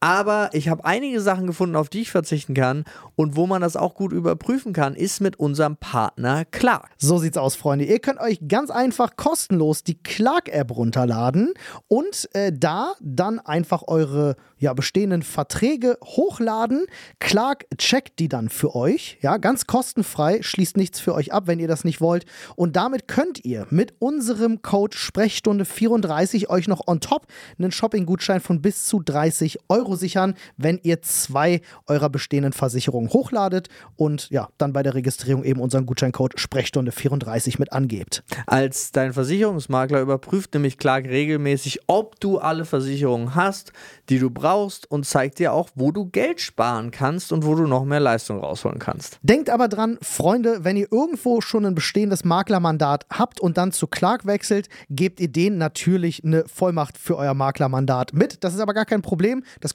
Aber 0.00 0.50
ich 0.52 0.68
habe 0.68 0.84
einige 0.84 1.20
Sachen 1.20 1.48
gefunden, 1.48 1.74
auf 1.74 1.88
die 1.88 2.02
ich 2.02 2.10
verzichten 2.10 2.54
kann. 2.54 2.84
Und 3.16 3.34
wo 3.34 3.46
man 3.46 3.62
das 3.62 3.76
auch 3.76 3.94
gut 3.94 4.12
überprüfen 4.12 4.72
kann, 4.72 4.94
ist 4.94 5.20
mit 5.20 5.38
unserem 5.40 5.76
Partner 5.76 6.44
Clark. 6.44 6.88
So 6.98 7.18
sieht's 7.18 7.36
aus, 7.36 7.56
Freunde. 7.56 7.84
Ihr 7.84 7.98
könnt 7.98 8.20
euch 8.20 8.38
ganz 8.46 8.70
einfach 8.70 9.16
kostenlos 9.16 9.82
die 9.82 10.00
Clark-App 10.00 10.70
runterladen 10.70 11.52
und 11.88 12.28
äh, 12.34 12.52
da 12.54 12.94
dann 13.00 13.40
einfach 13.40 13.82
eure 13.88 14.36
ja, 14.58 14.72
bestehenden 14.72 15.22
Verträge 15.22 15.98
hochladen. 16.04 16.86
Clark 17.18 17.66
checkt 17.76 18.18
die 18.18 18.28
dann 18.28 18.48
für 18.48 18.74
euch, 18.74 19.18
ja, 19.20 19.36
ganz 19.36 19.66
kostenfrei, 19.66 20.42
schließt 20.42 20.76
nichts 20.76 21.00
für 21.00 21.14
euch 21.14 21.32
ab, 21.32 21.44
wenn 21.46 21.58
ihr 21.58 21.68
das 21.68 21.84
nicht 21.84 22.00
wollt. 22.00 22.24
Und 22.56 22.76
damit 22.76 23.08
könnt 23.08 23.44
ihr 23.44 23.66
mit 23.70 23.94
unserem 23.98 24.62
Code 24.62 24.96
Sprechstunde 24.96 25.64
34 25.64 26.50
euch 26.50 26.68
noch 26.68 26.86
on 26.86 27.00
top 27.00 27.26
einen 27.58 27.72
Shopping-Gutschein 27.72 28.40
von 28.40 28.62
bis 28.62 28.86
zu 28.86 29.00
30 29.00 29.58
Euro 29.68 29.87
sichern, 29.96 30.34
wenn 30.56 30.78
ihr 30.82 31.02
zwei 31.02 31.60
eurer 31.86 32.10
bestehenden 32.10 32.52
Versicherungen 32.52 33.10
hochladet 33.10 33.68
und 33.96 34.30
ja, 34.30 34.48
dann 34.58 34.72
bei 34.72 34.82
der 34.82 34.94
Registrierung 34.94 35.44
eben 35.44 35.60
unseren 35.60 35.86
Gutscheincode 35.86 36.38
Sprechstunde 36.38 36.92
34 36.92 37.58
mit 37.58 37.72
angebt. 37.72 38.22
Als 38.46 38.92
dein 38.92 39.12
Versicherungsmakler 39.12 40.00
überprüft 40.00 40.54
nämlich 40.54 40.78
Clark 40.78 41.06
regelmäßig, 41.06 41.80
ob 41.86 42.20
du 42.20 42.38
alle 42.38 42.64
Versicherungen 42.64 43.34
hast, 43.34 43.72
die 44.08 44.18
du 44.18 44.30
brauchst 44.30 44.90
und 44.90 45.06
zeigt 45.06 45.38
dir 45.38 45.52
auch, 45.52 45.70
wo 45.74 45.92
du 45.92 46.06
Geld 46.06 46.40
sparen 46.40 46.90
kannst 46.90 47.32
und 47.32 47.44
wo 47.44 47.54
du 47.54 47.66
noch 47.66 47.84
mehr 47.84 48.00
Leistung 48.00 48.40
rausholen 48.40 48.78
kannst. 48.78 49.18
Denkt 49.22 49.50
aber 49.50 49.68
dran, 49.68 49.98
Freunde, 50.02 50.64
wenn 50.64 50.76
ihr 50.76 50.88
irgendwo 50.90 51.40
schon 51.40 51.66
ein 51.66 51.74
bestehendes 51.74 52.24
Maklermandat 52.24 53.06
habt 53.10 53.40
und 53.40 53.58
dann 53.58 53.72
zu 53.72 53.86
Clark 53.86 54.26
wechselt, 54.26 54.68
gebt 54.90 55.20
ihr 55.20 55.28
denen 55.28 55.58
natürlich 55.58 56.24
eine 56.24 56.44
Vollmacht 56.46 56.98
für 56.98 57.16
euer 57.16 57.34
Maklermandat 57.34 58.12
mit. 58.12 58.42
Das 58.44 58.54
ist 58.54 58.60
aber 58.60 58.74
gar 58.74 58.84
kein 58.84 59.02
Problem. 59.02 59.42
Das 59.60 59.74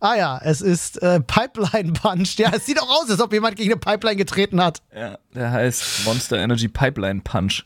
Ah 0.00 0.14
ja, 0.16 0.40
es 0.44 0.60
ist 0.60 1.02
äh, 1.02 1.20
Pipeline 1.20 1.92
Punch. 1.92 2.36
Ja, 2.38 2.52
es 2.54 2.66
sieht 2.66 2.80
auch 2.80 2.88
aus, 3.02 3.10
als 3.10 3.20
ob 3.20 3.32
jemand 3.32 3.56
gegen 3.56 3.72
eine 3.72 3.80
Pipeline 3.80 4.16
getreten 4.16 4.62
hat. 4.62 4.80
Ja, 4.94 5.18
der 5.34 5.50
heißt 5.50 6.04
Monster 6.04 6.38
Energy 6.38 6.68
Pipeline 6.68 7.20
Punch. 7.22 7.64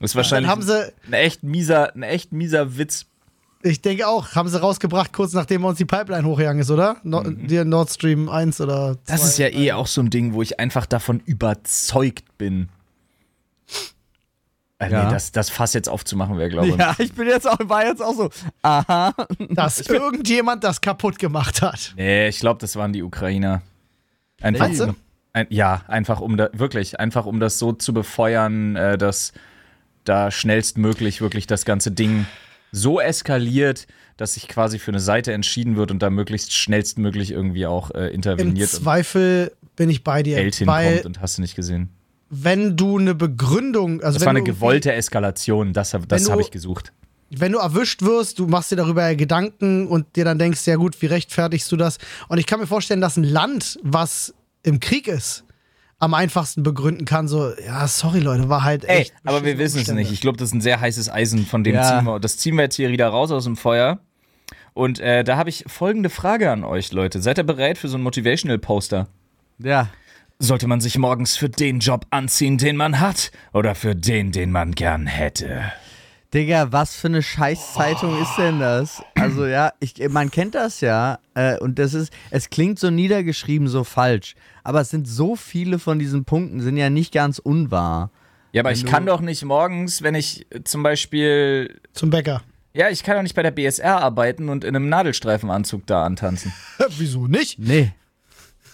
Das 0.00 0.10
ist 0.12 0.16
wahrscheinlich 0.16 0.50
haben 0.50 0.62
sie- 0.62 0.92
ein 1.06 1.12
echt 1.12 1.42
mieser, 1.42 1.94
ein 1.94 2.02
echt 2.02 2.32
mieser 2.32 2.76
Witz. 2.76 3.06
Ich 3.64 3.80
denke 3.80 4.08
auch, 4.08 4.34
haben 4.34 4.48
sie 4.48 4.60
rausgebracht, 4.60 5.12
kurz 5.12 5.32
nachdem 5.34 5.64
uns 5.64 5.78
die 5.78 5.84
Pipeline 5.84 6.26
hochgegangen 6.26 6.62
ist, 6.62 6.70
oder? 6.72 6.96
No, 7.04 7.22
Der 7.22 7.64
Nord 7.64 7.90
Stream 7.90 8.28
1 8.28 8.60
oder 8.60 8.94
2. 9.04 9.12
Das 9.12 9.24
ist 9.24 9.38
ja 9.38 9.46
eh 9.48 9.70
auch 9.72 9.86
so 9.86 10.00
ein 10.00 10.10
Ding, 10.10 10.32
wo 10.32 10.42
ich 10.42 10.58
einfach 10.58 10.84
davon 10.86 11.20
überzeugt 11.26 12.36
bin. 12.38 12.68
Äh, 14.82 14.90
Ja. 14.90 15.04
Nee, 15.04 15.10
das, 15.10 15.32
das 15.32 15.50
Fass 15.50 15.74
jetzt 15.74 15.88
aufzumachen 15.88 16.38
wäre, 16.38 16.48
glaube 16.48 16.68
ich. 16.68 16.76
Ja, 16.76 16.94
ich 16.98 17.12
bin 17.12 17.26
jetzt 17.26 17.48
auch, 17.48 17.58
war 17.64 17.86
jetzt 17.86 18.02
auch 18.02 18.14
so, 18.14 18.30
aha. 18.62 19.14
dass 19.50 19.80
irgendjemand 19.88 20.64
das 20.64 20.80
kaputt 20.80 21.18
gemacht 21.18 21.62
hat. 21.62 21.94
Nee, 21.96 22.28
ich 22.28 22.40
glaube, 22.40 22.60
das 22.60 22.76
waren 22.76 22.92
die 22.92 23.02
Ukrainer. 23.02 23.62
Einfach 24.40 24.68
du? 24.70 24.84
um, 24.84 24.96
ein, 25.32 25.46
ja, 25.50 25.82
einfach 25.86 26.20
um 26.20 26.36
da, 26.36 26.50
wirklich, 26.52 26.98
einfach 26.98 27.26
um 27.26 27.40
das 27.40 27.58
so 27.58 27.72
zu 27.72 27.92
befeuern, 27.92 28.76
äh, 28.76 28.98
dass 28.98 29.32
da 30.04 30.30
schnellstmöglich 30.30 31.20
wirklich 31.20 31.46
das 31.46 31.64
ganze 31.64 31.92
Ding 31.92 32.26
so 32.72 33.00
eskaliert, 33.00 33.86
dass 34.16 34.34
sich 34.34 34.48
quasi 34.48 34.78
für 34.78 34.90
eine 34.90 35.00
Seite 35.00 35.32
entschieden 35.32 35.76
wird 35.76 35.90
und 35.90 36.00
da 36.00 36.10
möglichst 36.10 36.52
schnellstmöglich 36.54 37.30
irgendwie 37.30 37.66
auch 37.66 37.90
äh, 37.92 38.08
Im 38.08 38.14
interveniert 38.14 38.72
und 38.72 38.82
Zweifel 38.82 39.52
bin 39.76 39.90
ich 39.90 40.04
bei 40.04 40.22
dir. 40.22 40.36
Geld 40.36 40.66
weil, 40.66 40.86
hinkommt 40.86 41.06
und 41.06 41.20
hast 41.20 41.38
du 41.38 41.42
nicht 41.42 41.54
gesehen. 41.54 41.90
Wenn 42.34 42.78
du 42.78 42.96
eine 42.98 43.14
Begründung, 43.14 44.00
also 44.02 44.14
Das 44.14 44.20
wenn 44.22 44.26
war 44.26 44.30
eine 44.30 44.42
gewollte 44.42 44.90
Eskalation, 44.94 45.74
das, 45.74 45.94
das 46.08 46.30
habe 46.30 46.40
ich 46.40 46.50
gesucht. 46.50 46.92
wenn 47.28 47.52
du 47.52 47.58
erwischt 47.58 48.00
wirst, 48.00 48.38
du 48.38 48.46
machst 48.46 48.70
dir 48.72 48.76
darüber 48.76 49.14
Gedanken 49.14 49.86
und 49.86 50.16
dir 50.16 50.24
dann 50.24 50.38
denkst, 50.38 50.66
ja 50.66 50.76
gut, 50.76 51.00
wie 51.02 51.06
rechtfertigst 51.06 51.70
du 51.70 51.76
das? 51.76 51.98
Und 52.28 52.38
ich 52.38 52.46
kann 52.46 52.58
mir 52.58 52.66
vorstellen, 52.66 53.02
dass 53.02 53.18
ein 53.18 53.24
Land, 53.24 53.78
was 53.82 54.32
im 54.62 54.80
Krieg 54.80 55.08
ist, 55.08 55.44
am 55.98 56.14
einfachsten 56.14 56.62
begründen 56.62 57.04
kann, 57.04 57.28
so, 57.28 57.52
ja, 57.64 57.86
sorry 57.86 58.20
Leute, 58.20 58.48
war 58.48 58.64
halt 58.64 58.84
Ey, 58.86 59.02
echt. 59.02 59.14
aber 59.24 59.44
wir 59.44 59.58
wissen 59.58 59.82
es 59.82 59.88
nicht. 59.92 60.10
Ich 60.10 60.20
glaube, 60.22 60.38
das 60.38 60.48
ist 60.48 60.54
ein 60.54 60.60
sehr 60.62 60.80
heißes 60.80 61.10
Eisen, 61.10 61.44
von 61.46 61.62
dem 61.64 61.74
Ja. 61.74 61.82
ziehen 61.98 62.04
wir. 62.06 62.18
Das 62.18 62.38
ziehen 62.38 62.56
wir 62.56 62.62
jetzt 62.62 62.76
hier 62.76 62.88
wieder 62.90 63.08
raus 63.08 63.30
aus 63.30 63.44
dem 63.44 63.56
Feuer. 63.56 63.98
Und 64.74 65.00
äh, 65.00 65.22
da 65.22 65.36
habe 65.36 65.50
ich 65.50 65.64
folgende 65.68 66.08
Frage 66.08 66.50
an 66.50 66.64
euch, 66.64 66.92
Leute. 66.92 67.20
Seid 67.20 67.36
ihr 67.38 67.44
bereit 67.44 67.76
für 67.76 67.88
so 67.88 67.98
ein 67.98 68.02
Motivational 68.02 68.58
Poster? 68.58 69.06
Ja. 69.58 69.90
Sollte 70.44 70.66
man 70.66 70.80
sich 70.80 70.98
morgens 70.98 71.36
für 71.36 71.48
den 71.48 71.78
Job 71.78 72.04
anziehen, 72.10 72.58
den 72.58 72.74
man 72.74 72.98
hat, 72.98 73.30
oder 73.52 73.76
für 73.76 73.94
den, 73.94 74.32
den 74.32 74.50
man 74.50 74.72
gern 74.72 75.06
hätte? 75.06 75.70
Digga, 76.34 76.72
was 76.72 76.96
für 76.96 77.06
eine 77.06 77.22
Scheißzeitung 77.22 78.20
ist 78.20 78.36
denn 78.36 78.58
das? 78.58 79.04
Also 79.14 79.46
ja, 79.46 79.72
ich, 79.78 79.94
man 80.08 80.32
kennt 80.32 80.56
das 80.56 80.80
ja 80.80 81.20
äh, 81.34 81.58
und 81.58 81.78
das 81.78 81.94
ist, 81.94 82.12
es 82.30 82.50
klingt 82.50 82.80
so 82.80 82.90
niedergeschrieben, 82.90 83.68
so 83.68 83.84
falsch, 83.84 84.34
aber 84.64 84.80
es 84.80 84.90
sind 84.90 85.06
so 85.06 85.36
viele 85.36 85.78
von 85.78 86.00
diesen 86.00 86.24
Punkten, 86.24 86.60
sind 86.60 86.76
ja 86.76 86.90
nicht 86.90 87.14
ganz 87.14 87.38
unwahr. 87.38 88.10
Ja, 88.50 88.62
aber 88.62 88.70
Wenn 88.70 88.76
ich 88.78 88.84
kann 88.84 89.06
doch 89.06 89.20
nicht 89.20 89.44
morgens, 89.44 90.02
wenn 90.02 90.16
ich 90.16 90.44
äh, 90.50 90.64
zum 90.64 90.82
Beispiel. 90.82 91.78
Zum 91.92 92.10
Bäcker. 92.10 92.42
Ja, 92.74 92.88
ich 92.88 93.04
kann 93.04 93.14
doch 93.14 93.22
nicht 93.22 93.36
bei 93.36 93.44
der 93.44 93.52
BSR 93.52 94.00
arbeiten 94.00 94.48
und 94.48 94.64
in 94.64 94.74
einem 94.74 94.88
Nadelstreifenanzug 94.88 95.86
da 95.86 96.02
antanzen. 96.04 96.52
Wieso 96.98 97.28
nicht? 97.28 97.60
Nee. 97.60 97.92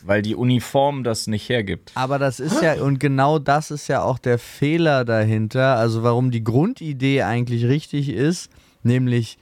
Weil 0.05 0.23
die 0.23 0.35
Uniform 0.35 1.05
das 1.05 1.27
nicht 1.27 1.49
hergibt. 1.49 1.93
Aber 1.95 2.19
das 2.19 2.41
ist 2.41 2.63
ja, 2.63 2.75
und 2.83 3.01
genau 3.01 3.39
das 3.39 3.71
ist 3.71 3.89
ja 3.89 4.03
auch 4.03 4.19
der 4.19 4.39
Fehler 4.39 5.05
dahinter, 5.05 5.77
also 5.77 6.03
warum 6.03 6.31
die 6.31 6.45
Grundidee 6.45 7.23
eigentlich 7.23 7.65
richtig 7.65 8.09
ist, 8.09 8.51
nämlich 8.83 9.39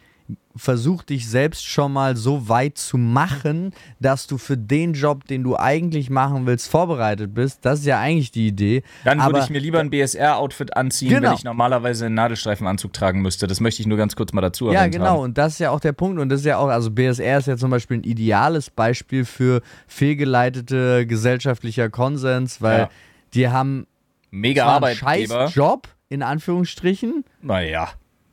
versuch 0.57 1.03
dich 1.03 1.29
selbst 1.29 1.67
schon 1.67 1.93
mal 1.93 2.17
so 2.17 2.49
weit 2.49 2.79
zu 2.79 2.99
machen, 2.99 3.73
dass 4.01 4.27
du 4.27 4.39
für 4.39 4.57
den 4.57 4.95
Job, 4.95 5.27
den 5.27 5.43
du 5.43 5.57
eigentlich 5.57 6.11
machen 6.11 6.47
willst, 6.47 6.69
vorbereitet 6.69 7.35
bist. 7.35 7.65
Das 7.65 7.81
ist 7.81 7.87
ja 7.87 8.01
eigentlich 8.01 8.31
die 8.31 8.47
Idee. 8.49 8.83
Dann 9.05 9.21
würde 9.25 9.41
ich 9.41 9.51
mir 9.51 9.59
lieber 9.61 9.81
ein 9.81 9.91
BSR-Outfit 9.91 10.77
anziehen, 10.77 11.11
Genau. 11.11 11.29
wenn 11.29 11.35
ich 11.37 11.45
normalerweise 11.45 12.07
einen 12.07 12.15
Nadelstreifenanzug 12.15 12.93
tragen 12.93 13.23
müsste. 13.23 13.47
Das 13.47 13.61
möchte 13.61 13.83
ich 13.83 13.87
nur 13.87 13.99
ganz 13.99 14.17
kurz 14.17 14.33
mal 14.33 14.41
dazu 14.41 14.67
Ja, 14.73 14.81
erwähnt 14.81 14.95
genau. 14.95 15.07
haben. 15.07 15.21
Und 15.21 15.39
das 15.39 15.55
ist 15.55 15.59
ja 15.61 15.71
auch 15.71 15.81
der 15.81 15.93
Punkt. 15.93 16.19
Und 16.21 16.29
das 16.29 16.41
ist 16.41 16.47
ja 16.47 16.59
auch, 16.59 16.69
also 16.69 16.91
BSR 16.91 17.39
ist 17.39 17.47
ja 17.49 17.57
zum 17.57 17.71
Beispiel 17.71 17.99
ein 17.99 18.05
ideales 18.05 18.71
Beispiel 18.71 19.25
für 19.25 19.61
fehlgeleitete 19.87 21.07
gesellschaftlicher 21.07 21.91
Konsens, 21.91 22.63
weil 22.63 22.79
Ja. 22.81 22.89
die 23.35 23.49
haben 23.49 23.87
Mega 24.31 24.65
Arbeitgeber. 24.67 25.47
scheiß 25.49 25.55
Job, 25.55 25.89
in 26.09 26.23
Anführungsstrichen, 26.23 27.25
Naja, 27.43 27.89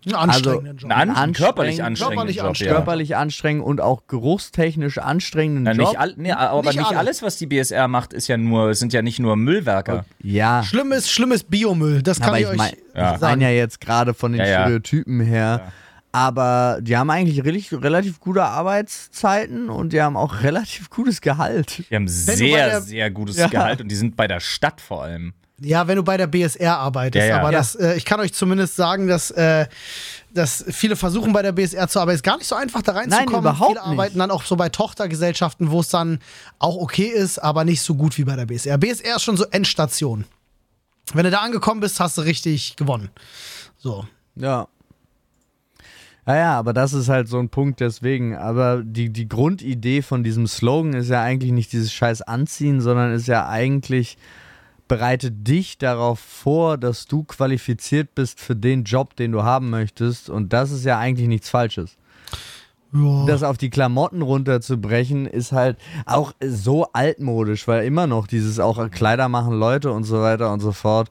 Einen 0.06 0.16
anstrengenden 0.16 0.78
Job. 0.78 0.92
einen 0.92 1.10
an 1.12 1.16
Anstrengend- 1.18 1.38
körperlich 1.38 1.84
anstrengenden 1.84 2.16
körperlich 2.18 2.36
Job, 2.38 2.46
anstrengend. 2.48 2.70
ja. 2.72 2.76
körperlich 2.76 3.16
anstrengend 3.16 3.64
und 3.66 3.82
auch 3.82 4.08
geruchstechnisch 4.08 4.98
anstrengenden 4.98 5.64
Na, 5.64 5.72
Job. 5.72 5.88
nicht 5.90 6.00
all, 6.00 6.14
nee, 6.18 6.32
aber 6.32 6.62
Nicht 6.64 6.78
nicht, 6.78 6.88
alle. 6.88 6.98
alles, 7.00 7.22
was 7.22 7.38
die 7.38 7.48
BSR 7.48 7.88
macht, 7.88 8.14
ist 8.14 8.28
ja 8.28 8.38
nur, 8.38 8.74
sind 8.76 8.94
ja 8.94 9.02
nicht 9.02 9.20
nur 9.20 9.36
Müllwerker. 9.36 10.06
ja, 10.22 10.64
Schlimm 10.64 10.92
ist, 10.92 11.10
schlimm 11.12 11.32
ist 11.32 11.50
Biomüll. 11.50 12.02
Das 12.02 12.20
kann 12.20 12.30
aber 12.30 12.38
ich, 12.40 12.44
ich 12.46 12.50
euch 12.52 12.58
meine 12.58 12.78
Ja. 12.96 13.18
mein 13.22 13.42
ja 13.42 13.50
jetzt 13.50 13.80
gerade 13.82 14.14
von 14.14 14.32
den 14.34 14.42
Ja, 14.42 14.48
ja. 14.48 14.62
Stereotypen 14.64 15.20
her. 15.22 15.72
Aber 16.16 16.78
die 16.82 16.96
haben 16.96 17.10
eigentlich 17.10 17.44
relativ, 17.44 17.82
relativ 17.82 18.20
gute 18.20 18.44
Arbeitszeiten 18.44 19.70
und 19.70 19.94
die 19.94 20.02
haben 20.02 20.16
auch 20.16 20.34
relativ 20.44 20.90
gutes 20.90 21.22
Gehalt. 21.22 21.84
Die 21.90 21.96
haben 21.96 22.08
sehr, 22.08 22.38
der- 22.70 22.82
sehr 22.82 23.10
gutes 23.12 23.38
Ja. 23.38 23.48
Gehalt 23.48 23.82
und 23.82 23.88
die 23.90 23.96
sind 23.96 24.16
bei 24.16 24.28
der 24.28 24.40
Stadt 24.40 24.80
vor 24.80 25.04
allem. 25.04 25.34
Ja, 25.64 25.88
wenn 25.88 25.96
du 25.96 26.04
bei 26.04 26.18
der 26.18 26.28
BSR 26.28 26.78
arbeitest. 26.78 27.24
Ja, 27.24 27.36
ja. 27.36 27.40
Aber 27.40 27.52
Ja. 27.52 27.60
Das, 27.60 27.76
äh, 27.76 27.96
ich 27.96 28.06
kann 28.06 28.20
euch 28.20 28.34
zumindest 28.34 28.76
sagen, 28.76 29.08
dass, 29.08 29.32
äh, 29.32 29.68
dass 30.34 30.66
viele 30.70 30.96
versuchen 30.96 31.34
bei 31.34 31.42
der 31.42 31.52
BSR 31.52 31.88
zu 31.88 32.00
arbeiten. 32.00 32.16
Ist 32.16 32.24
gar 32.24 32.38
nicht 32.38 32.48
so 32.48 32.56
einfach, 32.56 32.82
da 32.82 32.94
reinzukommen. 32.94 33.32
Nein, 33.32 33.40
überhaupt 33.40 33.72
viele 33.72 33.82
arbeiten 33.82 34.14
nicht. 34.14 34.20
dann 34.20 34.32
auch 34.32 34.44
so 34.44 34.56
bei 34.56 34.70
Tochtergesellschaften, 34.70 35.72
wo 35.72 35.80
es 35.80 35.90
dann 35.90 36.20
auch 36.60 36.76
okay 36.76 37.08
ist, 37.08 37.40
aber 37.40 37.66
nicht 37.66 37.82
so 37.82 37.96
gut 37.96 38.18
wie 38.18 38.24
bei 38.24 38.36
der 38.36 38.46
BSR. 38.46 38.78
BSR 38.78 39.16
ist 39.16 39.24
schon 39.24 39.38
so 39.38 39.46
Endstation. 39.46 40.26
Wenn 41.14 41.26
du 41.26 41.32
da 41.32 41.40
angekommen 41.40 41.82
bist, 41.82 42.00
hast 42.00 42.18
du 42.18 42.22
richtig 42.22 42.76
gewonnen. 42.76 43.10
So. 43.78 44.06
Ja. 44.36 44.68
Ja, 46.26 46.36
ja, 46.38 46.58
aber 46.58 46.72
das 46.72 46.94
ist 46.94 47.10
halt 47.10 47.28
so 47.28 47.38
ein 47.40 47.50
Punkt 47.50 47.82
deswegen. 47.82 48.36
Aber 48.38 48.82
die, 48.84 49.10
die 49.10 49.28
Grundidee 49.28 50.02
von 50.02 50.24
diesem 50.24 50.48
Slogan 50.48 50.94
ist 50.94 51.10
ja 51.10 51.22
eigentlich 51.22 51.52
nicht 51.52 51.74
dieses 51.74 51.92
scheiß 51.92 52.22
Anziehen, 52.22 52.80
sondern 52.80 53.12
ist 53.14 53.28
ja 53.28 53.48
eigentlich, 53.50 54.18
bereite 54.88 55.32
dich 55.32 55.78
darauf 55.78 56.20
vor, 56.20 56.78
dass 56.78 57.06
du 57.06 57.24
qualifiziert 57.24 58.16
bist 58.16 58.40
für 58.40 58.56
den 58.56 58.84
Job, 58.84 59.16
den 59.16 59.32
du 59.32 59.44
haben 59.44 59.70
möchtest. 59.70 60.30
Und 60.30 60.54
das 60.54 60.72
ist 60.72 60.86
ja 60.86 61.00
eigentlich 61.00 61.28
nichts 61.28 61.50
Falsches. 61.50 61.98
Ja. 62.94 63.26
Das 63.26 63.42
auf 63.42 63.58
die 63.58 63.72
Klamotten 63.72 64.22
runterzubrechen, 64.22 65.26
ist 65.26 65.52
halt 65.52 65.78
auch 66.06 66.34
so 66.46 66.88
altmodisch, 66.94 67.68
weil 67.68 67.86
immer 67.86 68.06
noch 68.06 68.28
dieses 68.28 68.60
auch 68.60 68.92
Kleider 68.92 69.30
machen 69.30 69.54
Leute 69.54 69.92
und 69.92 70.04
so 70.04 70.22
weiter 70.22 70.54
und 70.54 70.60
so 70.60 70.72
fort. 70.72 71.10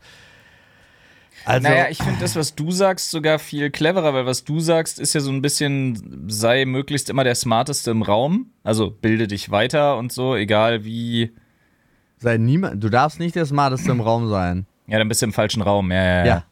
Also, 1.44 1.68
naja, 1.68 1.86
ich 1.90 1.98
finde 1.98 2.20
das, 2.20 2.36
was 2.36 2.54
du 2.54 2.70
sagst, 2.70 3.10
sogar 3.10 3.40
viel 3.40 3.70
cleverer, 3.70 4.14
weil 4.14 4.26
was 4.26 4.44
du 4.44 4.60
sagst, 4.60 5.00
ist 5.00 5.14
ja 5.14 5.20
so 5.20 5.30
ein 5.32 5.42
bisschen, 5.42 6.28
sei 6.28 6.64
möglichst 6.64 7.10
immer 7.10 7.24
der 7.24 7.34
Smarteste 7.34 7.90
im 7.90 8.02
Raum. 8.02 8.52
Also 8.62 8.90
bilde 8.90 9.26
dich 9.26 9.50
weiter 9.50 9.96
und 9.96 10.12
so, 10.12 10.36
egal 10.36 10.84
wie. 10.84 11.32
Sei 12.22 12.38
niemand, 12.38 12.82
du 12.82 12.88
darfst 12.88 13.18
nicht 13.18 13.34
der 13.34 13.46
Smarteste 13.46 13.90
im 13.90 14.00
Raum 14.00 14.28
sein. 14.28 14.66
Ja, 14.86 14.98
dann 14.98 15.08
bist 15.08 15.22
du 15.22 15.26
im 15.26 15.32
falschen 15.32 15.62
Raum. 15.62 15.90
Ja, 15.90 16.02
ja, 16.02 16.18
ja. 16.18 16.26
Ja. 16.26 16.44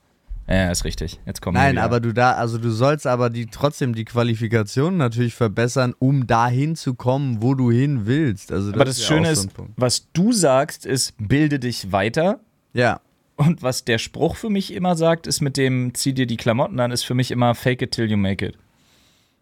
Ja, 0.49 0.71
ist 0.73 0.85
richtig. 0.85 1.21
Jetzt 1.27 1.41
kommen 1.41 1.55
Nein, 1.55 1.79
aber 1.79 2.01
du 2.01 2.13
da, 2.13 2.33
also 2.33 2.59
du 2.59 2.71
sollst 2.71 3.07
aber 3.07 3.31
die 3.31 3.47
trotzdem 3.47 3.95
die 3.95 4.05
Qualifikation 4.05 4.97
natürlich 4.97 5.35
verbessern, 5.35 5.95
um 6.01 6.27
dahin 6.27 6.75
zu 6.75 6.95
kommen, 6.95 7.41
wo 7.41 7.55
du 7.55 7.71
hin 7.71 8.07
willst. 8.07 8.51
Also 8.51 8.73
das 8.73 8.75
Aber 8.75 8.85
das 8.85 8.97
ist 8.97 9.09
ja 9.09 9.17
Schöne 9.17 9.31
auch 9.31 9.35
so 9.35 9.47
ist, 9.47 9.57
was 9.77 10.13
du 10.13 10.33
sagst, 10.33 10.87
ist, 10.87 11.15
bilde 11.19 11.61
dich 11.61 11.93
weiter. 11.93 12.41
Ja. 12.73 13.01
Und 13.37 13.63
was 13.63 13.85
der 13.85 13.99
Spruch 13.99 14.35
für 14.35 14.51
mich 14.51 14.75
immer 14.75 14.97
sagt, 14.97 15.29
ist 15.29 15.41
mit 15.41 15.57
dem, 15.57 15.95
zieh 15.95 16.15
dir 16.15 16.27
die 16.27 16.37
Klamotten 16.37 16.81
an, 16.81 16.91
ist 16.91 17.05
für 17.05 17.15
mich 17.15 17.31
immer 17.31 17.55
fake 17.55 17.83
it 17.83 17.93
till 17.93 18.11
you 18.11 18.17
make 18.17 18.45
it. 18.45 18.59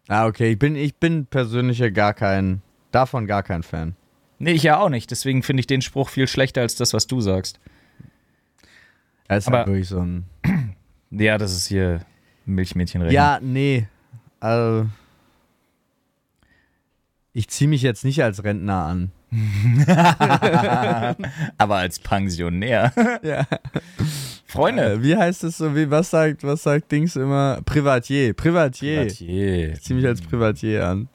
Ah, 0.09 0.26
okay. 0.26 0.53
Ich 0.53 0.59
bin, 0.59 0.76
ich 0.76 0.95
bin 0.97 1.24
persönlich 1.24 1.79
ja 1.79 1.89
gar 1.89 2.12
kein, 2.12 2.61
davon 2.93 3.26
gar 3.26 3.43
kein 3.43 3.62
Fan. 3.62 3.97
Nee, 4.39 4.53
ich 4.53 4.62
ja 4.62 4.78
auch 4.78 4.89
nicht. 4.89 5.11
Deswegen 5.11 5.43
finde 5.43 5.61
ich 5.61 5.66
den 5.66 5.82
Spruch 5.82 6.09
viel 6.11 6.26
schlechter 6.28 6.61
als 6.61 6.74
das, 6.76 6.93
was 6.93 7.07
du 7.07 7.20
sagst. 7.20 7.59
Er 9.28 9.39
ist 9.39 9.49
Aber- 9.49 9.59
halt 9.59 9.66
wirklich 9.68 9.89
so 9.89 10.01
ein. 10.01 10.24
Ja, 11.11 11.39
das 11.39 11.53
ist 11.57 11.66
hier 11.68 12.03
Milchmädchenrennen. 12.45 13.14
Ja, 13.14 13.39
nee. 13.41 13.89
Also, 14.41 14.86
ich 17.32 17.49
ziehe 17.49 17.66
mich 17.68 17.80
jetzt 17.80 18.05
nicht 18.05 18.22
als 18.22 18.45
Rentner 18.45 18.84
an. 18.84 19.11
Aber 21.59 21.76
als 21.76 21.99
Pensionär. 21.99 22.93
Ja. 23.22 23.47
Freunde. 24.47 24.93
Äh, 24.93 25.03
wie 25.03 25.16
heißt 25.16 25.45
es 25.45 25.57
so? 25.59 25.74
Wie, 25.74 25.91
was 25.91 26.11
sagt, 26.11 26.45
was 26.45 26.62
sagt 26.62 26.93
Dings 26.93 27.16
immer? 27.16 27.61
Privatier. 27.64 28.34
Privatier. 28.34 29.05
Privatier. 29.05 29.72
Ich 29.72 29.82
ziehe 29.82 29.97
mich 29.97 30.07
als 30.07 30.20
Privatier 30.20 30.86
an. 30.86 31.09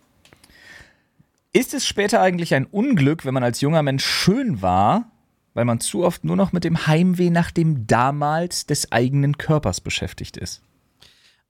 Ist 1.55 1.75
es 1.75 1.85
später 1.85 2.19
eigentlich 2.19 2.55
ein 2.55 2.65
Unglück, 2.65 3.25
wenn 3.25 3.33
man 3.35 3.43
als 3.43 3.61
junger 3.61 3.83
Mensch 3.83 4.03
schön 4.03 4.63
war, 4.63 5.11
weil 5.53 5.65
man 5.65 5.79
zu 5.79 6.03
oft 6.03 6.23
nur 6.23 6.35
noch 6.35 6.51
mit 6.51 6.63
dem 6.63 6.87
Heimweh 6.87 7.29
nach 7.29 7.51
dem 7.51 7.85
damals 7.85 8.65
des 8.65 8.91
eigenen 8.91 9.37
Körpers 9.37 9.79
beschäftigt 9.79 10.35
ist? 10.35 10.63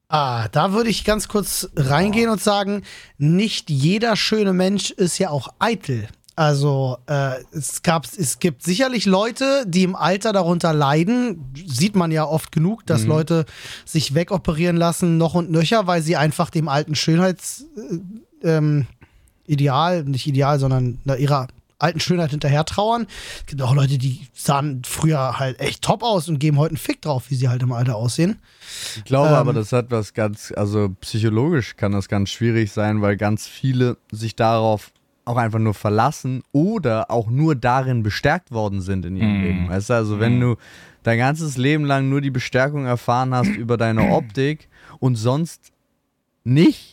Ah, 0.10 0.49
da 0.49 0.74
würde 0.74 0.89
ich 0.89 1.06
ganz 1.06 1.30
kurz 1.30 1.70
reingehen 1.78 2.30
und 2.30 2.41
sagen, 2.41 2.84
nicht 3.18 3.70
jeder 3.70 4.18
schöne 4.18 4.51
Mensch 4.51 4.91
ist 4.91 5.20
ja 5.20 5.30
auch 5.30 5.47
eitel. 5.60 6.10
Also 6.36 6.97
äh, 7.08 7.36
es, 7.54 7.82
gab, 7.82 8.06
es 8.06 8.39
gibt 8.39 8.64
sicherlich 8.64 9.06
Leute, 9.06 9.64
die 9.68 9.84
im 9.84 9.95
Alter 9.95 10.34
darunter 10.34 10.74
leiden. 10.74 11.54
Sieht 11.66 11.95
man 11.95 12.12
ja 12.12 12.26
oft 12.26 12.51
genug, 12.51 12.86
dass 12.86 13.06
Leute 13.06 13.45
sich 13.86 14.16
wegoperieren 14.16 14.76
lassen, 14.76 15.18
noch 15.18 15.34
und 15.34 15.49
nöcher, 15.49 15.88
weil 15.88 16.01
sie 16.01 16.18
einfach 16.18 16.49
dem 16.49 16.68
alten 16.68 16.95
Schönheitsideal, 16.95 18.01
ähm, 18.43 18.88
Ideal, 19.46 20.04
nicht 20.04 20.28
Ideal, 20.28 20.60
sondern 20.60 21.00
ihrer 21.18 21.48
alten 21.80 22.00
Schönheit 22.00 22.32
hinterher 22.32 22.64
trauern. 22.64 23.08
Es 23.39 23.46
gibt 23.48 23.62
auch 23.62 23.76
Leute, 23.76 23.98
die 23.98 24.22
sahen 24.34 24.84
früher 24.86 25.38
halt 25.39 25.60
echt 25.60 25.82
top 25.82 26.02
aus 26.02 26.30
und 26.30 26.39
geben 26.39 26.58
heute 26.58 26.72
einen 26.72 26.78
Fick 26.78 27.02
drauf, 27.02 27.26
wie 27.30 27.36
sie 27.36 27.50
halt 27.50 27.62
im 27.62 27.74
Alter 27.74 27.98
aussehen. 27.98 28.39
Ich 28.96 29.04
glaube 29.04 29.30
Ähm. 29.30 29.36
aber, 29.36 29.52
das 29.54 29.74
hat 29.74 29.91
was 29.91 30.14
ganz, 30.14 30.54
also 30.56 30.89
psychologisch 31.02 31.76
kann 31.76 31.91
das 31.91 32.08
ganz 32.08 32.30
schwierig 32.30 32.72
sein, 32.72 33.02
weil 33.02 33.18
ganz 33.18 33.48
viele 33.48 33.98
sich 34.12 34.36
darauf 34.38 34.91
auch 35.26 35.38
einfach 35.38 35.60
nur 35.60 35.74
verlassen 35.74 36.44
oder 36.52 37.10
auch 37.12 37.30
nur 37.30 37.56
darin 37.56 38.04
bestärkt 38.04 38.52
worden 38.52 38.82
sind 38.82 39.06
in 39.06 39.16
ihrem 39.18 39.38
Mhm. 39.38 39.44
Leben. 39.44 39.70
Weißt 39.70 39.89
du, 39.89 39.94
also 39.94 40.20
wenn 40.20 40.39
du 40.39 40.56
dein 41.04 41.18
ganzes 41.18 41.58
Leben 41.58 41.84
lang 41.86 42.08
nur 42.10 42.22
die 42.22 42.32
Bestärkung 42.32 42.86
erfahren 42.86 43.34
hast 43.34 43.50
über 43.56 43.76
deine 43.78 44.04
Optik 44.10 44.70
und 45.00 45.16
sonst 45.16 45.72
nicht, 46.46 46.93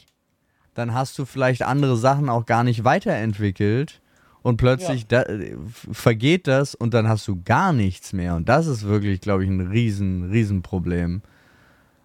dann 0.74 0.94
hast 0.94 1.18
du 1.18 1.24
vielleicht 1.24 1.62
andere 1.62 1.96
Sachen 1.96 2.28
auch 2.28 2.46
gar 2.46 2.64
nicht 2.64 2.84
weiterentwickelt 2.84 4.00
und 4.42 4.56
plötzlich 4.56 5.06
da, 5.06 5.22
äh, 5.22 5.56
vergeht 5.92 6.46
das 6.46 6.74
und 6.74 6.94
dann 6.94 7.08
hast 7.08 7.26
du 7.28 7.42
gar 7.44 7.72
nichts 7.72 8.12
mehr. 8.12 8.36
Und 8.36 8.48
das 8.48 8.66
ist 8.66 8.84
wirklich, 8.84 9.20
glaube 9.20 9.44
ich, 9.44 9.50
ein 9.50 9.60
riesen, 9.60 10.30
riesen 10.30 10.62
Problem. 10.62 11.22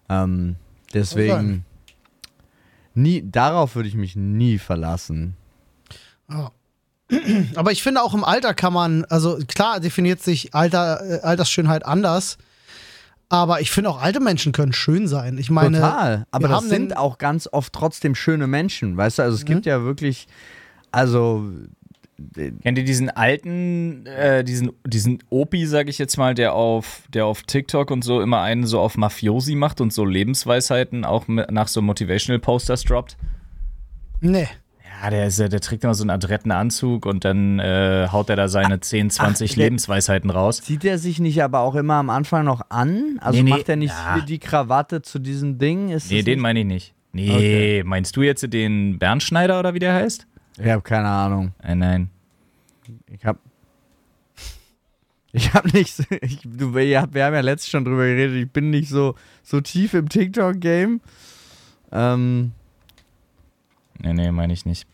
Ähm, 0.08 0.56
deswegen, 0.92 1.64
nie, 2.94 3.22
darauf 3.24 3.74
würde 3.74 3.88
ich 3.88 3.94
mich 3.94 4.16
nie 4.16 4.58
verlassen. 4.58 5.36
Ja. 6.30 6.50
Aber 7.54 7.70
ich 7.70 7.82
finde 7.84 8.02
auch 8.02 8.14
im 8.14 8.24
Alter 8.24 8.52
kann 8.52 8.72
man, 8.72 9.04
also 9.04 9.38
klar 9.46 9.78
definiert 9.78 10.20
sich 10.20 10.54
Alter, 10.54 11.00
äh, 11.02 11.20
Altersschönheit 11.20 11.86
anders, 11.86 12.36
aber 13.28 13.60
ich 13.60 13.70
finde 13.70 13.90
auch 13.90 14.00
alte 14.00 14.20
Menschen 14.20 14.52
können 14.52 14.72
schön 14.72 15.08
sein. 15.08 15.38
Ich 15.38 15.50
meine, 15.50 15.78
Total. 15.78 16.26
Aber 16.30 16.48
das 16.48 16.68
sind 16.68 16.96
auch 16.96 17.18
ganz 17.18 17.48
oft 17.50 17.72
trotzdem 17.72 18.14
schöne 18.14 18.46
Menschen. 18.46 18.96
Weißt 18.96 19.18
du, 19.18 19.22
also 19.22 19.36
es 19.36 19.44
gibt 19.44 19.66
ja 19.66 19.82
wirklich, 19.82 20.28
also 20.92 21.50
Kennt 22.62 22.78
ihr 22.78 22.84
diesen 22.84 23.10
alten, 23.10 24.06
äh, 24.06 24.42
diesen, 24.42 24.72
diesen 24.86 25.22
Opi, 25.28 25.66
sag 25.66 25.90
ich 25.90 25.98
jetzt 25.98 26.16
mal, 26.16 26.34
der 26.34 26.54
auf, 26.54 27.02
der 27.12 27.26
auf 27.26 27.42
TikTok 27.42 27.90
und 27.90 28.02
so 28.02 28.22
immer 28.22 28.40
einen 28.40 28.66
so 28.66 28.80
auf 28.80 28.96
Mafiosi 28.96 29.54
macht 29.54 29.82
und 29.82 29.92
so 29.92 30.06
Lebensweisheiten 30.06 31.04
auch 31.04 31.28
mit, 31.28 31.50
nach 31.50 31.68
so 31.68 31.82
Motivational 31.82 32.38
Posters 32.38 32.84
droppt? 32.84 33.18
Nee. 34.22 34.48
Ja, 35.02 35.10
der, 35.10 35.26
ist, 35.26 35.38
ja- 35.38 35.48
der 35.48 35.60
trägt 35.60 35.84
immer 35.84 35.94
so 35.94 36.02
einen 36.02 36.10
adretten 36.10 36.50
Anzug 36.52 37.04
und 37.06 37.24
dann 37.24 37.58
äh, 37.58 38.08
haut 38.10 38.30
er 38.30 38.36
da 38.36 38.48
seine 38.48 38.80
10, 38.80 39.10
20 39.10 39.54
der- 39.54 39.64
Lebensweisheiten 39.64 40.30
raus. 40.30 40.62
Zieht 40.62 40.84
er 40.84 40.98
sich 40.98 41.18
nicht 41.20 41.42
aber 41.42 41.60
auch 41.60 41.74
immer 41.74 41.94
am 41.94 42.08
Anfang 42.10 42.44
noch 42.44 42.62
an? 42.70 43.18
Also 43.20 43.36
Nee, 43.38 43.42
nee, 43.44 43.50
macht 43.50 43.68
er 43.68 43.76
nicht 43.76 43.90
ja. 43.94 44.20
die 44.20 44.38
Krawatte 44.38 45.02
zu 45.02 45.18
diesem 45.18 45.58
Ding? 45.58 45.90
Ist 45.90 46.10
Nee, 46.10 46.22
den 46.22 46.40
meine 46.40 46.60
ich 46.60 46.66
nicht. 46.66 46.94
Nee, 47.12 47.30
Okay. 47.30 47.82
meinst 47.84 48.16
du 48.16 48.22
jetzt 48.22 48.50
den 48.52 48.98
Bernschneider 48.98 49.58
oder 49.60 49.74
wie 49.74 49.78
der 49.78 49.94
heißt? 49.94 50.26
Ich 50.58 50.66
habe 50.66 50.82
keine 50.82 51.08
Ahnung. 51.08 51.52
Äh, 51.62 51.74
nein. 51.74 52.10
Ich 53.10 53.24
habe 53.24 53.38
ich 55.32 55.52
habe 55.52 55.68
nicht, 55.72 55.94
so- 55.94 56.04
ich, 56.22 56.40
du, 56.44 56.74
wir 56.74 57.00
haben 57.02 57.14
ja 57.14 57.40
letztens 57.40 57.70
schon 57.70 57.84
drüber 57.84 58.06
geredet, 58.06 58.36
ich 58.36 58.50
bin 58.50 58.70
nicht 58.70 58.88
so, 58.88 59.14
so 59.42 59.60
tief 59.60 59.92
im 59.92 60.08
TikTok-Game. 60.08 61.00
Ähm, 61.92 62.52
Nee, 64.00 64.12
nee, 64.12 64.30
meine 64.30 64.52
ich 64.52 64.66
nicht. 64.66 64.86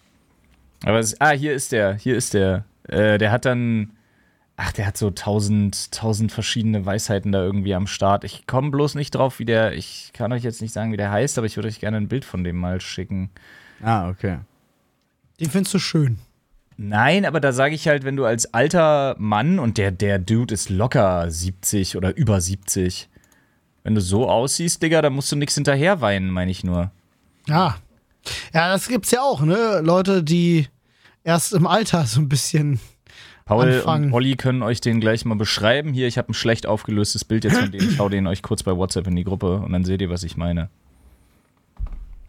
Aber 0.84 0.98
es, 0.98 1.20
ah, 1.20 1.30
hier 1.30 1.54
ist 1.54 1.72
der, 1.72 1.94
hier 1.94 2.16
ist 2.16 2.34
der. 2.34 2.64
Äh, 2.88 3.18
der 3.18 3.30
hat 3.30 3.44
dann, 3.44 3.92
ach, 4.56 4.72
der 4.72 4.86
hat 4.86 4.96
so 4.96 5.10
tausend, 5.10 5.92
tausend 5.92 6.32
verschiedene 6.32 6.84
Weisheiten 6.84 7.32
da 7.32 7.42
irgendwie 7.42 7.74
am 7.74 7.86
Start. 7.86 8.24
Ich 8.24 8.46
komme 8.46 8.70
bloß 8.70 8.96
nicht 8.96 9.14
drauf, 9.14 9.38
wie 9.38 9.44
der, 9.44 9.74
ich 9.74 10.10
kann 10.12 10.32
euch 10.32 10.42
jetzt 10.42 10.60
nicht 10.60 10.72
sagen, 10.72 10.92
wie 10.92 10.96
der 10.96 11.10
heißt, 11.10 11.38
aber 11.38 11.46
ich 11.46 11.56
würde 11.56 11.68
euch 11.68 11.80
gerne 11.80 11.98
ein 11.98 12.08
Bild 12.08 12.24
von 12.24 12.44
dem 12.44 12.56
mal 12.56 12.80
schicken. 12.80 13.30
ah, 13.82 14.08
okay. 14.08 14.38
Den 15.40 15.50
findest 15.50 15.74
du 15.74 15.78
schön. 15.78 16.18
Nein, 16.76 17.24
aber 17.24 17.40
da 17.40 17.52
sage 17.52 17.74
ich 17.74 17.88
halt, 17.88 18.04
wenn 18.04 18.16
du 18.16 18.24
als 18.24 18.52
alter 18.54 19.14
Mann 19.18 19.58
und 19.58 19.78
der, 19.78 19.90
der 19.92 20.18
Dude 20.18 20.54
ist 20.54 20.70
locker 20.70 21.30
70 21.30 21.96
oder 21.96 22.16
über 22.16 22.40
70, 22.40 23.08
wenn 23.82 23.94
du 23.94 24.00
so 24.00 24.28
aussiehst, 24.28 24.82
Digga, 24.82 25.02
dann 25.02 25.12
musst 25.12 25.30
du 25.32 25.36
nichts 25.36 25.54
hinterher 25.54 26.00
weinen, 26.00 26.30
meine 26.30 26.50
ich 26.50 26.64
nur. 26.64 26.90
Ja. 27.46 27.76
Ja, 28.54 28.72
das 28.72 28.88
gibt's 28.88 29.10
ja 29.10 29.22
auch, 29.22 29.42
ne? 29.42 29.80
Leute, 29.82 30.22
die 30.22 30.68
erst 31.24 31.52
im 31.52 31.66
Alter 31.66 32.04
so 32.06 32.20
ein 32.20 32.28
bisschen. 32.28 32.80
Paul 33.44 33.72
Anfangen. 33.72 34.06
und 34.06 34.12
Olli 34.12 34.36
können 34.36 34.62
euch 34.62 34.80
den 34.80 35.00
gleich 35.00 35.24
mal 35.24 35.36
beschreiben. 35.36 35.92
Hier, 35.92 36.06
ich 36.06 36.16
habe 36.16 36.30
ein 36.30 36.34
schlecht 36.34 36.66
aufgelöstes 36.66 37.24
Bild 37.24 37.44
jetzt 37.44 37.56
von 37.56 37.72
dem. 37.72 37.88
Ich 37.88 37.98
hau 37.98 38.08
den 38.08 38.26
euch 38.26 38.40
kurz 38.42 38.62
bei 38.62 38.76
WhatsApp 38.76 39.08
in 39.08 39.16
die 39.16 39.24
Gruppe 39.24 39.56
und 39.56 39.72
dann 39.72 39.84
seht 39.84 40.00
ihr, 40.00 40.10
was 40.10 40.22
ich 40.22 40.36
meine. 40.36 40.70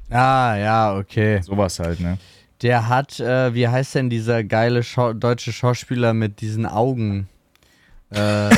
Ah, 0.09 0.55
ja, 0.57 0.97
okay. 0.97 1.41
Sowas 1.41 1.79
halt, 1.79 1.99
ne? 1.99 2.17
Der 2.61 2.87
hat, 2.87 3.19
äh, 3.19 3.53
wie 3.53 3.67
heißt 3.67 3.95
denn 3.95 4.09
dieser 4.09 4.43
geile 4.43 4.83
Schau 4.83 5.13
deutsche 5.13 5.51
Schauspieler 5.51 6.13
mit 6.13 6.41
diesen 6.41 6.65
Augen? 6.65 7.27
Äh, 8.09 8.49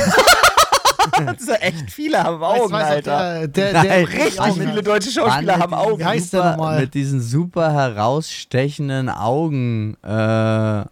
echt 1.60 1.90
viele 1.90 2.22
haben 2.22 2.42
Weiß- 2.42 2.70
weiß 2.70 2.98
auch 2.98 3.02
Der, 3.02 3.48
der, 3.48 3.48
der, 3.48 3.72
Nein, 3.84 4.04
Richtig 4.04 4.40
Augen. 4.40 4.60
viele 4.60 4.82
deutsche 4.82 5.10
Schauspieler 5.10 5.52
Mann, 5.54 5.62
haben 5.62 5.74
Augen. 5.74 5.98
Wie 6.00 6.04
heißt 6.04 6.32
der 6.32 6.40
super, 6.42 6.50
nochmal? 6.56 6.80
mit 6.80 6.94
diesen 6.94 7.20
super 7.20 7.72
herausstechenden 7.72 9.08
Augen. 9.08 9.96
Äh, 10.02 10.84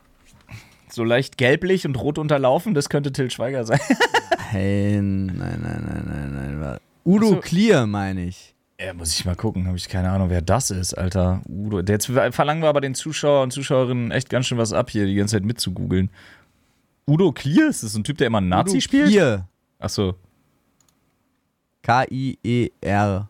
So 0.91 1.03
leicht 1.05 1.39
gelblich 1.39 1.87
und 1.87 1.97
rot 2.01 2.19
unterlaufen, 2.19 2.75
das 2.75 2.89
könnte 2.89 3.11
Till 3.13 3.31
Schweiger 3.31 3.65
sein. 3.65 3.81
nein, 4.53 5.27
nein, 5.37 5.61
nein, 5.63 6.05
nein, 6.07 6.33
nein. 6.35 6.61
wa- 6.61 6.79
Udo 7.05 7.27
Ach 7.27 7.31
so. 7.35 7.41
Clear, 7.41 7.87
meine 7.87 8.25
ich. 8.25 8.55
Ja, 8.81 8.93
muss 8.95 9.13
ich 9.13 9.25
mal 9.25 9.35
gucken. 9.37 9.67
Habe 9.67 9.77
ich 9.77 9.89
keine 9.89 10.11
Ahnung, 10.11 10.31
wer 10.31 10.43
das 10.43 10.71
ist, 10.71 10.95
Alter. 10.95 11.43
Udo. 11.49 11.81
Jetzt 11.81 12.07
verlangen 12.07 12.63
wir 12.63 12.69
aber 12.69 12.81
den 12.81 12.95
Zuschauer 12.95 13.43
und 13.43 13.53
Zuschauerinnen 13.53 14.11
echt 14.11 14.31
ganz 14.31 14.47
schön 14.47 14.59
was 14.59 14.73
ab, 14.73 14.91
hier 14.91 15.07
die 15.07 15.15
ganze 15.15 15.37
Zeit 15.37 15.45
mitzugoogeln. 15.45 16.11
Udo 17.07 17.33
Clear? 17.33 17.69
Ist 17.69 17.83
das 17.83 17.95
ein 17.95 18.05
Typ, 18.05 18.19
der 18.19 18.29
immer 18.29 18.39
einen 18.39 18.49
Nazi 18.49 18.73
Udo 18.73 18.81
spielt? 18.81 19.09
Clear. 19.11 19.49
Achso. 19.85 20.15
K-I-E-R. 21.83 23.29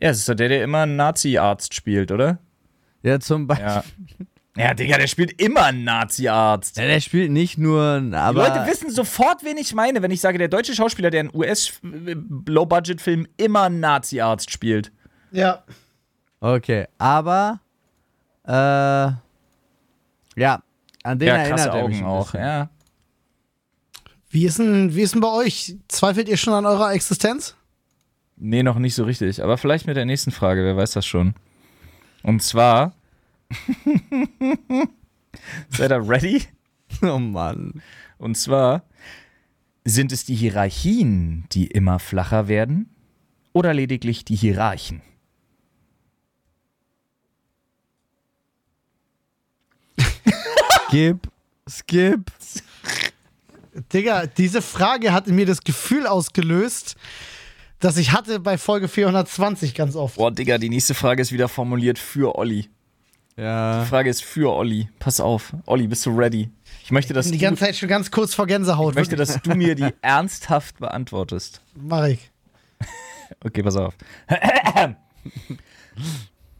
Ja, 0.00 0.08
das 0.08 0.18
ist 0.18 0.28
doch 0.28 0.34
der, 0.34 0.48
der 0.48 0.64
immer 0.64 0.80
einen 0.80 0.96
Nazi-Arzt 0.96 1.72
spielt, 1.72 2.10
oder? 2.10 2.40
Ja, 3.04 3.20
zum 3.20 3.46
Beispiel. 3.46 3.68
Ja. 3.68 3.84
Ja, 4.54 4.74
Digga, 4.74 4.98
der 4.98 5.06
spielt 5.06 5.40
immer 5.40 5.64
einen 5.66 5.84
Nazi-Arzt. 5.84 6.76
Ja, 6.76 6.86
der 6.86 7.00
spielt 7.00 7.30
nicht 7.30 7.56
nur, 7.56 8.00
Die 8.00 8.14
aber. 8.14 8.48
Leute 8.48 8.66
wissen 8.66 8.90
sofort, 8.90 9.44
wen 9.44 9.56
ich 9.56 9.74
meine, 9.74 10.02
wenn 10.02 10.10
ich 10.10 10.20
sage, 10.20 10.36
der 10.38 10.48
deutsche 10.48 10.74
Schauspieler, 10.74 11.10
der 11.10 11.22
in 11.22 11.30
US-Low-Budget-Film 11.32 13.28
immer 13.36 13.62
einen 13.62 13.78
Nazi-Arzt 13.78 14.50
spielt. 14.50 14.90
ja. 15.30 15.62
Okay, 16.40 16.88
aber. 16.98 17.60
Äh, 18.44 18.52
ja, 18.52 19.22
an 21.04 21.18
den 21.18 21.28
ja, 21.28 21.36
erinnert 21.36 21.58
krasse 21.58 21.78
er 21.78 21.88
mich 21.88 22.02
Augen 22.02 22.04
ein 22.04 22.04
auch, 22.04 22.34
ja. 22.34 22.68
Wie 24.32 24.46
ist, 24.46 24.58
denn, 24.58 24.96
wie 24.96 25.02
ist 25.02 25.12
denn 25.12 25.20
bei 25.20 25.30
euch? 25.30 25.76
Zweifelt 25.88 26.26
ihr 26.26 26.38
schon 26.38 26.54
an 26.54 26.64
eurer 26.64 26.94
Existenz? 26.94 27.54
Nee, 28.36 28.62
noch 28.62 28.78
nicht 28.78 28.94
so 28.94 29.04
richtig. 29.04 29.42
Aber 29.42 29.58
vielleicht 29.58 29.86
mit 29.86 29.94
der 29.94 30.06
nächsten 30.06 30.30
Frage, 30.30 30.64
wer 30.64 30.74
weiß 30.74 30.92
das 30.92 31.04
schon. 31.04 31.34
Und 32.22 32.42
zwar. 32.42 32.94
Seid 35.68 35.92
ihr 35.92 36.08
ready? 36.08 36.44
Oh 37.02 37.18
Mann. 37.18 37.82
Und 38.16 38.38
zwar. 38.38 38.84
Sind 39.84 40.12
es 40.12 40.24
die 40.24 40.34
Hierarchien, 40.34 41.44
die 41.52 41.66
immer 41.66 41.98
flacher 41.98 42.48
werden? 42.48 42.88
Oder 43.52 43.74
lediglich 43.74 44.24
die 44.24 44.36
Hierarchen? 44.36 45.02
Skip. 50.88 51.28
Skip. 51.68 52.30
Digga, 53.92 54.26
diese 54.26 54.60
Frage 54.62 55.12
hat 55.12 55.28
in 55.28 55.34
mir 55.34 55.46
das 55.46 55.62
Gefühl 55.62 56.06
ausgelöst, 56.06 56.96
das 57.80 57.96
ich 57.96 58.12
hatte 58.12 58.38
bei 58.40 58.58
Folge 58.58 58.86
420 58.88 59.74
ganz 59.74 59.96
oft. 59.96 60.16
Boah, 60.16 60.30
Digga, 60.30 60.58
die 60.58 60.68
nächste 60.68 60.94
Frage 60.94 61.22
ist 61.22 61.32
wieder 61.32 61.48
formuliert 61.48 61.98
für 61.98 62.36
Olli. 62.36 62.68
Ja. 63.36 63.82
Die 63.82 63.88
Frage 63.88 64.10
ist 64.10 64.22
für 64.22 64.52
Olli. 64.52 64.88
Pass 64.98 65.18
auf. 65.20 65.54
Olli, 65.64 65.86
bist 65.86 66.04
du 66.04 66.10
ready? 66.14 66.50
Ich 66.84 66.90
möchte, 66.90 67.14
dass 67.14 67.26
Die 67.30 67.38
du, 67.38 67.42
ganze 67.42 67.64
Zeit 67.64 67.76
schon 67.76 67.88
ganz 67.88 68.10
kurz 68.10 68.34
vor 68.34 68.46
Gänsehaut. 68.46 68.92
ich 68.92 68.96
möchte, 68.96 69.16
dass 69.16 69.40
du 69.40 69.54
mir 69.54 69.74
die 69.74 69.88
ernsthaft 70.02 70.78
beantwortest. 70.78 71.62
Mach 71.74 72.04
ich. 72.06 72.30
Okay, 73.42 73.62
pass 73.62 73.76
auf. 73.76 73.94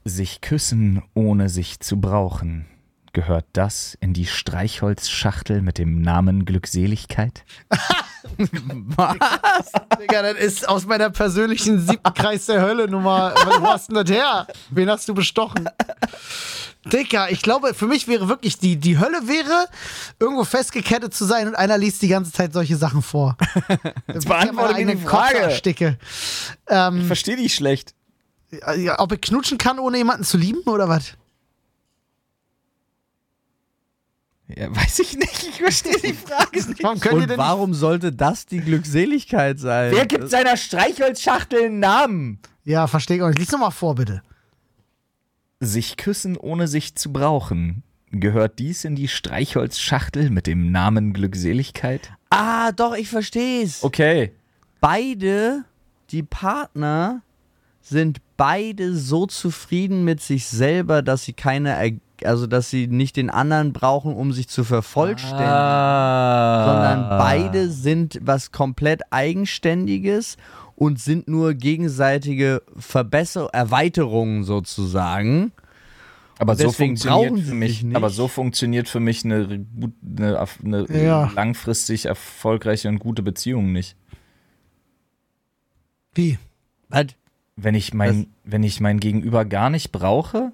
sich 0.04 0.40
küssen, 0.40 1.02
ohne 1.14 1.48
sich 1.50 1.80
zu 1.80 2.00
brauchen. 2.00 2.66
Gehört 3.14 3.44
das 3.52 3.96
in 4.00 4.14
die 4.14 4.24
Streichholzschachtel 4.24 5.60
mit 5.60 5.76
dem 5.76 6.00
Namen 6.00 6.46
Glückseligkeit? 6.46 7.44
Digga, 8.38 10.22
das 10.22 10.38
ist 10.38 10.66
aus 10.66 10.86
meiner 10.86 11.10
persönlichen 11.10 11.78
siebten 11.78 12.14
Kreis 12.14 12.46
der 12.46 12.62
Hölle 12.62 12.88
Nummer. 12.88 13.34
Wo 13.34 13.66
hast 13.66 13.88
denn 13.88 13.96
das 13.96 14.10
her? 14.10 14.46
Wen 14.70 14.88
hast 14.88 15.06
du 15.10 15.14
bestochen? 15.14 15.68
Digga, 16.86 17.28
ich 17.28 17.42
glaube, 17.42 17.74
für 17.74 17.86
mich 17.86 18.08
wäre 18.08 18.28
wirklich 18.28 18.58
die, 18.58 18.76
die 18.76 18.98
Hölle 18.98 19.28
wäre, 19.28 19.66
irgendwo 20.18 20.44
festgekettet 20.44 21.12
zu 21.12 21.26
sein 21.26 21.48
und 21.48 21.54
einer 21.54 21.76
liest 21.76 22.00
die 22.00 22.08
ganze 22.08 22.32
Zeit 22.32 22.54
solche 22.54 22.76
Sachen 22.76 23.02
vor. 23.02 23.36
Jetzt 24.08 24.26
beantworte 24.26 24.82
mir 24.82 24.96
die 24.96 25.02
Frage. 25.02 25.50
Ähm, 26.66 27.04
Versteh 27.04 27.36
dich 27.36 27.54
schlecht. 27.54 27.94
ob 28.96 29.12
ich 29.12 29.20
knutschen 29.20 29.58
kann, 29.58 29.78
ohne 29.78 29.98
jemanden 29.98 30.24
zu 30.24 30.38
lieben 30.38 30.62
oder 30.62 30.88
was? 30.88 31.12
Ja, 34.56 34.74
weiß 34.74 34.98
ich 35.00 35.16
nicht. 35.16 35.46
Ich 35.48 35.56
verstehe 35.60 35.96
die 36.02 36.12
Frage 36.14 36.56
nicht. 36.68 36.82
Warum 36.82 37.00
könnt 37.00 37.14
ihr 37.16 37.22
Und 37.22 37.30
denn 37.30 37.38
warum 37.38 37.74
sollte 37.74 38.12
das 38.12 38.46
die 38.46 38.60
Glückseligkeit 38.60 39.58
sein? 39.58 39.92
Wer 39.94 40.06
gibt 40.06 40.28
seiner 40.30 40.56
Streichholzschachtel 40.56 41.64
einen 41.66 41.80
Namen? 41.80 42.38
Ja, 42.64 42.86
verstehe 42.86 43.16
ich 43.18 43.22
auch 43.22 43.28
nicht. 43.28 43.38
Lies 43.38 43.50
nochmal 43.52 43.70
vor, 43.70 43.94
bitte. 43.96 44.22
Sich 45.60 45.96
küssen, 45.96 46.36
ohne 46.36 46.66
sich 46.68 46.94
zu 46.96 47.12
brauchen. 47.12 47.82
Gehört 48.10 48.58
dies 48.58 48.84
in 48.84 48.94
die 48.94 49.08
Streichholzschachtel 49.08 50.30
mit 50.30 50.46
dem 50.46 50.70
Namen 50.70 51.12
Glückseligkeit? 51.12 52.12
Ah, 52.30 52.72
doch, 52.72 52.94
ich 52.94 53.08
versteh's. 53.08 53.82
Okay. 53.82 54.32
Beide, 54.80 55.64
die 56.10 56.22
Partner, 56.22 57.22
sind 57.80 58.18
beide 58.36 58.94
so 58.96 59.26
zufrieden 59.26 60.04
mit 60.04 60.20
sich 60.20 60.46
selber, 60.46 61.02
dass 61.02 61.24
sie 61.24 61.32
keine, 61.32 61.70
er- 61.70 61.98
also 62.26 62.46
dass 62.46 62.70
sie 62.70 62.86
nicht 62.86 63.16
den 63.16 63.30
anderen 63.30 63.72
brauchen, 63.72 64.14
um 64.14 64.32
sich 64.32 64.48
zu 64.48 64.64
vervollständigen. 64.64 65.46
Ah. 65.46 66.64
sondern 66.66 67.18
beide 67.18 67.70
sind 67.70 68.18
was 68.22 68.52
komplett 68.52 69.02
Eigenständiges 69.10 70.36
und 70.76 70.98
sind 71.00 71.28
nur 71.28 71.54
gegenseitige 71.54 72.62
Verbesserungen, 72.76 73.52
Erweiterungen 73.52 74.44
sozusagen. 74.44 75.52
Aber 76.38 76.56
so 76.56 76.72
funktioniert 76.72 77.38
für 77.38 77.54
mich, 77.54 77.84
aber 77.94 78.10
so 78.10 78.26
funktioniert 78.26 78.88
für 78.88 78.98
mich 78.98 79.24
eine, 79.24 79.64
eine, 80.18 80.48
eine 80.64 80.86
Ja. 81.04 81.30
langfristig 81.34 82.06
erfolgreiche 82.06 82.88
und 82.88 82.98
gute 82.98 83.22
Beziehung 83.22 83.72
nicht. 83.72 83.96
Wie? 86.14 86.38
Was? 86.88 87.06
Wenn 87.54 87.74
ich 87.74 87.94
mein, 87.94 88.26
wenn 88.44 88.62
ich 88.64 88.80
mein 88.80 88.98
Gegenüber 88.98 89.44
gar 89.44 89.70
nicht 89.70 89.92
brauche, 89.92 90.52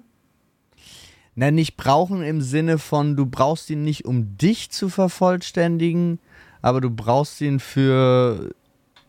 Na, 1.39 1.51
nicht 1.51 1.77
brauchen 1.77 2.21
im 2.21 2.41
Sinne 2.41 2.77
von, 2.77 3.15
du 3.15 3.25
brauchst 3.25 3.69
ihn 3.69 3.81
nicht, 3.81 4.03
um 4.03 4.37
dich 4.37 4.71
zu 4.71 4.89
vervollständigen, 4.89 6.19
aber 6.61 6.81
du 6.81 6.89
brauchst 6.89 7.39
ihn 7.39 7.61
für 7.61 8.53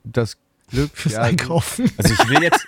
das 0.04 0.36
Glück. 0.68 0.92
Fürs 0.94 1.14
ja, 1.14 1.22
Einkaufen. 1.22 1.90
Also 1.98 2.14
ich 2.14 2.28
will 2.30 2.40
jetzt 2.44 2.64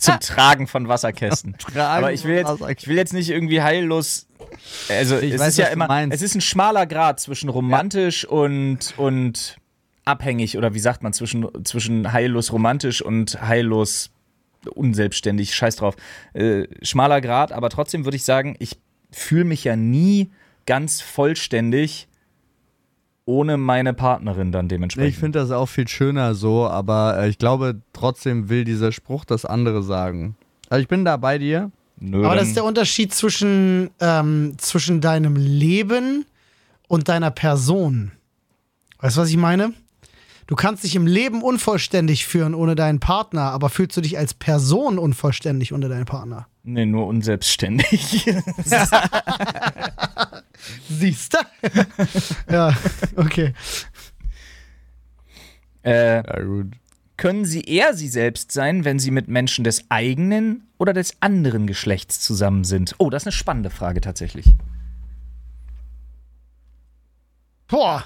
zum 0.00 0.18
Tragen 0.18 0.66
von 0.66 0.88
Wasserkästen. 0.88 1.56
Tragen 1.56 1.78
Aber 1.78 2.12
ich 2.12 2.24
will 2.24 2.34
jetzt, 2.34 2.60
ich 2.78 2.88
will 2.88 2.96
jetzt 2.96 3.12
nicht 3.12 3.30
irgendwie 3.30 3.62
heillos. 3.62 4.26
Also 4.88 5.18
Ich 5.18 5.34
es 5.34 5.40
weiß, 5.40 5.48
ist 5.50 5.58
ja 5.58 5.66
immer, 5.66 5.86
meinst. 5.86 6.12
es 6.12 6.22
ist 6.22 6.34
ein 6.34 6.40
schmaler 6.40 6.86
Grad 6.86 7.20
zwischen 7.20 7.48
romantisch 7.48 8.24
und 8.24 8.94
und 8.96 9.56
abhängig 10.04 10.58
oder 10.58 10.74
wie 10.74 10.80
sagt 10.80 11.04
man 11.04 11.12
zwischen 11.12 11.46
zwischen 11.64 12.12
heillos 12.12 12.52
romantisch 12.52 13.02
und 13.02 13.40
heillos 13.40 14.10
unselbstständig. 14.74 15.54
Scheiß 15.54 15.76
drauf. 15.76 15.96
Äh, 16.34 16.66
schmaler 16.82 17.20
Grad, 17.20 17.52
aber 17.52 17.70
trotzdem 17.70 18.04
würde 18.04 18.16
ich 18.16 18.24
sagen, 18.24 18.56
ich 18.58 18.78
fühle 19.10 19.44
mich 19.44 19.64
ja 19.64 19.76
nie 19.76 20.30
ganz 20.66 21.00
vollständig 21.00 22.08
ohne 23.24 23.56
meine 23.56 23.94
Partnerin 23.94 24.50
dann 24.50 24.68
dementsprechend. 24.68 25.10
Ich 25.10 25.18
finde 25.18 25.38
das 25.38 25.50
auch 25.50 25.66
viel 25.66 25.86
schöner 25.86 26.34
so, 26.34 26.66
aber 26.66 27.18
äh, 27.18 27.28
ich 27.28 27.38
glaube, 27.38 27.80
trotzdem 27.92 28.48
will 28.48 28.64
dieser 28.64 28.92
Spruch 28.92 29.24
das 29.24 29.44
andere 29.44 29.82
sagen. 29.82 30.36
Also 30.68 30.82
ich 30.82 30.88
bin 30.88 31.04
da 31.04 31.16
bei 31.16 31.38
dir. 31.38 31.70
Nö, 32.00 32.24
Aber 32.24 32.34
das 32.34 32.48
ist 32.48 32.56
der 32.56 32.64
Unterschied 32.64 33.12
zwischen, 33.12 33.90
ähm, 34.00 34.54
zwischen 34.56 35.00
deinem 35.00 35.36
Leben 35.36 36.24
und 36.88 37.08
deiner 37.08 37.30
Person. 37.30 38.12
Weißt 39.00 39.16
du, 39.16 39.20
was 39.20 39.30
ich 39.30 39.36
meine? 39.36 39.74
Du 40.50 40.56
kannst 40.56 40.82
dich 40.82 40.96
im 40.96 41.06
Leben 41.06 41.42
unvollständig 41.42 42.26
führen 42.26 42.56
ohne 42.56 42.74
deinen 42.74 42.98
Partner, 42.98 43.52
aber 43.52 43.68
fühlst 43.68 43.96
du 43.96 44.00
dich 44.00 44.18
als 44.18 44.34
Person 44.34 44.98
unvollständig 44.98 45.72
ohne 45.72 45.88
deinen 45.88 46.06
Partner? 46.06 46.48
nee, 46.64 46.84
nur 46.86 47.06
unselbstständig. 47.06 48.26
Siehst 50.88 51.34
du? 51.34 51.38
ja, 52.52 52.76
okay. 53.14 53.54
äh, 55.84 56.16
Ja, 56.16 56.42
gut. 56.42 56.72
Können 57.16 57.44
Sie 57.44 57.60
eher 57.60 57.94
Sie 57.94 58.08
selbst 58.08 58.50
sein, 58.50 58.84
wenn 58.84 58.98
Sie 58.98 59.12
mit 59.12 59.28
Menschen 59.28 59.62
des 59.62 59.88
eigenen 59.88 60.66
oder 60.78 60.92
des 60.92 61.22
anderen 61.22 61.68
Geschlechts 61.68 62.18
zusammen 62.18 62.64
sind? 62.64 62.96
Oh, 62.98 63.08
das 63.08 63.22
ist 63.22 63.28
eine 63.28 63.32
spannende 63.32 63.70
Frage 63.70 64.00
tatsächlich. 64.00 64.52
Boah. 67.68 68.04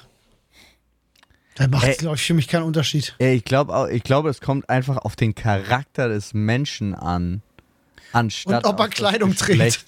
Da 1.54 1.68
macht, 1.68 1.86
Ey. 1.86 1.96
glaube 1.96 2.16
ich, 2.16 2.22
für 2.22 2.34
mich 2.34 2.48
keinen 2.48 2.64
Unterschied. 2.64 3.14
Ja, 3.20 3.28
ich 3.28 3.44
glaube, 3.44 3.88
ich 3.92 4.02
glaube, 4.02 4.28
es 4.28 4.40
kommt 4.40 4.68
einfach 4.68 4.98
auf 4.98 5.14
den 5.14 5.34
Charakter 5.34 6.08
des 6.08 6.34
Menschen 6.34 6.94
an. 6.94 7.42
Anstatt 8.12 8.64
Und 8.64 8.70
ob 8.70 8.80
er 8.80 8.88
Kleidung 8.88 9.34
trägt. 9.34 9.84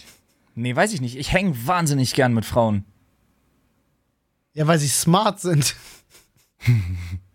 Nee, 0.54 0.74
weiß 0.74 0.92
ich 0.92 1.00
nicht. 1.00 1.16
Ich 1.16 1.32
hänge 1.32 1.54
wahnsinnig 1.66 2.14
gern 2.14 2.32
mit 2.34 2.44
Frauen. 2.44 2.84
Ja, 4.54 4.66
weil 4.66 4.78
sie 4.78 4.88
smart 4.88 5.40
sind. 5.40 5.76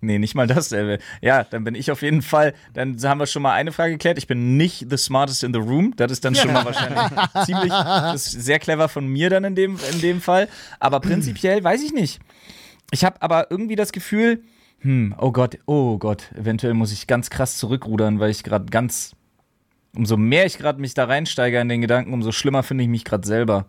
Nee, 0.03 0.17
nicht 0.17 0.33
mal 0.33 0.47
das. 0.47 0.71
Äh, 0.71 0.97
ja, 1.21 1.43
dann 1.43 1.63
bin 1.63 1.75
ich 1.75 1.91
auf 1.91 2.01
jeden 2.01 2.23
Fall, 2.23 2.55
dann 2.73 2.97
haben 3.03 3.19
wir 3.19 3.27
schon 3.27 3.43
mal 3.43 3.53
eine 3.53 3.71
Frage 3.71 3.91
geklärt. 3.91 4.17
Ich 4.17 4.25
bin 4.25 4.57
nicht 4.57 4.87
the 4.89 4.97
smartest 4.97 5.43
in 5.43 5.53
the 5.53 5.59
room. 5.59 5.93
Das 5.95 6.11
ist 6.11 6.25
dann 6.25 6.33
schon 6.33 6.51
mal 6.51 6.65
wahrscheinlich 6.65 6.99
ziemlich, 7.45 7.69
das 7.69 8.25
ist 8.25 8.43
sehr 8.43 8.57
clever 8.57 8.89
von 8.89 9.05
mir 9.05 9.29
dann 9.29 9.43
in 9.43 9.53
dem, 9.53 9.77
in 9.91 10.01
dem 10.01 10.19
Fall. 10.19 10.49
Aber 10.79 10.99
prinzipiell 11.01 11.63
weiß 11.63 11.83
ich 11.83 11.93
nicht. 11.93 12.19
Ich 12.91 13.03
habe 13.05 13.21
aber 13.21 13.47
irgendwie 13.49 13.75
das 13.75 13.91
Gefühl, 13.91 14.43
hm, 14.79 15.15
oh 15.17 15.31
Gott, 15.31 15.57
oh 15.65 15.97
Gott, 15.97 16.31
eventuell 16.35 16.73
muss 16.73 16.91
ich 16.91 17.07
ganz 17.07 17.29
krass 17.29 17.57
zurückrudern, 17.57 18.19
weil 18.19 18.29
ich 18.31 18.43
gerade 18.43 18.65
ganz, 18.65 19.15
umso 19.95 20.17
mehr 20.17 20.45
ich 20.45 20.57
gerade 20.57 20.79
mich 20.81 20.93
da 20.93 21.05
reinsteige 21.05 21.59
in 21.59 21.69
den 21.69 21.81
Gedanken, 21.81 22.13
umso 22.13 22.31
schlimmer 22.31 22.63
finde 22.63 22.83
ich 22.83 22.89
mich 22.89 23.05
gerade 23.05 23.25
selber. 23.27 23.65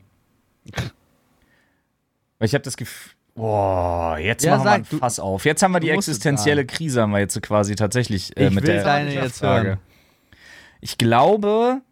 Weil 2.39 2.47
ich 2.47 2.55
habe 2.55 2.63
das 2.63 2.77
Gefühl, 2.77 3.13
boah, 3.35 4.19
jetzt 4.19 4.45
Ja, 4.45 4.53
machen 4.57 4.65
wir 4.65 4.71
sag, 4.71 4.81
ein 4.81 4.87
du- 4.91 4.99
Fass 4.99 5.21
auf. 5.21 5.45
Jetzt 5.45 5.63
haben 5.63 5.73
wir 5.73 5.81
die 5.81 5.91
existenzielle 5.91 6.67
Krise, 6.67 7.03
haben 7.03 7.13
wir 7.13 7.21
jetzt 7.21 7.35
so 7.35 7.41
quasi 7.41 7.77
tatsächlich 7.77 8.37
äh, 8.37 8.51
mit 8.51 8.65
will 8.65 8.75
der 8.75 8.85
deine 8.85 9.15
jetzt 9.15 9.43
hören. 9.43 9.79
Ich 10.81 10.99
glaube, 10.99 11.83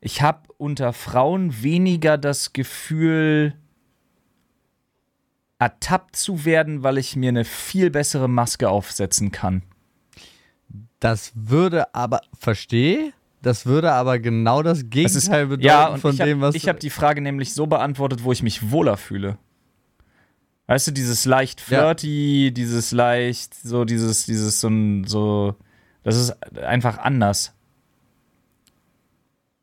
ich 0.00 0.22
habe 0.22 0.42
unter 0.58 0.92
Frauen 0.92 1.62
weniger 1.62 2.18
das 2.18 2.52
Gefühl, 2.52 3.54
ertappt 5.60 6.16
zu 6.16 6.44
werden, 6.44 6.82
weil 6.82 6.98
ich 6.98 7.14
mir 7.14 7.28
eine 7.28 7.44
viel 7.44 7.90
bessere 7.90 8.28
Maske 8.28 8.68
aufsetzen 8.68 9.30
kann. 9.30 9.62
Das 10.98 11.32
würde 11.34 11.94
aber, 11.94 12.22
verstehe, 12.38 13.12
das 13.42 13.66
würde 13.66 13.92
aber 13.92 14.18
genau 14.18 14.62
das 14.62 14.90
Gegenteil 14.90 15.46
bedeuten 15.46 15.64
ja, 15.66 15.96
von 15.96 16.12
ich 16.12 16.18
dem, 16.18 16.42
habe 16.42 16.54
was 16.54 16.66
hab 16.66 16.80
die 16.80 16.90
Frage 16.90 17.20
nämlich 17.20 17.54
so 17.54 17.66
beantwortet, 17.66 18.24
wo 18.24 18.32
ich 18.32 18.42
mich 18.42 18.70
wohler 18.70 18.96
fühle. 18.96 19.38
Weißt 20.66 20.86
du, 20.88 20.92
dieses 20.92 21.24
leicht 21.26 21.60
Ja. 21.68 21.78
flirty, 21.94 22.52
dieses 22.54 22.92
leicht, 22.92 23.54
so 23.54 23.84
dieses, 23.84 24.24
dieses 24.26 24.60
so 24.60 24.68
ein, 24.68 25.04
so, 25.04 25.56
das 26.04 26.16
ist 26.16 26.56
einfach 26.58 26.98
anders. 26.98 27.54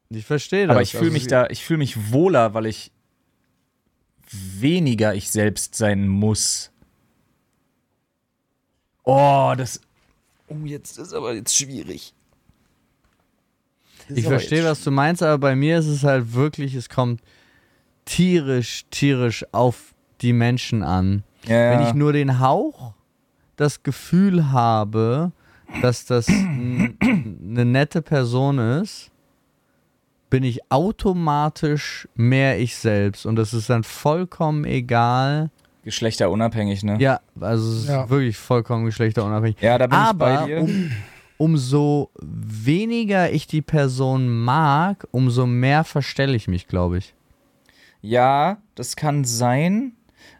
Ich 0.10 0.26
verstehe 0.26 0.68
das. 0.68 0.74
Aber 0.76 0.82
ich 0.82 0.92
fühle 0.92 1.04
Also, 1.06 1.14
mich 1.14 1.28
da, 1.28 1.48
ich 1.48 1.64
fühle 1.66 1.80
mich 1.80 2.12
wohler, 2.12 2.54
weil 2.54 2.66
ich 2.66 2.92
weniger 4.32 5.14
ich 5.14 5.30
selbst 5.30 5.76
sein 5.76 6.08
muss. 6.08 6.72
Oh, 9.04 9.54
das. 9.58 9.80
Oh, 10.48 10.66
jetzt 10.66 10.98
ist 10.98 11.14
aber 11.14 11.34
jetzt 11.34 11.56
schwierig. 11.56 12.14
Das 14.00 14.10
ist 14.10 14.18
Ich 14.18 14.26
verstehe, 14.26 14.64
was 14.64 14.84
du 14.84 14.92
meinst, 14.92 15.24
aber 15.24 15.38
bei 15.38 15.56
mir 15.56 15.80
ist 15.80 15.88
es 15.88 16.04
halt 16.04 16.34
wirklich, 16.34 16.76
es 16.76 16.90
kommt 16.90 17.22
tierisch, 18.06 18.86
tierisch 18.90 19.46
auf 19.52 19.94
die 20.22 20.34
Menschen 20.34 20.84
an. 20.84 21.24
Ja. 21.46 21.72
Wenn 21.72 21.88
ich 21.88 21.94
nur 21.94 22.14
den 22.14 22.40
Hauch 22.40 22.94
das 23.56 23.84
Gefühl 23.84 24.52
habe, 24.52 25.32
dass 25.82 26.06
das 26.06 26.28
eine 26.28 27.66
nette 27.66 28.02
Person 28.02 28.60
ist, 28.60 29.12
bin 30.30 30.44
ich 30.44 30.60
automatisch 30.72 32.08
mehr 32.16 32.60
ich 32.60 32.76
selbst. 32.76 33.26
Und 33.26 33.36
das 33.38 33.54
ist 33.54 33.70
dann 33.70 33.84
vollkommen 33.84 34.66
egal. 34.66 35.50
Geschlechterunabhängig, 35.84 36.84
ne? 36.84 36.98
Ja, 37.00 37.22
also 37.40 37.72
es 37.72 37.84
ist 37.84 37.90
Ja. 37.90 38.10
wirklich 38.10 38.38
vollkommen 38.38 38.86
geschlechterunabhängig. 38.86 39.58
Ja, 39.62 39.78
da 39.78 39.88
bin 39.88 39.98
Aber 39.98 40.32
ich 40.34 40.40
bei 40.40 40.46
dir. 40.48 40.62
um, 40.62 40.92
umso 41.38 42.12
weniger 42.22 43.32
ich 43.32 43.48
die 43.48 43.62
Person 43.62 44.28
mag, 44.44 45.08
umso 45.12 45.46
mehr 45.46 45.84
verstelle 45.84 46.36
ich 46.36 46.48
mich, 46.48 46.68
glaube 46.68 46.98
ich. 46.98 47.14
Ja, 48.02 48.58
das 48.76 48.96
kann 48.96 49.24
sein. 49.24 49.94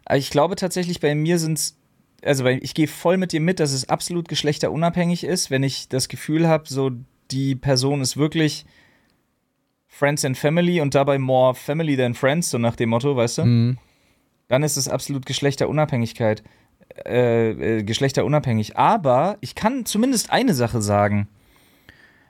Aber 0.04 0.18
ich 0.18 0.30
glaube 0.30 0.56
tatsächlich, 0.56 1.00
bei 1.00 1.14
mir 1.14 1.38
sind 1.38 1.58
es. 1.58 1.74
Also, 2.24 2.42
bei, 2.44 2.58
ich 2.62 2.74
gehe 2.74 2.88
voll 2.88 3.16
mit 3.16 3.32
dir 3.32 3.40
mit, 3.40 3.60
dass 3.60 3.72
es 3.72 3.88
absolut 3.88 4.28
geschlechterunabhängig 4.28 5.22
ist, 5.24 5.50
wenn 5.50 5.62
ich 5.62 5.88
das 5.88 6.08
Gefühl 6.08 6.48
habe, 6.48 6.64
so 6.66 6.90
die 7.30 7.54
Person 7.54 8.00
ist 8.00 8.16
wirklich 8.16 8.66
Friends 9.98 10.24
and 10.24 10.38
Family 10.38 10.80
und 10.80 10.94
dabei 10.94 11.18
more 11.18 11.54
Family 11.54 11.96
than 11.96 12.14
Friends, 12.14 12.50
so 12.50 12.58
nach 12.58 12.76
dem 12.76 12.90
Motto, 12.90 13.16
weißt 13.16 13.38
du? 13.38 13.44
Mhm. 13.44 13.78
Dann 14.46 14.62
ist 14.62 14.76
es 14.76 14.88
absolut 14.88 15.26
Geschlechterunabhängigkeit. 15.26 16.42
Äh, 17.04 17.78
äh, 17.78 17.82
geschlechterunabhängig. 17.82 18.76
Aber 18.76 19.36
ich 19.40 19.54
kann 19.54 19.84
zumindest 19.84 20.30
eine 20.30 20.54
Sache 20.54 20.80
sagen. 20.80 21.28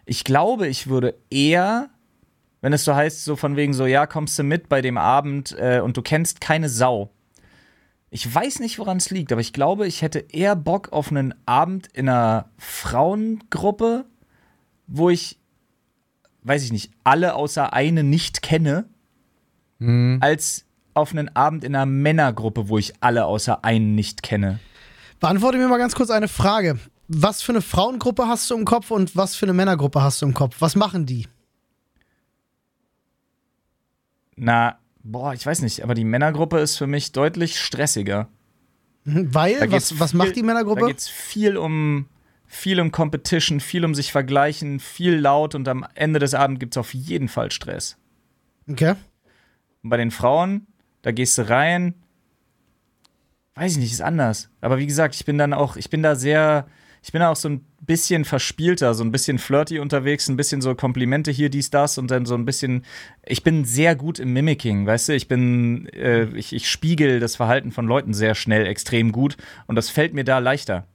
Ich 0.05 0.25
glaube, 0.25 0.67
ich 0.67 0.89
würde 0.89 1.15
eher, 1.31 1.91
wenn 2.61 2.73
es 2.73 2.85
so 2.85 2.95
heißt, 2.95 3.25
so 3.25 3.37
von 3.37 3.57
wegen 3.57 3.73
so, 3.73 3.87
ja, 3.87 4.07
kommst 4.07 4.39
du 4.39 4.43
mit 4.43 4.69
bei 4.69 4.81
dem 4.81 4.99
Abend 4.99 5.55
äh, 5.59 5.81
und 5.81 5.97
du 5.97 6.03
kennst 6.03 6.41
keine 6.41 6.69
Sau. 6.69 7.11
Ich 8.11 8.33
weiß 8.35 8.61
nicht, 8.61 8.79
woran 8.79 8.97
es 8.97 9.11
liegt, 9.11 9.33
aber 9.33 9.41
ich 9.41 9.53
glaube, 9.53 9.87
ich 9.87 10.03
hätte 10.03 10.21
eher 10.33 10.57
Bock 10.57 10.93
auf 10.93 11.11
einen 11.11 11.35
Abend 11.47 11.89
in 11.93 12.09
einer 12.09 12.49
Frauengruppe, 12.57 14.07
wo 14.87 15.11
ich, 15.11 15.39
weiß 16.49 16.65
ich 16.65 16.73
nicht, 16.73 16.91
alle 17.05 17.35
außer 17.35 17.73
eine 17.73 18.03
nicht 18.03 18.43
kenne, 18.43 18.87
Mhm. 19.79 20.19
als 20.21 20.65
auf 20.95 21.13
einen 21.13 21.29
Abend 21.37 21.63
in 21.63 21.77
einer 21.77 21.87
Männergruppe, 21.87 22.69
wo 22.69 22.79
ich 22.79 22.95
alle 23.01 23.27
außer 23.27 23.65
einen 23.65 23.95
nicht 23.95 24.23
kenne. 24.25 24.59
Beantworte 25.21 25.59
mir 25.59 25.69
mal 25.69 25.79
ganz 25.79 25.95
kurz 25.95 26.11
eine 26.11 26.27
Frage. 26.27 26.79
Was 27.07 27.43
für 27.43 27.53
eine 27.53 27.63
Frauengruppe 27.63 28.27
hast 28.27 28.51
du 28.51 28.57
im 28.57 28.65
Kopf 28.65 28.91
und 28.91 29.17
was 29.17 29.37
für 29.37 29.47
eine 29.47 29.53
Männergruppe 29.53 30.03
hast 30.03 30.21
du 30.21 30.27
im 30.27 30.35
Kopf? 30.35 30.57
Was 30.59 30.75
machen 30.75 31.07
die? 31.07 31.27
Na, 34.37 34.79
boah, 35.03 35.33
ich 35.35 35.45
weiß 35.47 35.63
nicht, 35.63 35.83
aber 35.83 35.95
die 35.95 36.05
Männergruppe 36.05 36.59
ist 36.59 36.77
für 36.77 36.87
mich 36.87 37.13
deutlich 37.13 37.61
stressiger. 37.61 38.29
Weil, 39.05 39.59
Da 39.61 39.71
was, 39.73 39.99
was 39.99 40.13
macht 40.13 40.37
die 40.37 40.41
Da 40.41 40.47
Männergruppe? 40.47 40.87
geht 40.87 40.99
es 40.99 41.09
viel 41.09 41.57
um 41.57 42.07
viel 42.49 42.81
um 42.81 42.91
Competition, 42.91 43.61
viel 43.61 43.85
um 43.85 43.95
sich 43.95 44.11
vergleichen, 44.11 44.81
viel 44.81 45.15
laut 45.15 45.55
und 45.55 45.69
am 45.69 45.87
Ende 45.95 46.19
des 46.19 46.35
Abends 46.35 46.59
gibt 46.59 46.75
es 46.75 46.79
auf 46.79 46.95
jeden 46.95 47.29
Fall 47.29 47.53
Stress. 47.53 47.97
Okay. 48.69 48.95
Und 49.83 49.91
bei 49.91 49.99
den 49.99 50.11
Frauen, 50.11 50.67
da 51.03 51.13
gehst 51.13 51.39
du 51.39 51.49
rein, 51.49 51.95
weiß 53.55 53.73
ich 53.73 53.79
nicht, 53.79 53.93
ist 53.93 54.01
anders. 54.01 54.51
Aber 54.61 54.79
wie 54.79 54.87
gesagt, 54.87 55.15
ich 55.15 55.25
bin 55.25 55.39
dann 55.39 55.53
auch, 55.53 55.77
ich 55.77 55.91
bin 55.91 56.03
da 56.03 56.15
sehr, 56.15 56.67
ich 57.03 57.13
bin 57.13 57.23
auch 57.23 57.37
so 57.37 57.51
ein 57.51 57.65
bisschen 57.81 58.25
verspielter, 58.25 58.95
so 58.95 59.05
ein 59.05 59.13
bisschen 59.13 59.39
flirty 59.39 59.79
unterwegs, 59.79 60.29
ein 60.29 60.37
bisschen 60.37 60.61
so 60.63 60.75
Komplimente 60.75 61.31
hier, 61.31 61.51
dies, 61.51 61.71
das 61.71 61.99
und 61.99 62.11
dann 62.11 62.25
so 62.25 62.35
ein 62.35 62.45
bisschen. 62.45 62.85
Ich 63.25 63.43
bin 63.43 63.65
sehr 63.65 63.95
gut 63.95 64.19
im 64.19 64.33
Mimicking, 64.33 64.87
weißt 64.87 65.11
du? 65.11 65.15
Ich 65.15 65.29
bin, 65.29 65.87
äh, 65.89 66.25
ich, 66.37 66.53
ich 66.53 66.71
spiegel 66.71 67.21
das 67.21 67.37
Verhalten 67.37 67.73
von 67.73 67.87
Leuten 67.87 68.15
sehr 68.15 68.35
schnell, 68.35 68.67
extrem 68.67 69.13
gut 69.13 69.37
und 69.67 69.77
das 69.77 69.91
fällt 69.91 70.15
mir 70.15 70.25
da 70.25 70.39
leichter. 70.39 70.87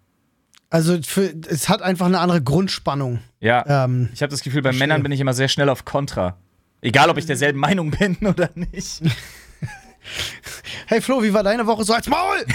Also 0.74 0.98
für, 1.04 1.32
es 1.50 1.70
hat 1.70 1.84
einfach 1.84 2.08
eine 2.08 2.20
andere 2.20 2.42
Grundspannung. 2.42 3.20
Ja. 3.40 3.86
Ähm, 3.86 4.10
ich 4.12 4.24
habe 4.24 4.32
das 4.32 4.42
Gefühl, 4.42 4.64
bei 4.64 4.70
verstehe. 4.70 4.88
Männern 4.88 5.04
bin 5.04 5.12
ich 5.12 5.20
immer 5.20 5.36
sehr 5.36 5.48
schnell 5.48 5.70
auf 5.70 5.86
Kontra. 5.86 6.36
Egal, 6.82 7.12
ob 7.12 7.20
ich 7.20 7.28
derselben 7.28 7.60
Meinung 7.60 7.92
bin 7.92 8.18
oder 8.26 8.50
nicht. 8.56 9.04
Hey 10.88 11.02
Flo, 11.02 11.22
wie 11.24 11.34
war 11.34 11.44
deine 11.44 11.66
Woche? 11.68 11.84
So 11.84 11.94
als 11.94 12.08
Maul! 12.08 12.46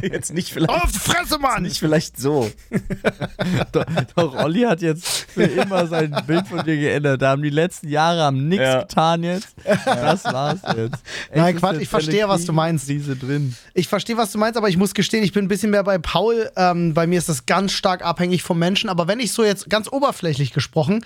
Jetzt 0.02 0.32
nicht 0.32 0.52
vielleicht, 0.52 0.70
Auf 0.70 0.92
die 0.92 0.98
Fresse, 0.98 1.38
Mann! 1.38 1.62
nicht 1.62 1.78
vielleicht 1.78 2.18
so. 2.18 2.50
Doch, 3.72 3.84
doch, 4.14 4.34
Olli 4.44 4.62
hat 4.62 4.80
jetzt 4.82 5.06
für 5.30 5.44
immer 5.44 5.86
sein 5.86 6.14
Bild 6.26 6.46
von 6.48 6.64
dir 6.64 6.76
geändert. 6.76 7.22
Da 7.22 7.30
haben 7.30 7.42
die 7.42 7.50
letzten 7.50 7.88
Jahre 7.88 8.22
haben 8.22 8.48
nichts 8.48 8.64
Ja. 8.64 8.80
getan 8.80 9.22
jetzt. 9.22 9.54
Das 9.84 10.24
war's 10.24 10.58
jetzt. 10.76 11.02
Nein, 11.34 11.56
Quatsch, 11.56 11.80
ich 11.80 11.88
verstehe, 11.88 12.28
was 12.28 12.44
du 12.44 12.52
meinst. 12.52 12.88
Diese 12.88 13.16
drin. 13.16 13.54
Ich 13.74 13.88
verstehe, 13.88 14.16
was 14.16 14.32
du 14.32 14.38
meinst, 14.38 14.56
aber 14.56 14.68
ich 14.68 14.76
muss 14.76 14.94
gestehen, 14.94 15.22
ich 15.24 15.32
bin 15.32 15.44
ein 15.44 15.48
bisschen 15.48 15.70
mehr 15.70 15.84
bei 15.84 15.98
Paul. 15.98 16.50
Ähm, 16.56 16.94
bei 16.94 17.06
mir 17.06 17.18
ist 17.18 17.28
das 17.28 17.46
ganz 17.46 17.72
stark 17.72 18.04
abhängig 18.04 18.42
vom 18.42 18.58
Menschen. 18.58 18.88
Aber 18.90 19.06
wenn 19.08 19.20
ich 19.20 19.32
so 19.32 19.44
jetzt 19.44 19.68
ganz 19.70 19.88
oberflächlich 19.90 20.52
gesprochen 20.52 21.04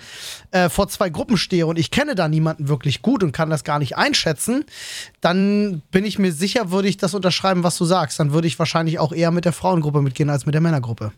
äh, 0.51 0.69
vor 0.69 0.87
zwei 0.87 1.09
Gruppen 1.09 1.37
stehe 1.37 1.65
und 1.67 1.77
ich 1.77 1.91
kenne 1.91 2.15
da 2.15 2.27
niemanden 2.27 2.67
wirklich 2.67 3.01
gut 3.01 3.23
und 3.23 3.31
kann 3.31 3.49
das 3.49 3.63
gar 3.63 3.79
nicht 3.79 3.97
einschätzen, 3.97 4.65
dann 5.21 5.40
bin 5.91 6.05
ich 6.05 6.19
mir 6.19 6.31
sicher, 6.31 6.71
würde 6.71 6.87
ich 6.87 6.97
das 6.97 7.13
unterschreiben, 7.13 7.63
was 7.63 7.77
du 7.77 7.85
sagst. 7.85 8.19
Dann 8.19 8.33
würde 8.33 8.47
ich 8.47 8.59
wahrscheinlich 8.59 8.99
auch 8.99 9.13
eher 9.13 9.31
mit 9.31 9.45
der 9.45 9.53
Frauengruppe 9.53 10.01
mitgehen 10.01 10.29
als 10.29 10.45
mit 10.45 10.53
der 10.53 10.61
Männergruppe. 10.61 11.11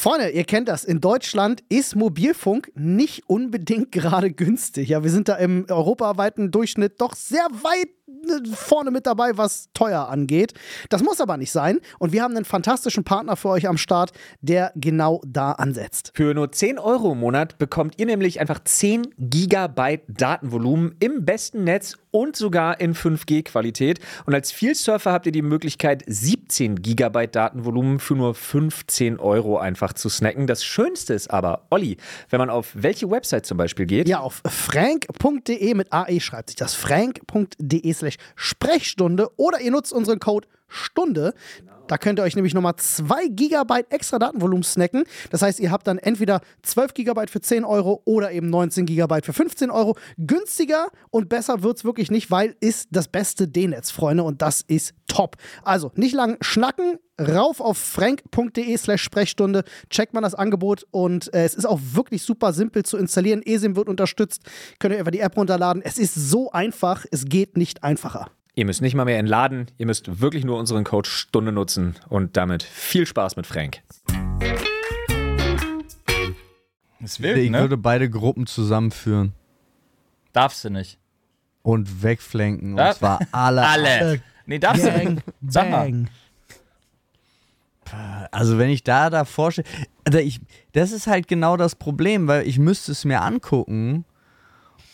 Freunde, 0.00 0.30
ihr 0.30 0.44
kennt 0.44 0.68
das. 0.68 0.84
In 0.84 1.00
Deutschland 1.00 1.64
ist 1.68 1.96
Mobilfunk 1.96 2.70
nicht 2.76 3.28
unbedingt 3.28 3.90
gerade 3.92 4.30
günstig. 4.30 4.90
Ja, 4.90 5.02
wir 5.02 5.10
sind 5.10 5.28
da 5.28 5.34
im 5.34 5.66
europaweiten 5.68 6.52
Durchschnitt 6.52 7.00
doch 7.00 7.16
sehr 7.16 7.48
weit 7.62 7.88
äh, 8.08 8.48
vorne 8.54 8.92
mit 8.92 9.06
dabei, 9.06 9.36
was 9.36 9.70
teuer 9.74 10.08
angeht. 10.08 10.54
Das 10.88 11.02
muss 11.02 11.20
aber 11.20 11.36
nicht 11.36 11.50
sein. 11.50 11.80
Und 11.98 12.12
wir 12.12 12.22
haben 12.22 12.36
einen 12.36 12.44
fantastischen 12.44 13.02
Partner 13.02 13.36
für 13.36 13.48
euch 13.48 13.66
am 13.68 13.76
Start, 13.76 14.12
der 14.40 14.72
genau 14.76 15.20
da 15.26 15.52
ansetzt. 15.52 16.12
Für 16.14 16.32
nur 16.32 16.52
10 16.52 16.78
Euro 16.78 17.12
im 17.12 17.18
Monat 17.18 17.58
bekommt 17.58 17.94
ihr 17.98 18.06
nämlich 18.06 18.40
einfach 18.40 18.60
10 18.62 19.14
Gigabyte 19.18 20.02
Datenvolumen 20.06 20.94
im 21.00 21.24
besten 21.24 21.64
Netz 21.64 21.96
und 22.10 22.36
sogar 22.36 22.80
in 22.80 22.94
5G-Qualität. 22.94 24.00
Und 24.26 24.34
als 24.34 24.52
Vielsurfer 24.52 25.12
habt 25.12 25.26
ihr 25.26 25.32
die 25.32 25.42
Möglichkeit, 25.42 26.02
17 26.06 26.82
Gigabyte 26.82 27.34
Datenvolumen 27.34 27.98
für 27.98 28.14
nur 28.14 28.34
15 28.34 29.18
Euro 29.18 29.58
einfach 29.58 29.92
zu 29.98 30.08
snacken. 30.08 30.46
Das 30.46 30.64
Schönste 30.64 31.14
ist 31.14 31.30
aber, 31.30 31.66
Olli, 31.70 31.96
wenn 32.30 32.38
man 32.38 32.50
auf 32.50 32.70
welche 32.74 33.10
Website 33.10 33.46
zum 33.46 33.58
Beispiel 33.58 33.86
geht, 33.86 34.08
Ja, 34.08 34.20
auf 34.20 34.42
frank.de 34.48 35.74
mit 35.74 35.92
AE 35.92 36.20
schreibt 36.20 36.50
sich 36.50 36.56
das. 36.56 36.74
frank.de 36.74 37.92
slash 37.92 38.16
Sprechstunde 38.36 39.28
oder 39.36 39.60
ihr 39.60 39.70
nutzt 39.70 39.92
unseren 39.92 40.20
Code 40.20 40.48
Stunde. 40.68 41.34
Da 41.86 41.96
könnt 41.96 42.18
ihr 42.18 42.22
euch 42.22 42.36
nämlich 42.36 42.52
nochmal 42.52 42.76
2 42.76 43.28
GB 43.28 43.84
extra 43.88 44.18
Datenvolumen 44.18 44.62
snacken. 44.62 45.04
Das 45.30 45.40
heißt, 45.40 45.58
ihr 45.58 45.70
habt 45.70 45.86
dann 45.86 45.96
entweder 45.96 46.42
12 46.62 46.92
GB 46.92 47.26
für 47.28 47.40
10 47.40 47.64
Euro 47.64 48.02
oder 48.04 48.30
eben 48.30 48.50
19 48.50 48.84
GB 48.84 49.22
für 49.22 49.32
15 49.32 49.70
Euro. 49.70 49.96
Günstiger 50.18 50.88
und 51.08 51.30
besser 51.30 51.62
wird 51.62 51.78
es 51.78 51.84
wirklich 51.84 52.10
nicht, 52.10 52.30
weil 52.30 52.54
ist 52.60 52.88
das 52.90 53.08
beste 53.08 53.48
D-Netz, 53.48 53.90
Freunde, 53.90 54.22
und 54.24 54.42
das 54.42 54.60
ist 54.60 54.92
top. 55.06 55.36
Also 55.62 55.90
nicht 55.94 56.14
lang 56.14 56.36
schnacken, 56.42 56.98
rauf 57.20 57.60
auf 57.60 57.78
frank.de 57.78 58.76
slash 58.76 59.02
Sprechstunde, 59.02 59.64
checkt 59.90 60.14
man 60.14 60.22
das 60.22 60.34
Angebot 60.34 60.84
und 60.90 61.32
äh, 61.34 61.44
es 61.44 61.54
ist 61.54 61.64
auch 61.66 61.80
wirklich 61.92 62.22
super 62.22 62.52
simpel 62.52 62.84
zu 62.84 62.96
installieren. 62.96 63.42
ESIM 63.44 63.76
wird 63.76 63.88
unterstützt, 63.88 64.42
könnt 64.78 64.92
ihr 64.94 64.98
einfach 64.98 65.12
die 65.12 65.20
App 65.20 65.36
runterladen. 65.36 65.82
Es 65.82 65.98
ist 65.98 66.14
so 66.14 66.50
einfach, 66.52 67.04
es 67.10 67.24
geht 67.26 67.56
nicht 67.56 67.82
einfacher. 67.84 68.30
ihr 68.54 68.64
müsst 68.64 68.82
nicht 68.82 68.94
mal 68.94 69.04
mehr 69.04 69.18
entladen, 69.18 69.66
ihr 69.78 69.86
müsst 69.86 70.20
wirklich 70.20 70.44
nur 70.44 70.58
unseren 70.58 70.84
Code 70.84 71.08
Stunde 71.08 71.52
nutzen 71.52 71.96
und 72.08 72.36
damit 72.36 72.62
viel 72.62 73.06
Spaß 73.06 73.36
mit 73.36 73.46
Frank. 73.46 73.80
Ist 77.00 77.22
wild, 77.22 77.38
Ich 77.38 77.50
ne? 77.50 77.60
würde 77.60 77.76
beide 77.76 78.10
Gruppen 78.10 78.46
zusammenführen 78.46 79.32
Darfst 80.32 80.64
du 80.64 80.70
nicht. 80.70 80.98
und 81.62 82.02
wegflanken. 82.02 82.76
Ja. 82.76 82.88
Und 82.90 82.96
zwar 82.96 83.20
alle. 83.32 83.66
Alle. 83.66 84.22
Nee, 84.46 84.58
darfst 84.58 84.84
du 84.84 84.90
nicht. 84.92 85.22
Sag 85.48 85.70
mal. 85.70 85.84
bang. 85.86 86.08
Also 88.30 88.58
wenn 88.58 88.70
ich 88.70 88.84
da 88.84 89.10
davor 89.10 89.52
stehe, 89.52 89.66
Alter, 90.04 90.22
ich, 90.22 90.40
das 90.72 90.92
ist 90.92 91.06
halt 91.06 91.28
genau 91.28 91.56
das 91.56 91.74
Problem, 91.74 92.28
weil 92.28 92.46
ich 92.46 92.58
müsste 92.58 92.92
es 92.92 93.04
mir 93.04 93.22
angucken 93.22 94.04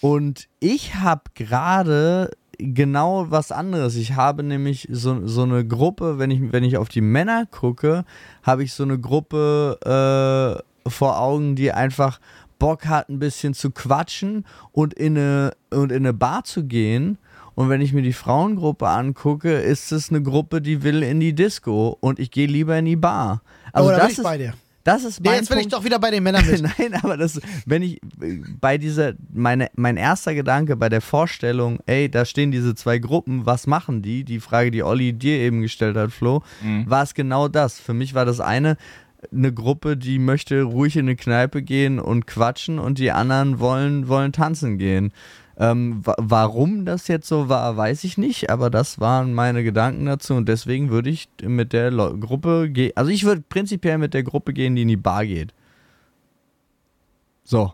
und 0.00 0.48
ich 0.60 0.96
habe 0.96 1.22
gerade 1.34 2.30
genau 2.58 3.30
was 3.30 3.52
anderes. 3.52 3.96
Ich 3.96 4.14
habe 4.14 4.42
nämlich 4.42 4.88
so, 4.90 5.26
so 5.26 5.42
eine 5.42 5.66
Gruppe, 5.66 6.18
wenn 6.18 6.30
ich, 6.30 6.52
wenn 6.52 6.64
ich 6.64 6.76
auf 6.76 6.88
die 6.88 7.00
Männer 7.00 7.46
gucke, 7.50 8.04
habe 8.42 8.64
ich 8.64 8.72
so 8.72 8.82
eine 8.82 8.98
Gruppe 8.98 10.62
äh, 10.86 10.90
vor 10.90 11.18
Augen, 11.18 11.56
die 11.56 11.72
einfach 11.72 12.20
Bock 12.58 12.86
hat, 12.86 13.08
ein 13.08 13.18
bisschen 13.18 13.54
zu 13.54 13.70
quatschen 13.70 14.44
und 14.72 14.94
in 14.94 15.16
eine, 15.18 15.52
und 15.70 15.90
in 15.90 15.98
eine 15.98 16.14
Bar 16.14 16.44
zu 16.44 16.64
gehen. 16.64 17.18
Und 17.54 17.68
wenn 17.68 17.80
ich 17.80 17.92
mir 17.92 18.02
die 18.02 18.12
Frauengruppe 18.12 18.88
angucke, 18.88 19.52
ist 19.52 19.92
es 19.92 20.10
eine 20.10 20.22
Gruppe, 20.22 20.60
die 20.60 20.82
will 20.82 21.02
in 21.02 21.20
die 21.20 21.34
Disco 21.34 21.96
und 22.00 22.18
ich 22.18 22.30
gehe 22.30 22.46
lieber 22.48 22.76
in 22.78 22.84
die 22.84 22.96
Bar. 22.96 23.42
Also 23.72 23.88
oh, 23.88 23.92
da 23.92 23.96
bin 23.98 24.02
das 24.04 24.12
ich 24.12 24.18
ist, 24.18 24.24
bei 24.24 24.38
dir. 24.38 24.54
das 24.82 25.04
ist 25.04 25.20
Nee, 25.20 25.28
mein 25.30 25.38
jetzt 25.38 25.48
bin 25.48 25.58
ich 25.58 25.62
Punkt. 25.64 25.72
doch 25.74 25.84
wieder 25.84 25.98
bei 26.00 26.10
den 26.10 26.22
Männern 26.24 26.44
mit. 26.46 26.62
Nein, 26.78 26.94
aber 27.00 27.16
das, 27.16 27.40
wenn 27.64 27.82
ich 27.82 28.02
äh, 28.20 28.40
bei 28.60 28.76
dieser, 28.76 29.12
meine, 29.32 29.68
mein 29.76 29.96
erster 29.96 30.34
Gedanke 30.34 30.76
bei 30.76 30.88
der 30.88 31.00
Vorstellung, 31.00 31.78
ey, 31.86 32.10
da 32.10 32.24
stehen 32.24 32.50
diese 32.50 32.74
zwei 32.74 32.98
Gruppen, 32.98 33.46
was 33.46 33.66
machen 33.68 34.02
die? 34.02 34.24
Die 34.24 34.40
Frage, 34.40 34.70
die 34.72 34.82
Olli 34.82 35.12
dir 35.12 35.38
eben 35.38 35.62
gestellt 35.62 35.96
hat, 35.96 36.10
Flo, 36.12 36.42
war 36.86 37.02
es 37.04 37.14
genau 37.14 37.48
das. 37.48 37.78
Für 37.78 37.94
mich 37.94 38.14
war 38.14 38.24
das 38.24 38.40
eine, 38.40 38.76
eine 39.32 39.52
Gruppe, 39.54 39.96
die 39.96 40.18
möchte 40.18 40.62
ruhig 40.62 40.96
in 40.96 41.06
eine 41.06 41.16
Kneipe 41.16 41.62
gehen 41.62 41.98
und 42.00 42.26
quatschen 42.26 42.78
und 42.80 42.98
die 42.98 43.10
anderen 43.12 43.58
wollen, 43.60 44.08
wollen 44.08 44.32
tanzen 44.32 44.76
gehen. 44.76 45.12
Ähm, 45.56 46.00
wa 46.04 46.14
warum 46.18 46.84
das 46.84 47.06
jetzt 47.08 47.28
so 47.28 47.48
war, 47.48 47.76
weiß 47.76 48.02
ich 48.04 48.18
nicht, 48.18 48.50
aber 48.50 48.70
das 48.70 48.98
waren 48.98 49.32
meine 49.34 49.62
Gedanken 49.62 50.06
dazu 50.06 50.34
und 50.34 50.48
deswegen 50.48 50.90
würde 50.90 51.10
ich 51.10 51.28
mit 51.42 51.72
der 51.72 51.90
Leu- 51.92 52.14
Gruppe 52.16 52.68
gehen. 52.70 52.92
Also 52.96 53.10
ich 53.12 53.24
würde 53.24 53.42
prinzipiell 53.48 53.98
mit 53.98 54.14
der 54.14 54.24
Gruppe 54.24 54.52
gehen, 54.52 54.74
die 54.74 54.82
in 54.82 54.88
die 54.88 54.96
Bar 54.96 55.24
geht. 55.26 55.54
So. 57.44 57.72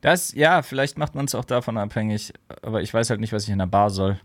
Das, 0.00 0.34
ja, 0.34 0.62
vielleicht 0.62 0.98
macht 0.98 1.14
man 1.14 1.24
es 1.24 1.34
auch 1.34 1.44
davon 1.44 1.78
abhängig, 1.78 2.32
aber 2.62 2.82
ich 2.82 2.92
weiß 2.92 3.10
halt 3.10 3.20
nicht, 3.20 3.32
was 3.32 3.44
ich 3.44 3.50
in 3.50 3.58
der 3.58 3.66
Bar 3.66 3.90
soll. 3.90 4.20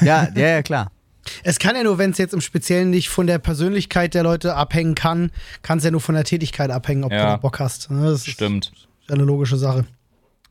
Ja, 0.00 0.28
ja, 0.34 0.48
ja, 0.48 0.62
klar. 0.62 0.90
Es 1.42 1.58
kann 1.58 1.74
ja 1.74 1.82
nur, 1.82 1.98
wenn 1.98 2.12
es 2.12 2.18
jetzt 2.18 2.34
im 2.34 2.40
Speziellen 2.40 2.88
nicht 2.90 3.08
von 3.08 3.26
der 3.26 3.40
Persönlichkeit 3.40 4.14
der 4.14 4.22
Leute 4.22 4.54
abhängen 4.54 4.94
kann, 4.94 5.32
kann 5.62 5.78
es 5.78 5.84
ja 5.84 5.90
nur 5.90 6.00
von 6.00 6.14
der 6.14 6.22
Tätigkeit 6.22 6.70
abhängen, 6.70 7.02
ob 7.02 7.10
du 7.10 7.16
Ja. 7.16 7.24
da 7.32 7.36
Bock 7.36 7.58
hast. 7.58 7.90
Ne, 7.90 8.10
Das 8.10 8.24
Stimmt. 8.24 8.70
ist 9.00 9.12
eine 9.12 9.24
logische 9.24 9.56
Sache. 9.56 9.86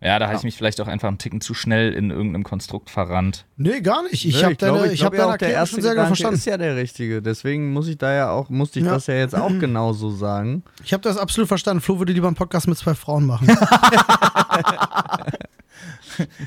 Ja, 0.05 0.19
da 0.19 0.27
habe 0.27 0.37
ich 0.37 0.43
mich 0.43 0.55
vielleicht 0.55 0.79
auch 0.81 0.87
einfach 0.87 1.07
einen 1.07 1.17
Ticken 1.17 1.41
zu 1.41 1.55
schnell 1.55 1.91
in 1.91 2.11
irgendeinem 2.11 2.43
Konstrukt 2.43 2.91
verrannt. 2.91 3.47
Nee, 3.57 3.81
gar 3.81 4.03
nicht. 4.03 4.23
Ich 4.23 4.35
Nö, 4.35 4.43
habe 4.43 4.55
deine, 4.55 4.93
ich 4.93 5.03
hab 5.03 5.13
glaube 5.13 5.29
ja 5.29 5.33
auch, 5.33 5.37
der 5.37 5.49
erste 5.49 5.81
sehr 5.81 5.83
gut 5.83 5.89
Gedanke 5.93 6.07
verstanden. 6.09 6.35
ist 6.35 6.45
ja 6.45 6.57
der 6.57 6.75
richtige. 6.75 7.23
Deswegen 7.23 7.73
muss 7.73 7.87
ich 7.87 7.97
da 7.97 8.13
ja 8.13 8.29
auch, 8.29 8.49
musste 8.49 8.77
ich 8.77 8.85
Ja. 8.85 8.93
das 8.93 9.07
ja 9.07 9.15
jetzt 9.15 9.33
auch 9.33 9.49
genauso 9.59 10.11
sagen. 10.11 10.61
Ich 10.83 10.93
habe 10.93 11.01
das 11.01 11.17
absolut 11.17 11.47
verstanden. 11.47 11.81
Flo 11.81 11.97
würde 11.97 12.13
lieber 12.13 12.27
einen 12.27 12.35
Podcast 12.35 12.67
mit 12.67 12.77
zwei 12.77 12.93
Frauen 12.93 13.25
machen. 13.25 13.47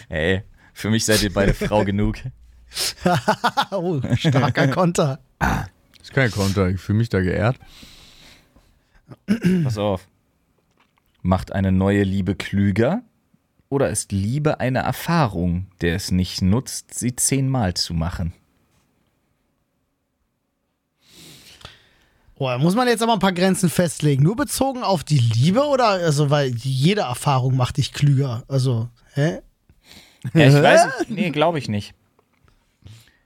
Ey, 0.08 0.42
für 0.72 0.90
mich 0.90 1.04
seid 1.04 1.24
ihr 1.24 1.32
beide 1.32 1.52
Frau 1.52 1.84
genug. 1.84 2.18
oh, 3.72 4.00
starker 4.14 4.68
Konter. 4.68 5.18
Das 5.40 5.66
ist 6.02 6.14
kein 6.14 6.30
Konter, 6.30 6.68
ich 6.68 6.80
fühle 6.80 6.98
mich 6.98 7.08
da 7.08 7.20
geehrt. 7.20 7.58
Pass 9.64 9.78
auf. 9.78 10.06
Macht 11.22 11.50
eine 11.52 11.72
neue 11.72 12.04
Liebe 12.04 12.36
klüger? 12.36 13.02
Oder 13.70 13.90
ist 13.90 14.12
Liebe 14.12 14.60
eine 14.60 14.80
Erfahrung, 14.80 15.66
der 15.80 15.94
es 15.94 16.10
nicht 16.10 16.40
nutzt, 16.40 16.94
sie 16.94 17.14
zehnmal 17.14 17.74
zu 17.74 17.92
machen? 17.92 18.32
Oh, 22.40 22.46
da 22.46 22.58
muss 22.58 22.76
man 22.76 22.86
jetzt 22.86 23.02
aber 23.02 23.14
ein 23.14 23.18
paar 23.18 23.32
Grenzen 23.32 23.68
festlegen. 23.68 24.22
Nur 24.22 24.36
bezogen 24.36 24.84
auf 24.84 25.02
die 25.02 25.18
Liebe 25.18 25.66
oder 25.66 25.88
also, 25.88 26.30
weil 26.30 26.54
jede 26.54 27.00
Erfahrung 27.02 27.56
macht 27.56 27.78
dich 27.78 27.92
klüger. 27.92 28.44
Also, 28.46 28.88
hä? 29.14 29.40
Ja, 30.34 30.46
ich 30.46 30.54
weiß. 30.54 30.86
Nee, 31.08 31.30
glaube 31.30 31.58
ich 31.58 31.68
nicht. 31.68 31.94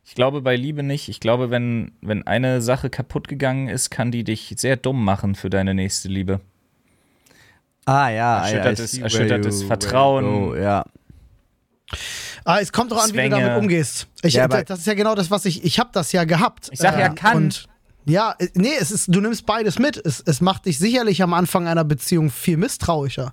Ich 0.05 0.15
glaube 0.15 0.41
bei 0.41 0.57
Liebe 0.57 0.83
nicht. 0.83 1.09
Ich 1.09 1.21
glaube, 1.21 1.51
wenn, 1.51 1.93
wenn 2.01 2.27
eine 2.27 2.63
Sache 2.63 2.91
kaputt 2.91 3.29
gegangen 3.29 3.69
ist, 3.69 3.91
kann 3.91 4.11
die 4.11 4.25
dich 4.25 4.55
sehr 4.57 4.77
dumm 4.77 5.05
machen 5.05 5.35
für 5.35 5.51
deine 5.51 5.75
nächste 5.75 6.09
Liebe. 6.09 6.41
Ah 7.85 8.09
ja, 8.11 8.43
Erschüttertes- 8.45 8.95
I 8.99 9.03
erschüttertes 9.03 9.63
you- 9.63 9.67
Vertrauen. 9.67 10.25
go, 10.25 10.55
ja. 10.57 10.85
Ah, 12.45 12.59
es 12.61 12.73
kommt 12.73 12.91
doch 12.93 13.03
an, 13.03 13.13
wie 13.13 13.17
du 13.23 13.29
damit 13.31 13.57
umgehst. 13.59 14.07
Ich, 14.23 14.35
Ja, 14.35 14.49
das 14.49 14.79
ist 14.81 14.87
ja 14.87 14.95
genau 14.95 15.15
das, 15.15 15.31
was 15.31 15.45
ich. 15.45 15.65
Ich 15.65 15.79
habe 15.79 15.91
das 15.93 16.13
ja 16.13 16.25
gehabt. 16.25 16.69
Ich 16.73 16.79
sag 16.81 16.99
ja, 16.99 17.09
kann. 17.11 17.37
Und 17.37 17.67
Ja, 18.05 18.35
äh, 18.39 18.49
nee, 18.55 18.73
es 18.81 18.91
ist, 18.91 19.15
du 19.15 19.21
nimmst 19.21 19.47
beides 19.47 19.79
mit. 19.79 19.97
Es, 19.97 20.21
es 20.27 20.41
macht 20.41 20.67
dich 20.67 20.77
sicherlich 20.79 21.23
am 21.23 21.33
Anfang 21.35 21.69
einer 21.69 21.85
Beziehung 21.85 22.31
viel 22.31 22.57
misstrauischer. 22.57 23.33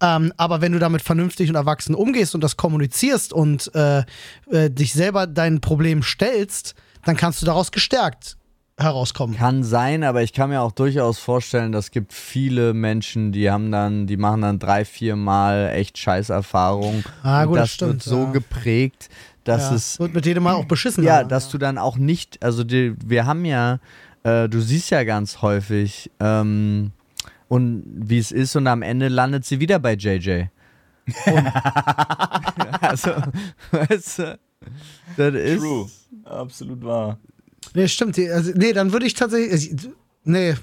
Ähm, 0.00 0.32
aber 0.36 0.60
wenn 0.60 0.70
du 0.72 0.78
damit 0.78 1.02
vernünftig 1.02 1.48
und 1.48 1.56
erwachsen 1.56 1.94
umgehst 1.96 2.34
und 2.36 2.40
das 2.44 2.56
kommunizierst 2.56 3.32
und 3.32 3.74
äh, 3.74 4.04
äh, 4.50 4.70
dich 4.70 4.92
selber 4.92 5.26
deinen 5.26 5.60
Problem 5.60 6.04
stellst, 6.04 6.74
dann 7.04 7.16
kannst 7.16 7.42
du 7.42 7.46
daraus 7.46 7.72
gestärkt 7.72 8.36
herauskommen. 8.78 9.36
Kann 9.36 9.64
sein, 9.64 10.04
aber 10.04 10.22
ich 10.22 10.32
kann 10.32 10.50
mir 10.50 10.60
auch 10.60 10.72
durchaus 10.72 11.18
vorstellen, 11.18 11.72
dass 11.72 11.86
es 11.86 11.90
gibt 11.90 12.12
viele 12.12 12.74
Menschen, 12.74 13.32
die 13.32 13.50
haben 13.50 13.72
dann, 13.72 14.06
die 14.06 14.16
machen 14.16 14.42
dann 14.42 14.58
drei, 14.58 14.84
vier 14.84 15.16
Mal 15.16 15.70
echt 15.74 15.98
Scheißerfahrungen. 15.98 17.04
Ah, 17.22 17.42
und 17.42 17.48
gut, 17.48 17.56
das 17.56 17.62
das 17.62 17.74
stimmt, 17.74 17.92
wird 17.92 18.02
so 18.02 18.22
ja. 18.24 18.30
geprägt, 18.32 19.08
dass 19.44 19.70
ja, 19.70 19.76
es 19.76 19.98
wird 19.98 20.14
mit 20.14 20.26
jedem 20.26 20.42
Mal 20.42 20.54
auch 20.54 20.66
beschissen. 20.66 21.04
Ja, 21.04 21.20
dann. 21.20 21.28
dass 21.28 21.48
du 21.48 21.58
dann 21.58 21.78
auch 21.78 21.96
nicht, 21.96 22.42
also 22.42 22.64
die, 22.64 22.94
wir 23.04 23.26
haben 23.26 23.44
ja, 23.44 23.78
äh, 24.24 24.48
du 24.48 24.60
siehst 24.60 24.90
ja 24.90 25.04
ganz 25.04 25.40
häufig, 25.40 26.10
ähm, 26.20 26.92
und 27.48 27.84
wie 27.86 28.18
es 28.18 28.32
ist, 28.32 28.56
und 28.56 28.66
am 28.66 28.82
Ende 28.82 29.08
landet 29.08 29.44
sie 29.44 29.60
wieder 29.60 29.78
bei 29.78 29.94
JJ. 29.94 30.46
Und, 31.26 31.46
also, 32.80 33.12
weißt 33.70 34.18
du, 34.18 34.38
das 35.16 35.34
ist. 35.34 35.60
True. 35.60 35.88
Absolut 36.24 36.84
wahr. 36.84 37.18
Nee, 37.74 37.88
stimmt. 37.88 38.18
Also, 38.18 38.52
nee, 38.54 38.72
dann 38.72 38.92
würde 38.92 39.06
ich 39.06 39.14
tatsächlich. 39.14 39.52
also, 39.72 39.88
Nee. 40.24 40.54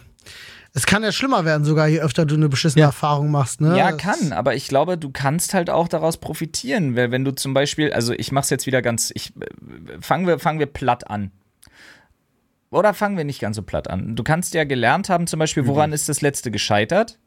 Es 0.75 0.87
kann 0.87 1.03
ja 1.03 1.11
schlimmer 1.11 1.45
werden, 1.45 1.65
sogar 1.65 1.87
je 1.87 1.99
öfter 2.01 2.25
du 2.25 2.33
eine 2.33 2.49
beschissene 2.49 2.81
Ja. 2.81 2.87
Erfahrung 2.87 3.29
machst, 3.29 3.61
ne? 3.61 3.77
Ja, 3.77 3.91
kann, 3.91 4.33
aber 4.33 4.55
ich 4.55 4.67
glaube, 4.67 4.97
du 4.97 5.11
kannst 5.11 5.53
halt 5.53 5.69
auch 5.69 5.87
daraus 5.87 6.17
profitieren, 6.17 6.95
weil 6.95 7.11
wenn 7.11 7.23
du 7.23 7.31
zum 7.31 7.53
Beispiel, 7.53 7.93
also 7.93 8.11
ich 8.13 8.31
mach's 8.31 8.49
jetzt 8.49 8.65
wieder 8.65 8.81
ganz, 8.81 9.11
ich 9.13 9.33
äh, 9.39 10.01
fangen 10.01 10.25
wir, 10.25 10.39
fangen 10.39 10.57
wir 10.59 10.65
platt 10.65 11.07
an. 11.09 11.31
Oder 12.71 12.95
fangen 12.95 13.17
wir 13.17 13.23
nicht 13.23 13.39
ganz 13.39 13.55
so 13.55 13.61
platt 13.61 13.87
an. 13.87 14.15
Du 14.15 14.23
kannst 14.23 14.55
ja 14.55 14.63
gelernt 14.63 15.09
haben, 15.09 15.27
zum 15.27 15.37
Beispiel, 15.37 15.67
woran 15.67 15.93
ist 15.93 16.09
das 16.09 16.21
letzte 16.21 16.49
gescheitert? 16.49 17.19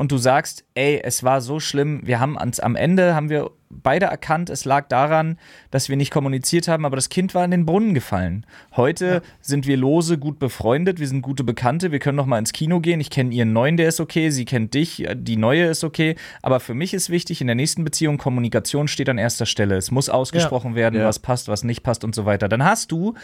Und 0.00 0.12
du 0.12 0.16
sagst, 0.16 0.64
ey, 0.72 0.98
es 1.04 1.24
war 1.24 1.42
so 1.42 1.60
schlimm, 1.60 2.00
wir 2.04 2.20
haben 2.20 2.38
ans, 2.38 2.58
am 2.58 2.74
Ende 2.74 3.14
haben 3.14 3.28
wir 3.28 3.50
beide 3.68 4.06
erkannt, 4.06 4.48
es 4.48 4.64
lag 4.64 4.88
daran, 4.88 5.36
dass 5.70 5.90
wir 5.90 5.96
nicht 5.98 6.10
kommuniziert 6.10 6.68
haben, 6.68 6.86
aber 6.86 6.96
das 6.96 7.10
Kind 7.10 7.34
war 7.34 7.44
in 7.44 7.50
den 7.50 7.66
Brunnen 7.66 7.92
gefallen. 7.92 8.46
Heute 8.76 9.20
sind 9.42 9.66
wir 9.66 9.76
lose, 9.76 10.16
gut 10.16 10.38
befreundet, 10.38 11.00
wir 11.00 11.06
sind 11.06 11.20
gute 11.20 11.44
Bekannte, 11.44 11.92
wir 11.92 11.98
können 11.98 12.16
noch 12.16 12.24
mal 12.24 12.38
ins 12.38 12.54
Kino 12.54 12.80
gehen. 12.80 12.98
Ich 12.98 13.10
kenne 13.10 13.34
ihren 13.34 13.52
neuen, 13.52 13.76
der 13.76 13.88
ist 13.88 14.00
okay, 14.00 14.30
sie 14.30 14.46
kennt 14.46 14.72
dich, 14.72 15.06
äh, 15.06 15.14
die 15.14 15.36
neue 15.36 15.66
ist 15.66 15.84
okay. 15.84 16.16
Aber 16.40 16.60
für 16.60 16.72
mich 16.72 16.94
ist 16.94 17.10
wichtig, 17.10 17.42
in 17.42 17.46
der 17.48 17.56
nächsten 17.56 17.84
Beziehung, 17.84 18.16
Kommunikation 18.16 18.88
steht 18.88 19.10
an 19.10 19.18
erster 19.18 19.44
Stelle. 19.44 19.76
Es 19.76 19.90
muss 19.90 20.08
ausgesprochen 20.08 20.74
werden, 20.74 20.98
Ja. 20.98 21.06
was 21.06 21.18
passt, 21.18 21.48
was 21.48 21.62
nicht 21.62 21.82
passt 21.82 22.04
und 22.04 22.14
so 22.14 22.24
weiter. 22.24 22.48
Dann 22.48 22.64
hast 22.64 22.90
du 22.90 23.16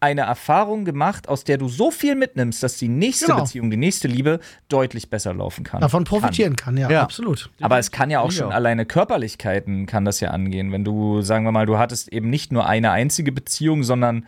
eine 0.00 0.20
Erfahrung 0.22 0.84
gemacht, 0.84 1.28
aus 1.28 1.42
der 1.44 1.58
du 1.58 1.68
so 1.68 1.90
viel 1.90 2.14
mitnimmst, 2.14 2.62
dass 2.62 2.76
die 2.76 2.88
nächste 2.88 3.26
Genau. 3.26 3.40
Beziehung, 3.40 3.70
die 3.70 3.76
nächste 3.76 4.06
Liebe 4.06 4.38
deutlich 4.68 5.10
besser 5.10 5.34
laufen 5.34 5.64
kann. 5.64 5.80
Davon 5.80 6.04
profitieren 6.04 6.54
kann, 6.56 6.76
ja, 6.76 6.88
Ja. 6.90 7.02
absolut. 7.02 7.50
Aber 7.60 7.78
es 7.78 7.90
kann 7.90 8.10
ja 8.10 8.20
auch 8.20 8.30
schon 8.30 8.52
alleine 8.52 8.86
Körperlichkeiten 8.86 9.86
kann 9.86 10.04
das 10.04 10.20
ja 10.20 10.30
angehen. 10.30 10.70
Wenn 10.72 10.84
du, 10.84 11.20
sagen 11.22 11.44
wir 11.44 11.52
mal, 11.52 11.66
du 11.66 11.78
hattest 11.78 12.12
eben 12.12 12.30
nicht 12.30 12.52
nur 12.52 12.66
eine 12.66 12.92
einzige 12.92 13.32
Beziehung, 13.32 13.82
sondern 13.82 14.24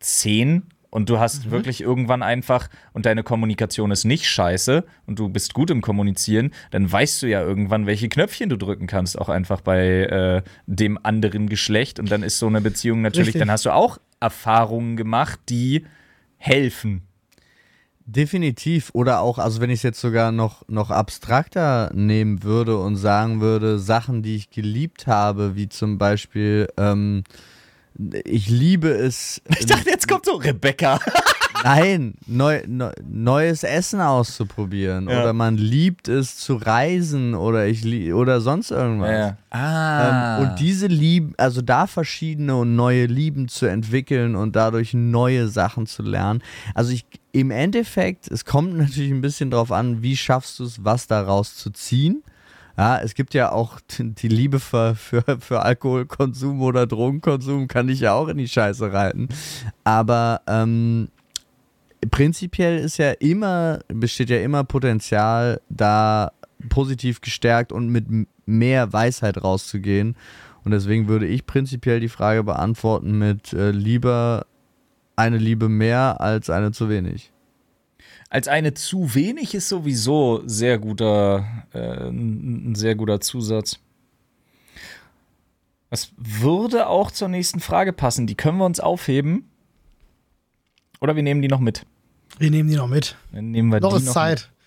zehn 0.00 0.62
und 0.90 1.10
du 1.10 1.18
hast 1.18 1.50
wirklich 1.50 1.82
irgendwann 1.82 2.22
einfach 2.22 2.68
und 2.94 3.04
deine 3.04 3.22
Kommunikation 3.22 3.90
ist 3.90 4.04
nicht 4.04 4.26
scheiße 4.26 4.84
und 5.06 5.18
du 5.18 5.28
bist 5.28 5.52
gut 5.52 5.70
im 5.70 5.82
Kommunizieren, 5.82 6.52
dann 6.70 6.90
weißt 6.90 7.22
du 7.22 7.26
ja 7.26 7.42
irgendwann, 7.42 7.86
welche 7.86 8.08
Knöpfchen 8.08 8.48
du 8.48 8.56
drücken 8.56 8.86
kannst, 8.86 9.18
auch 9.18 9.28
einfach 9.28 9.60
bei 9.60 10.04
äh, 10.04 10.42
dem 10.66 10.98
anderen 11.02 11.48
Geschlecht. 11.50 11.98
Und 12.00 12.10
dann 12.10 12.22
ist 12.22 12.38
so 12.38 12.46
eine 12.46 12.62
Beziehung 12.62 13.02
natürlich, 13.02 13.28
Richtig. 13.28 13.40
dann 13.40 13.50
hast 13.50 13.66
du 13.66 13.70
auch 13.74 13.98
Erfahrungen 14.20 14.96
gemacht, 14.96 15.40
die 15.48 15.86
helfen. 16.36 17.02
Definitiv. 18.06 18.90
Oder 18.94 19.20
auch, 19.20 19.38
also 19.38 19.60
wenn 19.60 19.68
ich 19.68 19.80
es 19.80 19.82
jetzt 19.82 20.00
sogar 20.00 20.32
noch, 20.32 20.66
noch 20.66 20.90
abstrakter 20.90 21.90
nehmen 21.92 22.42
würde 22.42 22.78
und 22.78 22.96
sagen 22.96 23.42
würde, 23.42 23.78
Sachen, 23.78 24.22
die 24.22 24.36
ich 24.36 24.48
geliebt 24.48 25.06
habe, 25.06 25.56
wie 25.56 25.68
zum 25.68 25.98
Beispiel, 25.98 26.68
ähm, 26.78 27.24
ich 28.24 28.48
liebe 28.48 28.88
es. 28.88 29.42
Ich 29.58 29.66
dachte, 29.66 29.90
jetzt 29.90 30.08
kommt 30.08 30.24
so 30.24 30.36
Rebecca. 30.36 30.98
Nein, 31.64 32.14
neu, 32.26 32.62
neu, 32.66 32.92
neues 33.08 33.62
Essen 33.62 34.00
auszuprobieren. 34.00 35.08
Ja. 35.08 35.22
Oder 35.22 35.32
man 35.32 35.56
liebt 35.56 36.08
es 36.08 36.36
zu 36.36 36.56
reisen 36.56 37.34
oder 37.34 37.66
ich 37.66 38.12
oder 38.12 38.40
sonst 38.40 38.70
irgendwas. 38.70 39.34
Ah. 39.50 40.38
Ähm, 40.38 40.42
und 40.42 40.60
diese 40.60 40.86
Lieben, 40.86 41.34
also 41.36 41.62
da 41.62 41.86
verschiedene 41.86 42.56
und 42.56 42.76
neue 42.76 43.06
Lieben 43.06 43.48
zu 43.48 43.66
entwickeln 43.66 44.36
und 44.36 44.56
dadurch 44.56 44.94
neue 44.94 45.48
Sachen 45.48 45.86
zu 45.86 46.02
lernen. 46.02 46.42
Also 46.74 46.92
ich 46.92 47.06
im 47.32 47.50
Endeffekt, 47.50 48.30
es 48.30 48.44
kommt 48.44 48.74
natürlich 48.78 49.10
ein 49.10 49.20
bisschen 49.20 49.50
drauf 49.50 49.72
an, 49.72 50.02
wie 50.02 50.16
schaffst 50.16 50.58
du 50.58 50.64
es, 50.64 50.84
was 50.84 51.06
daraus 51.06 51.56
zu 51.56 51.70
ziehen. 51.70 52.22
Ja, 52.76 53.00
es 53.00 53.14
gibt 53.14 53.34
ja 53.34 53.50
auch 53.50 53.80
die 53.98 54.28
Liebe 54.28 54.60
für, 54.60 54.94
für, 54.94 55.24
für 55.40 55.62
Alkoholkonsum 55.62 56.62
oder 56.62 56.86
Drogenkonsum, 56.86 57.66
kann 57.66 57.88
ich 57.88 58.00
ja 58.00 58.14
auch 58.14 58.28
in 58.28 58.38
die 58.38 58.48
Scheiße 58.48 58.92
reiten. 58.92 59.28
Aber 59.82 60.42
ähm, 60.46 61.08
prinzipiell 62.10 62.78
ist 62.78 62.98
ja 62.98 63.12
immer, 63.12 63.80
besteht 63.88 64.30
ja 64.30 64.38
immer 64.38 64.64
Potenzial, 64.64 65.60
da 65.68 66.32
positiv 66.68 67.20
gestärkt 67.20 67.72
und 67.72 67.88
mit 67.88 68.06
mehr 68.46 68.92
Weisheit 68.92 69.42
rauszugehen. 69.42 70.16
Und 70.64 70.72
deswegen 70.72 71.08
würde 71.08 71.26
ich 71.26 71.46
prinzipiell 71.46 72.00
die 72.00 72.08
Frage 72.08 72.42
beantworten 72.44 73.18
mit 73.18 73.52
äh, 73.52 73.70
lieber 73.70 74.46
eine 75.16 75.38
Liebe 75.38 75.68
mehr 75.68 76.20
als 76.20 76.50
eine 76.50 76.72
zu 76.72 76.88
wenig. 76.88 77.32
Als 78.30 78.46
eine 78.46 78.74
zu 78.74 79.14
wenig 79.14 79.54
ist 79.54 79.68
sowieso 79.68 80.42
sehr 80.46 80.78
guter, 80.78 81.46
äh, 81.72 82.08
ein 82.08 82.74
sehr 82.74 82.94
guter 82.94 83.20
Zusatz. 83.20 83.78
Das 85.90 86.12
würde 86.16 86.88
auch 86.88 87.10
zur 87.10 87.28
nächsten 87.28 87.60
Frage 87.60 87.92
passen. 87.92 88.26
Die 88.26 88.34
können 88.34 88.58
wir 88.58 88.66
uns 88.66 88.80
aufheben. 88.80 89.48
Oder 91.00 91.16
wir 91.16 91.22
nehmen 91.22 91.42
die 91.42 91.48
noch 91.48 91.60
mit. 91.60 91.86
Wir 92.38 92.50
nehmen 92.50 92.68
die 92.68 92.76
noch 92.76 92.88
mit. 92.88 93.16
Dann 93.32 93.50
nehmen 93.50 93.72
wir 93.72 93.80
Noch 93.80 93.90
die 93.92 93.98
ist 93.98 94.06
noch 94.06 94.12
Zeit. 94.14 94.40
Mit. 94.40 94.58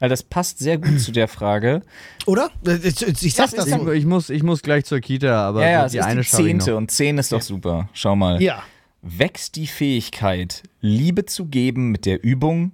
Weil 0.00 0.08
das 0.08 0.22
passt 0.22 0.58
sehr 0.58 0.78
gut 0.78 0.98
zu 0.98 1.12
der 1.12 1.28
Frage. 1.28 1.82
Oder? 2.26 2.50
Ich, 2.64 3.34
sag 3.34 3.50
Das 3.50 3.66
das 3.66 3.70
so. 3.70 3.92
Ich, 3.92 3.98
ich, 4.00 4.06
muss, 4.06 4.30
ich 4.30 4.42
muss 4.42 4.62
gleich 4.62 4.86
zur 4.86 5.00
Kita, 5.00 5.46
aber 5.46 5.62
ja, 5.62 5.70
ja, 5.70 5.88
die 5.88 5.98
ist 5.98 6.04
eine 6.04 6.22
die 6.22 6.26
zehnte 6.26 6.76
und 6.76 6.90
zehn 6.90 7.18
ist 7.18 7.32
doch 7.32 7.42
super. 7.42 7.88
Schau 7.92 8.16
mal. 8.16 8.42
Ja. 8.42 8.62
Wächst 9.02 9.56
die 9.56 9.66
Fähigkeit, 9.66 10.62
Liebe 10.80 11.26
zu 11.26 11.46
geben 11.46 11.90
mit 11.90 12.06
der 12.06 12.24
Übung 12.24 12.72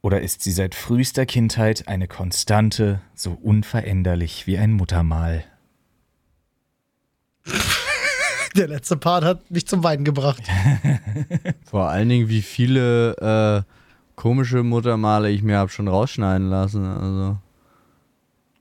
oder 0.00 0.20
ist 0.20 0.42
sie 0.42 0.52
seit 0.52 0.74
frühester 0.74 1.26
Kindheit 1.26 1.88
eine 1.88 2.08
Konstante, 2.08 3.00
so 3.14 3.38
unveränderlich 3.42 4.46
wie 4.46 4.58
ein 4.58 4.72
Muttermal? 4.72 5.44
Der 8.56 8.68
letzte 8.68 8.96
Part 8.96 9.24
hat 9.24 9.50
mich 9.50 9.66
zum 9.66 9.82
Weinen 9.82 10.04
gebracht. 10.04 10.42
Vor 11.64 11.88
allen 11.88 12.08
Dingen, 12.08 12.28
wie 12.28 12.42
viele 12.42 13.64
äh, 13.66 13.70
komische 14.14 14.62
Muttermale 14.62 15.30
ich 15.30 15.42
mir 15.42 15.58
habe 15.58 15.70
schon 15.70 15.88
rausschneiden 15.88 16.48
lassen. 16.50 16.84
Also. 16.84 17.36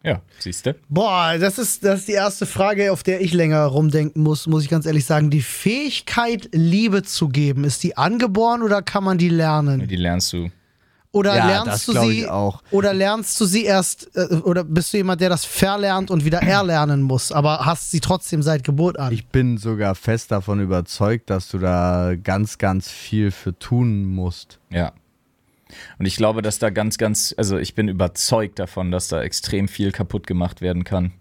Ja, 0.04 0.22
siehst 0.40 0.66
du? 0.66 0.76
Boah, 0.90 1.38
das 1.40 1.60
ist, 1.60 1.86
das 1.86 2.02
ist 2.02 2.08
die 2.08 2.14
erste 2.14 2.46
Frage, 2.46 2.92
auf 2.92 3.04
der 3.04 3.22
ich 3.22 3.34
länger 3.34 3.64
rumdenken 3.66 4.24
muss, 4.24 4.48
muss 4.48 4.64
ich 4.64 4.70
ganz 4.70 4.86
ehrlich 4.86 5.06
sagen. 5.06 5.30
Die 5.30 5.42
Fähigkeit, 5.42 6.50
Liebe 6.52 7.04
zu 7.04 7.30
geben, 7.30 7.64
ist 7.64 7.84
die 7.84 7.96
angeboren 7.96 8.64
oder 8.64 8.82
kann 8.82 9.04
man 9.04 9.18
die 9.18 9.30
lernen? 9.30 9.88
Die 9.88 9.96
lernst 9.96 10.34
du. 10.34 10.50
Oder 11.14 11.36
Ja, 11.38 11.48
lernst 11.48 11.68
das 11.68 11.86
du 11.86 12.02
sie 12.02 12.22
ich 12.22 12.28
auch. 12.28 12.62
oder 12.72 12.92
lernst 12.94 13.40
du 13.40 13.46
sie 13.46 13.64
erst 13.66 14.10
äh, 14.16 14.36
oder 14.44 14.64
bist 14.64 14.92
du 14.92 14.98
jemand, 14.98 15.22
der 15.22 15.30
das 15.30 15.46
verlernt 15.46 16.10
und 16.10 16.26
wieder 16.26 16.42
erlernen 16.42 17.04
muss, 17.04 17.32
aber 17.32 17.66
hast 17.66 17.92
sie 17.92 18.00
trotzdem 18.00 18.42
seit 18.42 18.64
Geburt 18.64 18.98
an? 19.00 19.14
Ich 19.14 19.28
bin 19.28 19.58
sogar 19.58 19.94
fest 19.94 20.32
davon 20.32 20.60
überzeugt, 20.60 21.30
dass 21.30 21.50
du 21.50 21.60
da 21.60 22.16
ganz, 22.22 22.58
ganz 22.58 22.90
viel 22.90 23.30
für 23.30 23.58
tun 23.58 24.06
musst. 24.06 24.60
Ja. 24.72 24.92
Und 26.00 26.08
ich 26.08 26.16
glaube, 26.18 26.42
dass 26.42 26.58
da 26.60 26.72
ganz, 26.72 26.98
ganz, 26.98 27.34
also 27.38 27.58
ich 27.58 27.76
bin 27.76 27.88
überzeugt 27.88 28.58
davon, 28.60 28.92
dass 28.92 29.08
da 29.08 29.22
extrem 29.22 29.68
viel 29.68 29.92
kaputt 29.92 30.26
gemacht 30.28 30.62
werden 30.62 30.84
kann. 30.84 31.14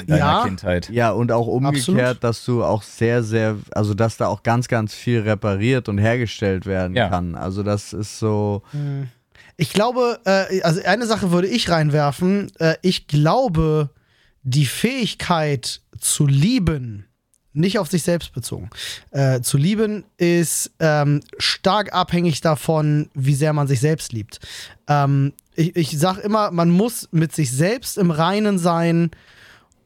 In 0.00 0.06
deiner 0.06 0.18
Ja. 0.18 0.44
Kindheit. 0.44 0.88
Ja, 0.90 1.10
und 1.10 1.32
auch 1.32 1.46
umgekehrt, 1.48 1.88
Absolut. 1.88 2.24
dass 2.24 2.44
du 2.44 2.64
auch 2.64 2.82
sehr, 2.82 3.22
sehr, 3.22 3.56
also 3.72 3.94
dass 3.94 4.16
da 4.16 4.28
auch 4.28 4.42
ganz, 4.42 4.68
ganz 4.68 4.94
viel 4.94 5.20
repariert 5.20 5.88
und 5.88 5.98
hergestellt 5.98 6.64
werden 6.66 6.96
Ja. 6.96 7.08
kann. 7.08 7.34
Also 7.34 7.62
das 7.62 7.92
ist 7.92 8.18
so. 8.18 8.62
Ich 9.56 9.72
glaube, 9.72 10.20
äh, 10.24 10.62
also 10.62 10.80
eine 10.84 11.06
Sache 11.06 11.32
würde 11.32 11.48
ich 11.48 11.68
reinwerfen. 11.68 12.52
Äh, 12.60 12.76
ich 12.82 13.08
glaube, 13.08 13.90
die 14.44 14.66
Fähigkeit 14.66 15.80
zu 15.98 16.26
lieben, 16.26 17.06
nicht 17.52 17.80
auf 17.80 17.88
sich 17.88 18.04
selbst 18.04 18.32
bezogen, 18.32 18.70
äh, 19.10 19.40
zu 19.40 19.56
lieben 19.56 20.04
ist 20.16 20.70
ähm, 20.78 21.20
stark 21.38 21.92
abhängig 21.92 22.40
davon, 22.40 23.10
wie 23.14 23.34
sehr 23.34 23.52
man 23.52 23.66
sich 23.66 23.80
selbst 23.80 24.12
liebt. 24.12 24.38
Ähm, 24.86 25.32
ich, 25.56 25.74
ich 25.74 25.98
sag 25.98 26.18
immer, 26.18 26.52
man 26.52 26.70
muss 26.70 27.08
mit 27.10 27.34
sich 27.34 27.50
selbst 27.50 27.98
im 27.98 28.12
Reinen 28.12 28.58
sein, 28.60 29.10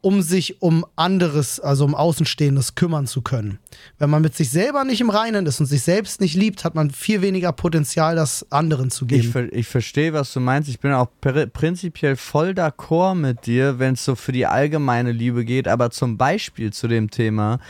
um 0.03 0.21
sich 0.21 0.61
um 0.61 0.85
anderes, 0.97 1.61
also 1.61 1.85
um 1.85 1.95
Außenstehendes 1.95 2.75
kümmern 2.75 3.07
zu 3.07 3.23
können. 3.23 3.59
Wenn 3.99 4.11
man 4.11 4.21
mit 4.21 4.35
sich 4.37 4.51
selber 4.51 4.85
nicht 4.85 5.01
im 5.01 5.11
Reinen 5.11 5.47
ist 5.47 5.61
und 5.61 5.67
sich 5.67 5.83
selbst 5.83 6.21
nicht 6.21 6.35
liebt, 6.35 6.65
hat 6.65 6.75
man 6.75 6.91
viel 6.91 7.23
weniger 7.23 7.53
Potenzial, 7.53 8.17
das 8.17 8.45
anderen 8.51 8.91
zu 8.91 9.05
Ich, 9.05 9.09
geben. 9.09 9.33
ver 9.33 9.53
ich 9.53 9.69
verstehe, 9.69 10.13
was 10.13 10.33
du 10.33 10.41
meinst. 10.41 10.69
Ich 10.69 10.81
bin 10.81 10.93
auch 10.93 11.07
pr 11.21 11.47
prinzipiell 11.47 12.17
voll 12.17 12.51
d'accord 12.51 13.15
mit 13.15 13.47
dir, 13.47 13.79
wenn 13.79 13.95
es 13.95 14.05
so 14.05 14.17
für 14.17 14.33
die 14.33 14.45
allgemeine 14.45 15.13
Liebe 15.13 15.45
geht. 15.45 15.69
Aber 15.69 15.91
zum 15.91 16.19
Beispiel 16.19 16.73
zu 16.73 16.89
dem 16.89 17.11
Thema, 17.11 17.61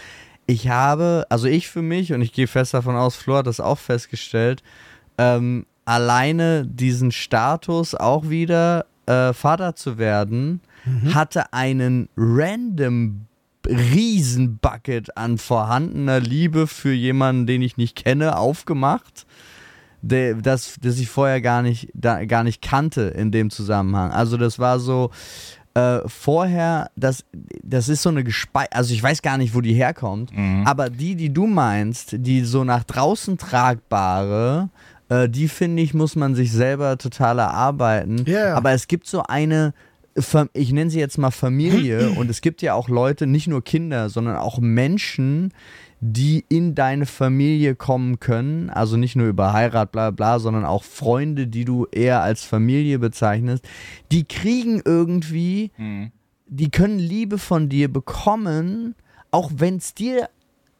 ich 0.46 0.68
habe, 0.68 1.26
also 1.28 1.46
ich 1.46 1.68
für 1.68 1.82
mich, 1.82 2.14
und 2.14 2.22
ich 2.22 2.32
gehe 2.32 2.46
fest 2.46 2.72
davon 2.72 2.96
aus, 2.96 3.14
Flo 3.14 3.36
hat 3.36 3.46
das 3.46 3.60
auch 3.60 3.78
festgestellt, 3.78 4.62
ähm, 5.18 5.66
alleine 5.84 6.66
diesen 6.66 7.12
Status 7.12 7.94
auch 7.94 8.30
wieder 8.30 8.86
äh, 9.04 9.34
Vater 9.34 9.76
zu 9.76 9.98
werden, 9.98 10.62
hatte 11.12 11.52
einen 11.52 12.08
random 12.16 13.26
Riesenbucket 13.66 15.16
an 15.16 15.38
vorhandener 15.38 16.18
Liebe 16.20 16.66
für 16.66 16.92
jemanden, 16.92 17.46
den 17.46 17.62
ich 17.62 17.76
nicht 17.76 17.96
kenne, 17.96 18.36
aufgemacht 18.36 19.26
der, 20.02 20.34
das, 20.34 20.76
das 20.80 20.98
ich 20.98 21.08
vorher 21.08 21.40
gar 21.40 21.62
nicht, 21.62 21.88
da, 21.94 22.24
gar 22.24 22.44
nicht 22.44 22.60
kannte 22.60 23.02
in 23.02 23.30
dem 23.30 23.50
Zusammenhang. 23.50 24.10
Also 24.10 24.36
das 24.36 24.58
war 24.58 24.80
so, 24.80 25.10
äh, 25.74 26.00
vorher, 26.06 26.90
das, 26.96 27.24
das 27.62 27.88
ist 27.88 28.02
so 28.02 28.10
eine 28.10 28.24
Gespei 28.24 28.66
also 28.70 28.92
ich 28.92 29.02
weiß 29.02 29.22
gar 29.22 29.38
nicht, 29.38 29.54
wo 29.54 29.62
die 29.62 29.72
herkommt, 29.72 30.30
aber 30.66 30.90
die, 30.90 31.14
die 31.14 31.32
du 31.32 31.46
meinst, 31.46 32.16
die 32.18 32.44
so 32.44 32.64
nach 32.64 32.84
draußen 32.84 33.38
tragbare, 33.38 34.68
äh, 35.08 35.28
die 35.28 35.48
finde 35.48 35.82
ich, 35.82 35.94
muss 35.94 36.14
man 36.14 36.34
sich 36.34 36.52
selber 36.52 36.98
total 36.98 37.38
erarbeiten. 37.38 38.24
Ja. 38.26 38.54
Aber 38.54 38.72
es 38.72 38.86
gibt 38.86 39.06
so 39.06 39.22
eine, 39.22 39.72
ich 40.52 40.72
nenne 40.72 40.90
sie 40.90 40.98
jetzt 40.98 41.18
mal 41.18 41.30
Familie 41.30 42.10
und 42.16 42.30
es 42.30 42.40
gibt 42.40 42.62
ja 42.62 42.74
auch 42.74 42.88
Leute, 42.88 43.26
nicht 43.26 43.46
nur 43.46 43.62
Kinder, 43.62 44.08
sondern 44.08 44.36
auch 44.36 44.58
Menschen, 44.58 45.52
die 46.00 46.44
in 46.48 46.74
deine 46.74 47.06
Familie 47.06 47.76
kommen 47.76 48.18
können, 48.18 48.70
also 48.70 48.96
nicht 48.96 49.14
nur 49.14 49.28
über 49.28 49.52
Heirat, 49.52 49.92
bla 49.92 50.10
bla, 50.10 50.40
sondern 50.40 50.64
auch 50.64 50.82
Freunde, 50.82 51.46
die 51.46 51.64
du 51.64 51.86
eher 51.92 52.22
als 52.22 52.44
Familie 52.44 52.98
bezeichnest, 52.98 53.64
die 54.10 54.24
kriegen 54.24 54.82
irgendwie, 54.84 55.70
die 56.48 56.70
können 56.70 56.98
Liebe 56.98 57.38
von 57.38 57.68
dir 57.68 57.92
bekommen, 57.92 58.96
auch 59.30 59.52
wenn 59.54 59.76
es 59.76 59.94
dir 59.94 60.28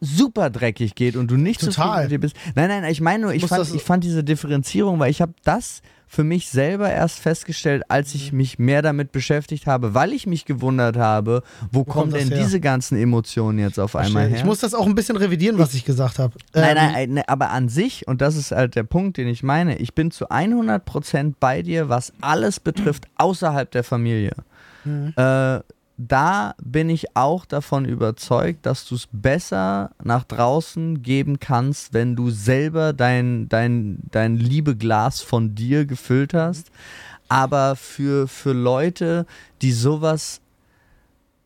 super 0.01 0.51
dreckig 0.51 0.97
geht 0.97 1.14
und 1.14 1.30
du 1.30 1.37
nicht 1.37 1.61
Total. 1.61 1.72
zufrieden 1.72 2.03
mit 2.03 2.11
dir 2.11 2.20
bist. 2.20 2.37
Nein, 2.57 2.68
nein, 2.68 2.85
ich 2.91 3.01
meine 3.01 3.22
nur, 3.22 3.33
ich 3.33 3.47
fand, 3.47 3.72
ich 3.72 3.83
fand 3.83 4.03
diese 4.03 4.24
Differenzierung, 4.24 4.99
weil 4.99 5.12
ich 5.12 5.22
habe 5.22 5.35
das 5.45 5.80
für 6.12 6.24
mich 6.24 6.50
selber 6.50 6.90
erst 6.92 7.20
festgestellt, 7.20 7.84
als 7.88 8.14
ich 8.14 8.34
mich 8.34 8.58
mehr 8.58 8.82
damit 8.82 9.12
beschäftigt 9.12 9.66
habe, 9.66 9.94
weil 9.94 10.12
ich 10.12 10.26
mich 10.26 10.44
gewundert 10.44 10.98
habe, 10.98 11.42
wo, 11.70 11.84
kommen 11.84 12.10
kommt 12.10 12.12
das 12.12 12.20
denn 12.20 12.28
her? 12.28 12.44
diese 12.44 12.60
ganzen 12.60 12.98
Emotionen 12.98 13.58
jetzt 13.58 13.80
auf 13.80 13.96
einmal 13.96 14.28
her? 14.28 14.36
Ich 14.36 14.44
muss 14.44 14.60
das 14.60 14.74
auch 14.74 14.84
ein 14.84 14.94
bisschen 14.94 15.16
revidieren, 15.16 15.56
was 15.56 15.72
ich 15.72 15.86
gesagt 15.86 16.18
habe. 16.18 16.34
Nein, 16.52 16.76
Ähm, 16.76 16.92
nein, 16.92 17.14
nein, 17.14 17.24
aber 17.28 17.48
an 17.48 17.70
sich, 17.70 18.06
und 18.08 18.20
das 18.20 18.36
ist 18.36 18.50
halt 18.50 18.74
der 18.74 18.82
Punkt, 18.82 19.16
den 19.16 19.26
ich 19.26 19.42
meine, 19.42 19.78
ich 19.78 19.94
bin 19.94 20.10
zu 20.10 20.30
100% 20.30 21.32
bei 21.40 21.62
dir, 21.62 21.88
was 21.88 22.12
alles 22.20 22.60
betrifft, 22.60 23.08
außerhalb 23.16 23.70
der 23.70 23.82
Familie. 23.82 24.32
Äh, 24.84 25.60
da 26.09 26.55
bin 26.62 26.90
ich 26.90 27.16
auch 27.16 27.44
davon 27.44 27.84
überzeugt, 27.84 28.66
dass 28.66 28.86
du 28.86 28.94
es 28.94 29.09
besser 29.12 29.90
nach 30.03 30.24
draußen 30.24 31.03
geben 31.03 31.38
kannst, 31.38 31.92
wenn 31.92 32.16
du 32.16 32.30
selber 32.30 32.92
dein, 32.92 33.48
dein, 33.48 33.98
dein 34.11 34.36
Liebeglas 34.36 35.20
von 35.20 35.55
dir 35.55 35.86
gefüllt 35.86 36.34
hast. 36.34 36.70
Aber 37.28 37.76
für, 37.76 38.28
für 38.28 38.53
Leute, 38.53 39.26
die 39.62 39.72
sowas 39.72 40.40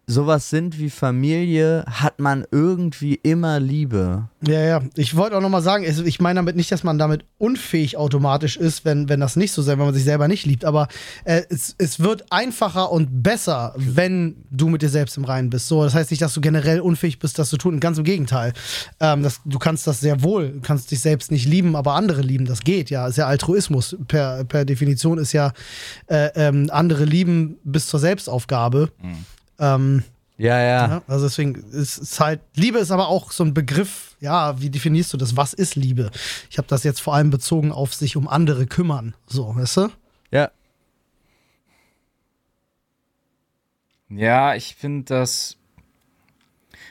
sowas 0.09 0.51
sind 0.51 0.79
wie 0.79 0.89
Familie, 0.89 1.85
hat 1.91 2.21
man 2.21 2.45
irgendwie 2.53 3.17
immer 3.17 3.59
Liebe. 3.59 4.29
Ja, 4.47 4.61
ja. 4.61 4.83
Ich 4.95 5.17
wollte 5.17 5.37
auch 5.37 5.41
nochmal 5.41 5.63
sagen, 5.63 5.85
ich 5.85 6.21
meine 6.21 6.39
damit 6.39 6.55
nicht, 6.55 6.71
dass 6.71 6.85
man 6.85 6.97
damit 6.97 7.25
unfähig 7.39 7.97
automatisch 7.97 8.57
ist, 8.57 8.85
wenn, 8.85 9.09
wenn 9.09 9.19
das 9.19 9.35
nicht 9.35 9.51
so 9.51 9.63
sein, 9.63 9.79
wenn 9.79 9.87
man 9.87 9.95
sich 9.95 10.05
selber 10.05 10.29
nicht 10.29 10.47
liebt. 10.47 10.65
Aber 10.65 10.87
äh, 11.25 11.43
es, 11.51 11.75
es 11.79 11.99
wird 11.99 12.25
einfacher 12.31 12.93
und 12.93 13.25
besser, 13.25 13.75
wenn 13.77 14.45
du 14.51 14.69
mit 14.69 14.83
dir 14.83 14.91
selbst 14.91 15.17
im 15.17 15.25
Reinen 15.25 15.51
bist. 15.51 15.67
So, 15.67 15.83
das 15.83 15.95
heißt 15.95 16.13
nicht, 16.13 16.23
dass 16.23 16.35
du 16.35 16.41
generell 16.41 16.81
unfähig 16.81 17.19
bist, 17.19 17.41
das 17.41 17.49
zu 17.49 17.57
tun. 17.57 17.81
Ganz 17.81 17.99
im 17.99 18.05
Gegenteil. 18.05 18.53
Ähm, 19.01 19.25
das, 19.25 19.41
du 19.45 19.59
kannst 19.59 19.89
das 19.89 19.99
sehr 19.99 20.23
wohl. 20.23 20.53
Du 20.53 20.61
kannst 20.61 20.93
dich 20.93 21.01
selbst 21.01 21.33
nicht 21.33 21.47
lieben, 21.47 21.75
aber 21.75 21.95
andere 21.95 22.23
lieben. 22.23 22.45
Das 22.45 22.61
geht 22.61 22.91
ja. 22.91 23.09
Ist 23.09 23.19
ja 23.19 23.27
Altruismus. 23.27 23.97
Per, 24.07 24.45
per 24.45 24.65
Definition 24.65 25.19
ist 25.19 25.33
ja 25.33 25.53
äh, 26.07 26.31
ähm, 26.37 26.69
andere 26.71 27.05
lieben 27.05 27.57
bis 27.65 27.89
zur 27.89 27.99
Selbstaufgabe. 27.99 28.93
Ähm, 29.59 30.03
Ja, 30.39 30.61
ja. 30.61 30.89
ja, 30.89 31.03
also 31.07 31.27
deswegen 31.27 31.55
ist 31.73 31.99
es 31.99 32.21
halt, 32.21 32.41
Liebe 32.55 32.79
ist 32.79 32.91
aber 32.91 33.09
auch 33.09 33.33
so 33.33 33.43
ein 33.45 33.55
Begriff, 33.55 34.17
ja, 34.21 34.61
wie 34.61 34.71
definierst 34.71 35.13
du 35.13 35.17
das? 35.17 35.37
Was 35.37 35.53
ist 35.55 35.77
Liebe? 35.77 36.11
Ich 36.51 36.59
habe 36.59 36.69
das 36.69 36.85
jetzt 36.85 37.01
vor 37.01 37.15
allem 37.15 37.31
bezogen 37.31 37.73
auf 37.73 37.95
sich 37.95 38.17
um 38.17 38.29
andere 38.29 38.67
kümmern, 38.67 39.15
so, 39.27 39.55
weißt 39.57 39.77
du? 39.79 39.89
Ja. 40.31 40.51
Ja, 44.09 44.55
ich 44.55 44.77
finde 44.77 45.05
das. 45.05 45.57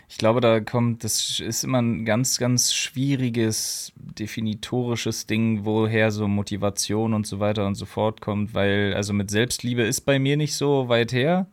Ich 0.08 0.18
glaube, 0.18 0.40
da 0.40 0.60
kommt, 0.60 1.04
das 1.04 1.40
ist 1.40 1.64
immer 1.64 1.82
ein 1.82 2.06
ganz, 2.06 2.38
ganz 2.38 2.74
schwieriges, 2.74 3.92
definitorisches 3.96 5.26
Ding, 5.26 5.66
woher 5.66 6.12
so 6.12 6.28
Motivation 6.28 7.14
und 7.14 7.26
so 7.28 7.40
weiter 7.40 7.66
und 7.66 7.76
so 7.76 7.86
fort 7.86 8.22
kommt, 8.22 8.54
weil, 8.54 8.94
also 8.96 9.14
mit 9.14 9.32
Selbstliebe 9.32 9.82
ist 9.82 10.02
bei 10.02 10.20
mir 10.20 10.38
nicht 10.38 10.56
so 10.56 10.88
weit 10.90 11.12
her. 11.12 11.48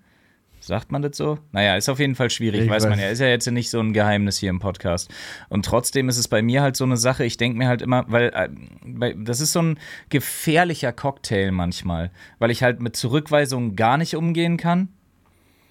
Sagt 0.64 0.92
man 0.92 1.02
das 1.02 1.16
so? 1.16 1.38
Naja, 1.50 1.76
ist 1.76 1.88
auf 1.88 1.98
jeden 1.98 2.14
Fall 2.14 2.30
schwierig, 2.30 2.62
Ich 2.62 2.70
weiß 2.70 2.84
man 2.84 2.92
weiß. 2.92 3.00
ja. 3.00 3.08
Ist 3.10 3.18
ja 3.18 3.26
jetzt 3.26 3.50
nicht 3.50 3.68
so 3.68 3.80
ein 3.80 3.92
Geheimnis 3.92 4.38
hier 4.38 4.48
im 4.50 4.60
Podcast. 4.60 5.10
Und 5.48 5.64
trotzdem 5.64 6.08
ist 6.08 6.18
es 6.18 6.28
bei 6.28 6.40
mir 6.40 6.62
halt 6.62 6.76
so 6.76 6.84
eine 6.84 6.96
Sache, 6.96 7.24
ich 7.24 7.36
denke 7.36 7.58
mir 7.58 7.66
halt 7.66 7.82
immer, 7.82 8.04
weil 8.06 8.30
äh, 8.32 8.48
bei- 8.86 9.14
das 9.18 9.40
ist 9.40 9.52
so 9.52 9.60
ein 9.60 9.78
gefährlicher 10.08 10.92
Cocktail 10.92 11.50
manchmal, 11.50 12.12
weil 12.38 12.52
ich 12.52 12.62
halt 12.62 12.80
mit 12.80 12.94
Zurückweisungen 12.94 13.74
gar 13.74 13.98
nicht 13.98 14.14
umgehen 14.14 14.56
kann. 14.56 14.88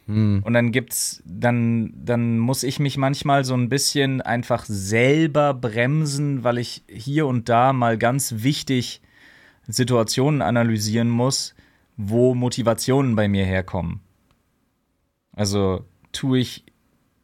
Und 0.07 0.51
dann 0.53 0.73
gibt's, 0.73 1.23
dann, 1.25 1.93
dann 1.95 2.37
muss 2.37 2.63
ich 2.63 2.79
mich 2.79 2.97
manchmal 2.97 3.45
so 3.45 3.53
ein 3.53 3.69
bisschen 3.69 4.19
einfach 4.19 4.65
selber 4.65 5.53
bremsen, 5.53 6.43
weil 6.43 6.57
ich 6.57 6.83
hier 6.89 7.27
und 7.27 7.47
da 7.47 7.71
mal 7.71 7.97
ganz 7.97 8.33
wichtig 8.43 8.99
Situationen 9.69 10.41
analysieren 10.41 11.07
muss, 11.09 11.55
wo 11.95 12.35
Motivationen 12.35 13.15
bei 13.15 13.29
mir 13.29 13.45
herkommen. 13.45 14.01
Also 15.33 15.85
tue 16.11 16.39
ich 16.39 16.65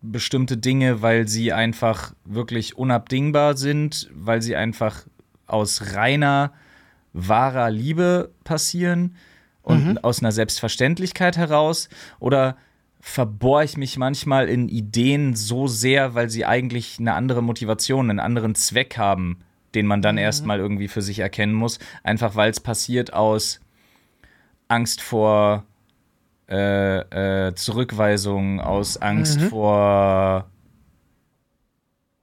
bestimmte 0.01 0.58
Dinge, 0.58 1.01
weil 1.01 1.28
sie 1.28 1.53
einfach 1.53 2.14
wirklich 2.24 2.78
unabdingbar 2.78 3.58
sind, 3.58 4.10
weil 4.14 4.41
sie 4.41 4.55
einfach 4.55 5.05
aus 5.47 5.93
reiner, 5.95 6.53
wahrer 7.14 7.70
Liebe 7.70 8.32
passieren 8.43 9.16
und 9.64 10.03
aus 10.03 10.22
einer 10.22 10.32
Selbstverständlichkeit 10.32 11.36
heraus. 11.36 11.89
Oder 12.20 12.55
verbohre 13.01 13.66
ich 13.66 13.78
mich 13.78 13.97
manchmal 13.97 14.49
in 14.49 14.70
Ideen 14.70 15.36
so 15.36 15.68
sehr, 15.68 16.16
weil 16.16 16.30
sie 16.30 16.45
eigentlich 16.45 16.97
eine 16.99 17.14
andere 17.14 17.41
Motivation, 17.41 18.10
einen 18.10 18.20
anderen 18.20 18.55
Zweck 18.55 18.97
haben, 18.97 19.39
den 19.76 19.86
man 19.86 20.01
dann 20.01 20.18
erstmal 20.18 20.60
irgendwie 20.60 20.88
für 20.88 21.01
sich 21.01 21.20
erkennen 21.20 21.53
muss, 21.53 21.80
einfach 22.03 22.36
weil 22.36 22.49
es 22.49 22.60
passiert 22.60 23.14
aus 23.14 23.60
Angst 24.68 25.01
vor 25.01 25.66
äh, 26.50 27.48
äh, 27.48 27.56
Zurückweisung, 27.56 28.60
aus 28.62 28.98
Angst 28.98 29.41
vor 29.41 30.45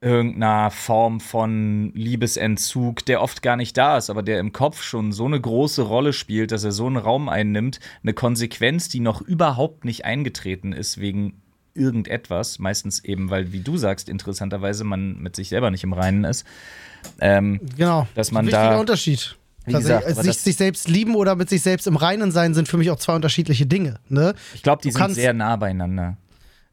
irgendeiner 0.01 0.69
Form 0.69 1.19
von 1.19 1.91
Liebesentzug, 1.95 3.05
der 3.05 3.21
oft 3.21 3.41
gar 3.41 3.55
nicht 3.55 3.75
da 3.77 3.97
ist, 3.97 4.09
aber 4.11 4.21
der 4.21 4.39
im 4.39 4.51
Kopf 4.51 4.83
schon 4.83 5.11
so 5.11 5.25
eine 5.25 5.39
große 5.41 5.81
Rolle 5.81 6.13
spielt, 6.13 6.51
dass 6.51 6.63
er 6.63 6.71
so 6.71 6.85
einen 6.85 6.97
Raum 6.97 7.27
einnimmt, 7.27 7.79
eine 8.03 8.13
Konsequenz, 8.13 8.87
die 8.89 8.99
noch 8.99 9.21
überhaupt 9.21 9.83
nicht 9.83 10.05
eingetreten 10.05 10.73
ist 10.73 10.99
wegen 10.99 11.41
irgendetwas, 11.73 12.59
meistens 12.59 13.03
eben, 13.03 13.29
weil, 13.31 13.51
wie 13.51 13.59
du 13.61 13.77
sagst, 13.77 14.07
interessanterweise 14.07 14.83
man 14.83 15.17
mit 15.19 15.35
sich 15.35 15.49
selber 15.49 15.71
nicht 15.71 15.83
im 15.83 15.93
Reinen 15.93 16.23
ist. 16.23 16.45
Ähm, 17.19 17.59
Genau. 17.75 18.07
Dass 18.15 18.31
man 18.31 18.45
Ein 18.45 18.47
wichtiger 18.47 18.69
da- 18.71 18.79
Unterschied. 18.79 19.35
Wie 19.65 19.73
gesagt, 19.73 20.05
also 20.05 20.21
sich, 20.21 20.37
sich 20.37 20.55
selbst 20.55 20.87
lieben 20.87 21.15
oder 21.15 21.35
mit 21.35 21.49
sich 21.49 21.61
selbst 21.61 21.87
im 21.87 21.95
Reinen 21.95 22.31
sein 22.31 22.53
sind 22.53 22.67
für 22.67 22.77
mich 22.77 22.91
auch 22.91 22.97
zwei 22.97 23.15
unterschiedliche 23.15 23.65
Dinge. 23.65 23.99
Ne? 24.09 24.33
ich 24.53 24.63
glaube, 24.63 24.81
die 24.83 24.89
Du 24.89 24.97
sind 24.97 25.13
sehr 25.15 25.33
nah 25.33 25.55
beieinander. 25.55 26.17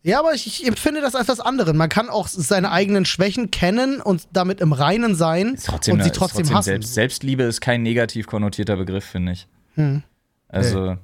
Ja, 0.05 0.19
aber 0.19 0.35
ich, 0.35 0.47
ich 0.47 0.67
empfinde 0.67 1.01
das 1.01 1.15
als 1.15 1.29
was 1.29 1.39
anderes. 1.39 1.75
Man 1.75 1.89
kann 1.89 2.09
auch 2.09 2.27
seine 2.27 2.73
eigenen 2.73 3.05
Schwächen 3.05 3.53
kennen 3.53 4.01
und 4.01 4.27
damit 4.33 4.61
im 4.61 4.73
Reinen 4.73 5.15
sein 5.15 5.57
trotzdem, 5.65 5.95
und 5.95 6.03
sie 6.03 6.11
ist 6.11 6.17
trotzdem, 6.17 6.53
hassen. 6.53 6.65
Selbst, 6.65 6.95
Selbstliebe 6.95 7.45
ist 7.45 7.61
kein 7.61 7.83
negativ 7.83 8.27
konnotierter 8.27 8.77
Begriff, 8.77 9.05
finde 9.05 9.33
ich. 9.33 9.47
Hm. 9.77 10.03
Also, 10.49 10.97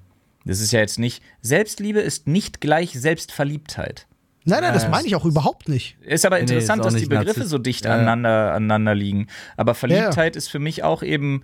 das 0.44 0.60
ist 0.60 0.72
ja 0.72 0.80
jetzt 0.80 0.98
nicht. 0.98 1.22
Selbstliebe 1.42 2.00
ist 2.00 2.26
nicht 2.26 2.60
gleich 2.60 2.98
Selbstverliebtheit. 2.98 4.08
Nein, 4.44 4.62
nein, 4.62 4.74
das 4.74 4.84
Ja, 4.84 4.88
meine 4.88 5.06
ich 5.06 5.14
auch 5.14 5.24
überhaupt 5.24 5.68
nicht. 5.68 5.96
Ist 6.00 6.24
aber 6.26 6.36
Nee, 6.38 6.44
ist 6.44 6.50
interessant, 6.50 6.84
dass 6.84 6.94
die 6.94 7.06
Begriffe 7.06 7.26
Narzisst. 7.26 7.50
so 7.50 7.58
dicht 7.58 7.84
Ja, 7.84 7.90
ja. 7.90 7.96
aneinander, 7.96 8.54
aneinander 8.54 8.94
liegen. 8.94 9.26
Aber 9.56 9.74
Verliebtheit 9.74 10.36
ist 10.36 10.48
für 10.48 10.58
mich 10.58 10.82
auch 10.82 11.02
eben 11.02 11.42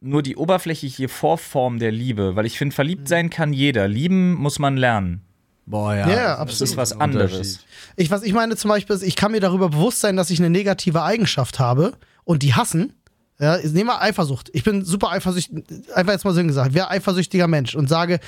nur 0.00 0.22
die 0.22 0.36
oberflächliche 0.36 1.08
Vorform 1.08 1.78
der 1.78 1.92
Liebe, 1.92 2.36
weil 2.36 2.46
ich 2.46 2.58
finde, 2.58 2.74
verliebt 2.74 3.08
sein 3.08 3.30
kann 3.30 3.52
jeder. 3.52 3.86
Lieben 3.86 4.34
muss 4.34 4.58
man 4.58 4.76
lernen. 4.76 5.22
Boah, 5.66 5.94
ja. 5.94 6.08
Ja, 6.08 6.14
ja, 6.16 6.28
Das 6.30 6.38
absolut. 6.40 6.70
ist 6.70 6.76
was 6.76 6.92
anderes. 7.00 7.60
Ich, 7.96 8.10
was 8.10 8.22
ich 8.22 8.32
meine 8.32 8.56
zum 8.56 8.70
Beispiel 8.70 8.96
ist, 8.96 9.02
ich 9.02 9.14
kann 9.14 9.32
mir 9.32 9.40
darüber 9.40 9.68
bewusst 9.68 10.00
sein, 10.00 10.16
dass 10.16 10.30
ich 10.30 10.38
eine 10.40 10.50
negative 10.50 11.02
Eigenschaft 11.02 11.58
habe 11.58 11.92
und 12.24 12.42
die 12.42 12.54
hassen. 12.54 12.94
Ja, 13.38 13.58
ich 13.58 13.72
nehme 13.72 13.92
mal 13.92 14.00
Eifersucht. 14.00 14.50
Ich 14.52 14.64
bin 14.64 14.84
super 14.84 15.10
eifersüchtig, 15.12 15.64
einfach 15.94 16.12
jetzt 16.12 16.24
mal 16.24 16.34
so 16.34 16.42
gesagt, 16.42 16.74
wäre 16.74 16.90
eifersüchtiger 16.90 17.46
Mensch 17.46 17.74
und 17.74 17.88
sage, 17.88 18.20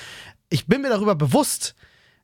ich 0.51 0.67
bin 0.67 0.83
mir 0.83 0.89
darüber 0.89 1.15
bewusst, 1.15 1.75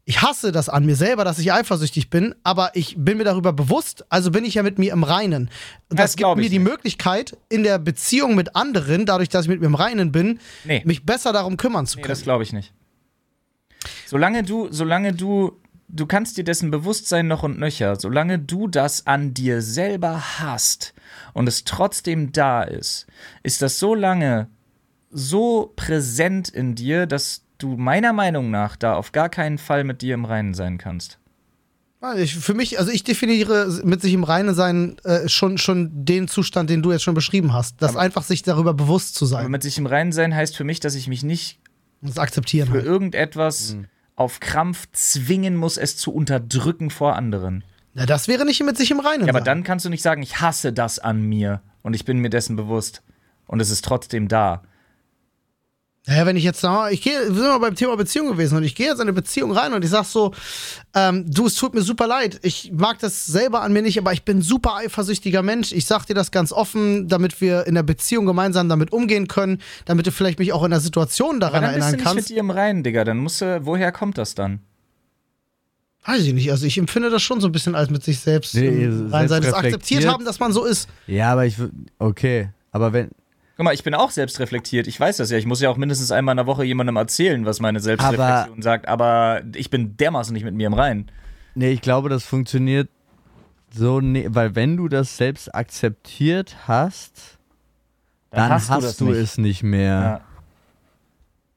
ich 0.08 0.22
hasse 0.22 0.52
das 0.52 0.70
an 0.70 0.86
mir 0.86 0.96
selber, 0.96 1.22
dass 1.22 1.38
ich 1.38 1.52
eifersüchtig 1.52 2.08
bin, 2.08 2.34
aber 2.42 2.70
ich 2.74 2.94
bin 2.96 3.18
mir 3.18 3.24
darüber 3.24 3.52
bewusst, 3.52 4.06
also 4.08 4.30
bin 4.30 4.42
ich 4.46 4.54
ja 4.54 4.62
mit 4.62 4.78
mir 4.78 4.94
im 4.94 5.04
Reinen. 5.04 5.50
Das 5.90 5.98
das, 6.12 6.16
gibt 6.16 6.34
mir 6.36 6.48
die 6.48 6.58
nicht. 6.58 6.66
Möglichkeit, 6.70 7.36
in 7.50 7.62
der 7.62 7.78
Beziehung 7.78 8.34
mit 8.34 8.56
anderen, 8.56 9.04
dadurch, 9.04 9.28
dass 9.28 9.44
ich 9.44 9.50
mit 9.50 9.60
mir 9.60 9.66
im 9.66 9.74
Reinen 9.74 10.10
bin, 10.10 10.40
Nee. 10.64 10.80
mich 10.86 11.04
besser 11.04 11.34
darum 11.34 11.58
kümmern 11.58 11.86
zu 11.86 11.96
Nee, 11.98 12.02
können. 12.04 12.12
das 12.12 12.22
glaube 12.22 12.42
ich 12.42 12.54
nicht. 12.54 12.72
Solange 14.06 14.44
du, 14.44 14.68
solange 14.70 15.12
du, 15.12 15.60
du 15.88 16.06
kannst 16.06 16.38
dir 16.38 16.44
dessen 16.44 16.70
bewusst 16.70 17.06
sein 17.08 17.26
noch 17.26 17.42
und 17.42 17.58
nöcher, 17.58 17.96
solange 17.96 18.38
du 18.38 18.66
das 18.66 19.06
an 19.06 19.34
dir 19.34 19.60
selber 19.60 20.22
hast 20.38 20.94
und 21.34 21.46
es 21.48 21.64
trotzdem 21.64 22.32
da 22.32 22.62
ist, 22.62 23.06
ist 23.42 23.60
das 23.60 23.78
so 23.78 23.94
lange 23.94 24.48
so 25.10 25.72
präsent 25.76 26.48
in 26.48 26.74
dir, 26.74 27.04
dass 27.06 27.42
du 27.58 27.76
meiner 27.76 28.12
Meinung 28.12 28.50
nach 28.50 28.76
da 28.76 28.94
auf 28.94 29.12
gar 29.12 29.28
keinen 29.28 29.58
Fall 29.58 29.84
mit 29.84 30.02
dir 30.02 30.14
im 30.14 30.24
Reinen 30.24 30.54
sein 30.54 30.78
kannst. 30.78 31.18
Ich, 32.16 32.36
für 32.36 32.54
mich, 32.54 32.78
also 32.78 32.92
ich 32.92 33.02
definiere 33.02 33.80
mit 33.82 34.00
sich 34.00 34.12
im 34.12 34.22
Reinen 34.22 34.54
sein 34.54 34.98
äh, 35.02 35.28
schon, 35.28 35.58
schon 35.58 35.90
den 36.04 36.28
Zustand, 36.28 36.70
den 36.70 36.80
du 36.80 36.92
jetzt 36.92 37.02
schon 37.02 37.14
beschrieben 37.16 37.52
hast. 37.52 37.82
Das 37.82 37.96
einfach 37.96 38.22
sich 38.22 38.42
darüber 38.42 38.72
bewusst 38.72 39.16
zu 39.16 39.24
Aber 39.24 39.42
sein 39.42 39.50
mit 39.50 39.64
sich 39.64 39.78
im 39.78 39.86
Reinen 39.86 40.12
sein 40.12 40.32
heißt 40.32 40.56
für 40.56 40.62
mich, 40.62 40.78
dass 40.78 40.94
ich 40.94 41.08
mich 41.08 41.24
nicht 41.24 41.58
es 42.02 42.16
akzeptieren 42.16 42.68
für 42.68 42.74
halt. 42.74 42.84
irgendetwas 42.84 43.76
auf 44.14 44.38
Krampf 44.38 44.86
zwingen 44.92 45.56
muss, 45.56 45.76
es 45.76 45.96
zu 45.96 46.12
unterdrücken 46.12 46.90
vor 46.90 47.16
anderen. 47.16 47.64
Ja, 47.94 48.06
das 48.06 48.28
wäre 48.28 48.44
nicht 48.44 48.62
mit 48.62 48.76
sich 48.76 48.92
im 48.92 49.00
Reinen 49.00 49.24
Ja, 49.26 49.30
aber 49.30 49.40
sein. 49.40 49.46
dann 49.46 49.62
kannst 49.64 49.84
du 49.84 49.88
nicht 49.90 50.02
sagen, 50.02 50.22
ich 50.22 50.40
hasse 50.40 50.72
das 50.72 51.00
an 51.00 51.22
mir 51.22 51.62
und 51.82 51.94
ich 51.94 52.04
bin 52.04 52.18
mir 52.18 52.30
dessen 52.30 52.54
bewusst 52.54 53.02
und 53.48 53.58
es 53.58 53.70
ist 53.70 53.84
trotzdem 53.84 54.28
da. 54.28 54.62
Naja, 56.06 56.24
wenn 56.24 56.36
ich 56.36 56.44
jetzt 56.44 56.64
da, 56.64 56.88
ich 56.88 57.02
gehe, 57.02 57.12
wir 57.28 57.34
sind 57.34 57.44
mal 57.44 57.58
beim 57.58 57.74
Thema 57.74 57.94
Beziehung 57.96 58.28
gewesen 58.28 58.56
und 58.56 58.62
ich 58.64 58.74
gehe 58.74 58.86
jetzt 58.86 58.96
in 58.96 59.02
eine 59.02 59.12
Beziehung 59.12 59.52
rein 59.52 59.74
und 59.74 59.84
ich 59.84 59.90
sag 59.90 60.04
so, 60.06 60.32
ähm, 60.94 61.30
du, 61.30 61.46
es 61.46 61.54
tut 61.54 61.74
mir 61.74 61.82
super 61.82 62.06
leid, 62.06 62.38
ich 62.42 62.72
mag 62.72 62.98
das 63.00 63.26
selber 63.26 63.60
an 63.60 63.74
mir 63.74 63.82
nicht, 63.82 63.98
aber 63.98 64.14
ich 64.14 64.24
bin 64.24 64.38
ein 64.38 64.42
super 64.42 64.76
eifersüchtiger 64.76 65.42
Mensch. 65.42 65.70
Ich 65.72 65.84
sag 65.84 66.06
dir 66.06 66.14
das 66.14 66.30
ganz 66.30 66.50
offen, 66.50 67.08
damit 67.08 67.42
wir 67.42 67.66
in 67.66 67.74
der 67.74 67.82
Beziehung 67.82 68.24
gemeinsam 68.24 68.70
damit 68.70 68.90
umgehen 68.90 69.28
können, 69.28 69.60
damit 69.84 70.06
du 70.06 70.10
vielleicht 70.10 70.38
mich 70.38 70.54
auch 70.54 70.64
in 70.64 70.70
der 70.70 70.80
Situation 70.80 71.40
daran 71.40 71.62
Aber 71.64 71.72
dann 71.72 71.74
bist 71.74 71.80
du 71.80 71.84
erinnern 71.88 71.96
nicht 71.98 72.06
mit 72.06 72.14
kannst. 72.16 72.28
dir 72.30 72.38
im 72.38 72.50
Reinen, 72.50 72.82
Digga. 72.84 73.04
Dann 73.04 73.18
musst 73.18 73.42
du, 73.42 73.66
woher 73.66 73.92
kommt 73.92 74.16
das 74.16 74.34
dann? 74.34 74.60
Weiß 76.06 76.22
ich 76.22 76.32
nicht, 76.32 76.50
also 76.50 76.64
ich 76.64 76.78
empfinde 76.78 77.10
das 77.10 77.22
schon 77.22 77.42
so 77.42 77.48
ein 77.48 77.52
bisschen 77.52 77.74
als 77.74 77.90
mit 77.90 78.02
sich 78.02 78.20
selbst 78.20 78.54
Nee, 78.54 78.88
Rein 79.10 79.28
sein. 79.28 79.42
Das 79.42 79.52
akzeptiert 79.52 80.06
haben, 80.06 80.24
dass 80.24 80.40
man 80.40 80.54
so 80.54 80.64
ist. 80.64 80.88
Ja, 81.06 81.32
aber 81.32 81.44
ich 81.44 81.56
okay, 81.98 82.48
aber 82.70 82.94
wenn 82.94 83.10
Guck 83.58 83.64
mal, 83.64 83.74
ich 83.74 83.82
bin 83.82 83.92
auch 83.92 84.12
selbstreflektiert. 84.12 84.86
Ich 84.86 85.00
weiß 85.00 85.16
das 85.16 85.32
ja. 85.32 85.36
Ich 85.36 85.44
muss 85.44 85.60
ja 85.60 85.68
auch 85.68 85.76
mindestens 85.76 86.12
einmal 86.12 86.34
in 86.34 86.36
der 86.36 86.46
Woche 86.46 86.62
jemandem 86.62 86.94
erzählen, 86.94 87.44
was 87.44 87.58
meine 87.58 87.80
Selbstreflexion 87.80 88.62
sagt. 88.62 88.86
Aber 88.86 89.42
ich 89.52 89.68
bin 89.68 89.96
dermaßen 89.96 90.32
nicht 90.32 90.44
mit 90.44 90.54
mir 90.54 90.68
im 90.68 90.74
Reinen. 90.74 91.10
nee, 91.56 91.72
ich 91.72 91.80
glaube, 91.80 92.08
das 92.08 92.22
funktioniert 92.22 92.88
so 93.74 94.00
ne, 94.00 94.26
weil 94.28 94.54
wenn 94.54 94.76
du 94.76 94.86
das 94.86 95.16
selbst 95.16 95.52
akzeptiert 95.52 96.68
hast, 96.68 97.38
dann, 98.30 98.50
hast, 98.50 98.70
das 98.70 98.96
du, 98.96 99.06
nicht. 99.06 99.16
es 99.16 99.38
nicht 99.38 99.64
mehr. 99.64 100.00
Ja. 100.00 100.20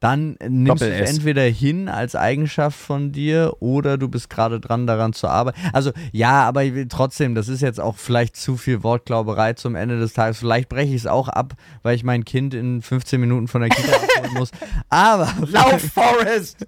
Dann 0.01 0.35
nimmst 0.45 0.81
du 0.81 0.91
es 0.91 1.11
entweder 1.11 1.43
hin 1.43 1.87
als 1.87 2.15
Eigenschaft 2.15 2.77
von 2.77 3.11
dir 3.11 3.53
oder 3.59 3.99
du 3.99 4.09
bist 4.09 4.31
gerade 4.31 4.59
dran, 4.59 4.87
daran 4.87 5.13
zu 5.13 5.27
arbeiten. 5.27 5.59
Also 5.73 5.91
ja, 6.11 6.41
aber 6.41 6.63
trotzdem, 6.89 7.35
das 7.35 7.47
ist 7.47 7.61
jetzt 7.61 7.79
auch 7.79 7.97
vielleicht 7.97 8.35
zu 8.35 8.57
viel 8.57 8.81
Wortglauberei 8.81 9.53
zum 9.53 9.75
Ende 9.75 9.99
des 9.99 10.13
Tages. 10.13 10.39
Vielleicht 10.39 10.69
breche 10.69 10.89
ich 10.89 11.01
es 11.01 11.07
auch 11.07 11.29
ab, 11.29 11.53
weil 11.83 11.95
ich 11.95 12.03
mein 12.03 12.25
Kind 12.25 12.55
in 12.55 12.81
15 12.81 13.21
Minuten 13.21 13.47
von 13.47 13.61
der 13.61 13.69
Kita 13.69 13.93
abholen 13.95 14.33
muss. 14.33 14.49
Aber 14.89 15.31
Lauf, 15.45 15.81
Forest! 15.93 16.65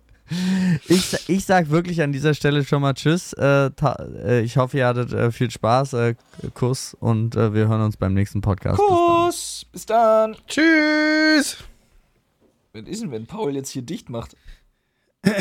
ich, 0.88 1.28
ich 1.28 1.46
sag 1.46 1.72
wirklich 1.72 2.04
an 2.04 2.12
dieser 2.12 2.36
Stelle 2.36 2.64
schon 2.64 2.84
mal 2.84 2.94
Tschüss. 2.94 3.34
Äh, 3.34 3.72
äh, 4.24 4.42
ich 4.42 4.58
hoffe, 4.58 4.78
ihr 4.78 4.86
hattet 4.86 5.12
äh, 5.12 5.32
viel 5.32 5.50
Spaß. 5.50 5.96
Kuss 6.54 6.96
und 7.00 7.36
wir 7.36 7.68
hören 7.68 7.82
uns 7.82 7.98
beim 7.98 8.14
nächsten 8.14 8.42
Podcast. 8.42 8.78
Bis 8.78 8.88
dann. 8.88 8.98
Kuss! 8.98 9.66
Bis 9.72 9.86
dann! 9.88 10.36
Tschüss! 10.48 11.64
Was 12.76 12.88
ist 12.88 13.04
denn, 13.04 13.12
wenn 13.12 13.28
Paul 13.28 13.54
jetzt 13.56 13.70
hier 13.70 13.84
dicht 13.84 14.10
macht? 14.10 14.36
Äh, 15.24 15.32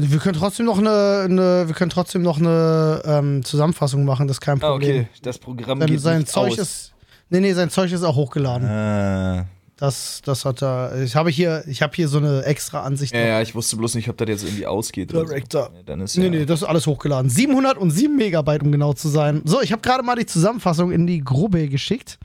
wir 0.00 0.18
können 0.20 0.38
trotzdem 0.38 0.64
noch 0.64 0.78
eine, 0.78 1.22
eine 1.24 1.64
wir 1.66 1.74
können 1.74 1.90
trotzdem 1.90 2.22
noch 2.22 2.38
eine 2.38 3.02
ähm, 3.04 3.44
Zusammenfassung 3.44 4.04
machen, 4.04 4.28
das 4.28 4.36
ist 4.36 4.40
kein 4.40 4.62
Ah, 4.62 4.70
Problem. 4.70 5.00
okay. 5.02 5.08
Das 5.22 5.38
Programm 5.38 5.80
Sein, 5.80 5.88
geht 5.88 6.00
sein 6.00 6.18
nicht 6.20 6.30
Zeug 6.30 6.52
aus. 6.52 6.58
ist. 6.58 6.92
Nee, 7.30 7.40
nee, 7.40 7.52
sein 7.52 7.68
Zeug 7.68 7.90
ist 7.92 8.04
auch 8.04 8.14
hochgeladen. 8.14 8.68
Ah. 8.68 9.46
Das, 9.76 10.22
das 10.24 10.44
hat 10.44 10.62
er. 10.62 11.02
Ich 11.02 11.16
habe 11.16 11.30
hier, 11.30 11.64
ich 11.66 11.82
habe 11.82 11.92
hier 11.96 12.06
so 12.06 12.18
eine 12.18 12.44
extra 12.44 12.84
Ansicht. 12.84 13.12
Ja, 13.12 13.20
ja, 13.20 13.42
ich 13.42 13.56
wusste 13.56 13.76
bloß 13.76 13.96
nicht, 13.96 14.08
ob 14.08 14.16
das 14.16 14.28
jetzt 14.28 14.44
irgendwie 14.44 14.66
ausgeht. 14.66 15.12
oder 15.12 15.22
so. 15.22 15.26
Director. 15.26 15.72
Ja, 15.74 15.82
Dann 15.84 16.00
ist 16.00 16.16
Nee, 16.16 16.24
ja 16.26 16.30
nee, 16.30 16.44
das 16.46 16.62
ist 16.62 16.68
alles 16.68 16.86
hochgeladen. 16.86 17.28
707 17.28 18.14
Megabyte, 18.16 18.62
um 18.62 18.70
genau 18.70 18.92
zu 18.92 19.08
sein. 19.08 19.42
So, 19.44 19.60
ich 19.60 19.72
habe 19.72 19.82
gerade 19.82 20.04
mal 20.04 20.14
die 20.14 20.26
Zusammenfassung 20.26 20.92
in 20.92 21.08
die 21.08 21.22
Gruppe 21.24 21.68
geschickt. 21.68 22.20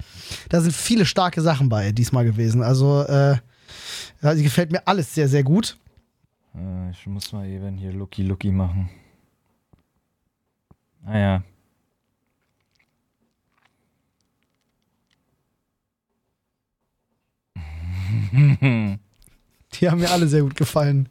Da 0.49 0.61
sind 0.61 0.73
viele 0.75 1.05
starke 1.07 1.41
Sachen 1.41 1.69
bei 1.69 1.91
diesmal 1.91 2.23
gewesen. 2.23 2.61
Also, 2.61 3.01
äh, 3.01 3.37
die 4.21 4.43
gefällt 4.43 4.71
mir 4.71 4.87
alles 4.87 5.13
sehr, 5.13 5.27
sehr 5.27 5.43
gut. 5.43 5.77
Äh, 6.55 6.91
Ich 6.91 7.05
muss 7.07 7.31
mal 7.31 7.47
eben 7.47 7.77
hier 7.77 7.91
Lucky 7.93 8.23
Lucky 8.23 8.51
machen. 8.51 8.89
Ah 11.05 11.17
ja. 11.17 11.43
Die 19.73 19.89
haben 19.89 19.99
mir 20.01 20.09
alle 20.11 20.27
sehr 20.27 20.41
gut 20.41 20.55
gefallen. 20.55 21.07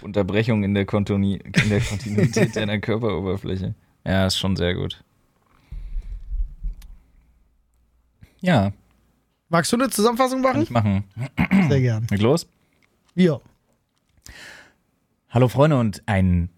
Unterbrechung 0.00 0.64
in 0.64 0.74
der, 0.74 0.86
Kontoni 0.86 1.36
in 1.36 1.68
der 1.68 1.80
Kontinuität 1.80 2.56
deiner 2.56 2.78
Körperoberfläche. 2.78 3.74
Ja, 4.04 4.26
ist 4.26 4.38
schon 4.38 4.56
sehr 4.56 4.74
gut. 4.74 5.02
Ja, 8.40 8.72
Magst 9.52 9.70
du 9.70 9.76
eine 9.76 9.90
Zusammenfassung 9.90 10.42
kann 10.42 10.52
machen? 10.52 10.62
ich 10.62 10.70
machen. 10.70 11.04
Sehr 11.68 11.80
gern. 11.82 12.06
Leg 12.08 12.22
los. 12.22 12.46
Ja. 13.14 13.38
Hallo 15.28 15.46
Freunde 15.48 15.78
und 15.78 16.02
ein 16.06 16.48